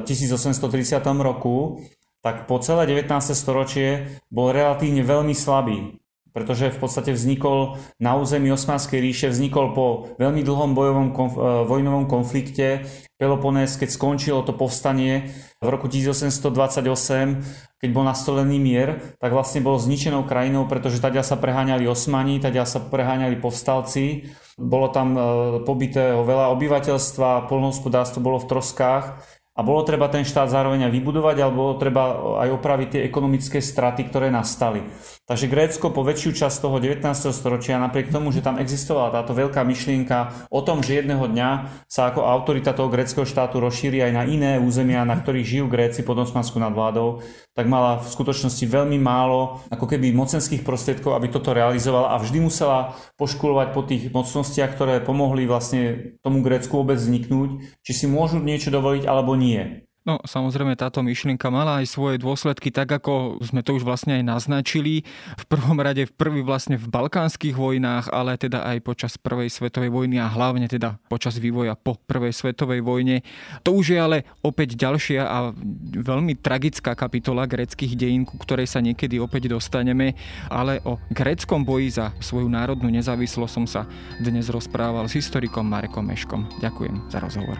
1830 0.04 1.00
eh, 1.00 1.02
roku, 1.24 1.80
tak 2.20 2.52
po 2.52 2.60
celé 2.60 2.84
19. 2.92 3.08
storočie 3.32 4.20
bol 4.28 4.52
relatívne 4.52 5.00
veľmi 5.00 5.32
slabý 5.32 6.04
pretože 6.40 6.72
v 6.72 6.80
podstate 6.80 7.12
vznikol 7.12 7.76
na 8.00 8.16
území 8.16 8.48
Osmanskej 8.56 9.04
ríše, 9.04 9.28
vznikol 9.28 9.76
po 9.76 10.16
veľmi 10.16 10.40
dlhom 10.40 10.72
bojovom 10.72 11.12
konf- 11.12 11.36
eh, 11.36 11.68
vojnovom 11.68 12.08
konflikte. 12.08 12.88
Peloponés, 13.20 13.76
keď 13.76 13.92
skončilo 13.92 14.48
to 14.48 14.56
povstanie 14.56 15.28
v 15.60 15.68
roku 15.68 15.92
1828, 15.92 17.44
keď 17.84 17.90
bol 17.92 18.08
nastolený 18.08 18.56
mier, 18.56 19.20
tak 19.20 19.36
vlastne 19.36 19.60
bol 19.60 19.76
zničenou 19.76 20.24
krajinou, 20.24 20.72
pretože 20.72 21.04
tadia 21.04 21.20
sa 21.20 21.36
preháňali 21.36 21.84
Osmani, 21.84 22.40
tadia 22.40 22.64
sa 22.64 22.80
preháňali 22.80 23.36
povstalci. 23.36 24.32
Bolo 24.56 24.88
tam 24.88 25.20
eh, 25.20 25.24
pobytého 25.68 26.24
veľa 26.24 26.56
obyvateľstva, 26.56 27.52
polnohospodárstvo 27.52 28.24
bolo 28.24 28.40
v 28.40 28.48
troskách 28.56 29.20
a 29.60 29.60
bolo 29.60 29.84
treba 29.84 30.08
ten 30.08 30.24
štát 30.24 30.48
zároveň 30.48 30.88
aj 30.88 30.96
vybudovať, 30.96 31.36
ale 31.44 31.52
bolo 31.52 31.76
treba 31.76 32.04
aj 32.48 32.50
opraviť 32.56 32.88
tie 32.96 33.02
ekonomické 33.04 33.60
straty, 33.60 34.08
ktoré 34.08 34.32
nastali. 34.32 34.88
Takže 35.30 35.46
Grécko 35.46 35.94
po 35.94 36.02
väčšiu 36.02 36.34
časť 36.34 36.58
toho 36.58 36.82
19. 36.82 37.06
storočia, 37.30 37.78
napriek 37.78 38.10
tomu, 38.10 38.34
že 38.34 38.42
tam 38.42 38.58
existovala 38.58 39.14
táto 39.14 39.38
veľká 39.38 39.62
myšlienka 39.62 40.50
o 40.50 40.66
tom, 40.66 40.82
že 40.82 40.98
jedného 40.98 41.22
dňa 41.22 41.50
sa 41.86 42.10
ako 42.10 42.26
autorita 42.26 42.74
toho 42.74 42.90
gréckého 42.90 43.30
štátu 43.30 43.62
rozšíri 43.62 44.02
aj 44.02 44.12
na 44.18 44.26
iné 44.26 44.58
územia, 44.58 45.06
na 45.06 45.14
ktorých 45.14 45.46
žijú 45.46 45.66
Gréci 45.70 46.02
pod 46.02 46.18
Osmanskou 46.18 46.58
nadvládou, 46.58 47.22
tak 47.54 47.70
mala 47.70 48.02
v 48.02 48.10
skutočnosti 48.10 48.66
veľmi 48.66 48.98
málo 48.98 49.62
ako 49.70 49.86
keby 49.86 50.10
mocenských 50.18 50.66
prostriedkov, 50.66 51.14
aby 51.14 51.30
toto 51.30 51.54
realizovala 51.54 52.18
a 52.18 52.18
vždy 52.18 52.50
musela 52.50 52.98
poškulovať 53.22 53.68
po 53.70 53.86
tých 53.86 54.10
mocnostiach, 54.10 54.74
ktoré 54.74 54.98
pomohli 54.98 55.46
vlastne 55.46 56.18
tomu 56.26 56.42
Grécku 56.42 56.74
vôbec 56.74 56.98
vzniknúť, 56.98 57.70
či 57.86 57.92
si 57.94 58.10
môžu 58.10 58.42
niečo 58.42 58.74
dovoliť 58.74 59.06
alebo 59.06 59.38
nie. 59.38 59.89
No 60.08 60.16
samozrejme 60.24 60.80
táto 60.80 61.04
myšlienka 61.04 61.52
mala 61.52 61.84
aj 61.84 61.92
svoje 61.92 62.24
dôsledky, 62.24 62.72
tak 62.72 62.88
ako 62.88 63.44
sme 63.44 63.60
to 63.60 63.76
už 63.76 63.84
vlastne 63.84 64.16
aj 64.16 64.24
naznačili. 64.24 65.04
V 65.36 65.44
prvom 65.52 65.76
rade 65.76 66.08
v 66.08 66.14
prvý 66.16 66.40
vlastne 66.40 66.80
v 66.80 66.88
balkánskych 66.88 67.52
vojnách, 67.52 68.08
ale 68.08 68.40
teda 68.40 68.64
aj 68.64 68.80
počas 68.80 69.20
prvej 69.20 69.52
svetovej 69.52 69.92
vojny 69.92 70.24
a 70.24 70.32
hlavne 70.32 70.72
teda 70.72 70.96
počas 71.12 71.36
vývoja 71.36 71.76
po 71.76 72.00
prvej 72.00 72.32
svetovej 72.32 72.80
vojne. 72.80 73.28
To 73.68 73.76
už 73.76 73.92
je 73.92 74.00
ale 74.00 74.18
opäť 74.40 74.80
ďalšia 74.80 75.28
a 75.28 75.52
veľmi 75.92 76.40
tragická 76.40 76.96
kapitola 76.96 77.44
greckých 77.44 78.00
dejín, 78.00 78.24
ku 78.24 78.40
ktorej 78.40 78.72
sa 78.72 78.80
niekedy 78.80 79.20
opäť 79.20 79.52
dostaneme, 79.52 80.16
ale 80.48 80.80
o 80.88 80.96
greckom 81.12 81.68
boji 81.68 81.92
za 81.92 82.16
svoju 82.24 82.48
národnú 82.48 82.88
nezávislosť 82.88 83.52
som 83.52 83.68
sa 83.68 83.84
dnes 84.24 84.48
rozprával 84.48 85.12
s 85.12 85.20
historikom 85.20 85.68
Marekom 85.68 86.08
Meškom. 86.08 86.48
Ďakujem 86.64 87.12
za 87.12 87.20
rozhovor. 87.20 87.60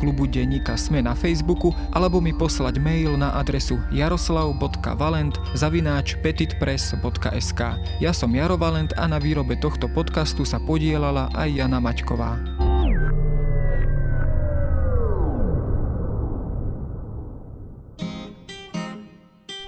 klubu 0.00 0.24
denníka 0.24 0.80
Sme 0.80 1.04
na 1.04 1.12
Facebooku 1.12 1.76
alebo 1.92 2.24
mi 2.24 2.32
poslať 2.32 2.80
mail 2.80 3.20
na 3.20 3.36
adresu 3.36 3.76
jaroslav.valent 3.92 5.36
zavináč 5.52 6.16
petitpress.sk. 6.24 7.60
Ja 8.00 8.16
som 8.16 8.32
Jaro 8.32 8.56
Valent 8.56 8.96
a 8.96 9.04
na 9.04 9.20
výrobe 9.20 9.60
tohto 9.60 9.92
podcastu 9.92 10.48
sa 10.48 10.56
podielala 10.56 11.28
aj 11.36 11.48
Jana 11.52 11.76
Maťková. 11.84 12.40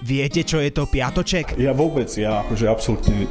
Viete, 0.02 0.42
čo 0.42 0.58
je 0.58 0.74
to 0.74 0.90
piatoček? 0.90 1.54
Ja 1.62 1.70
vôbec, 1.70 2.10
ja 2.18 2.42
akože 2.42 2.66
absolútne 2.66 3.30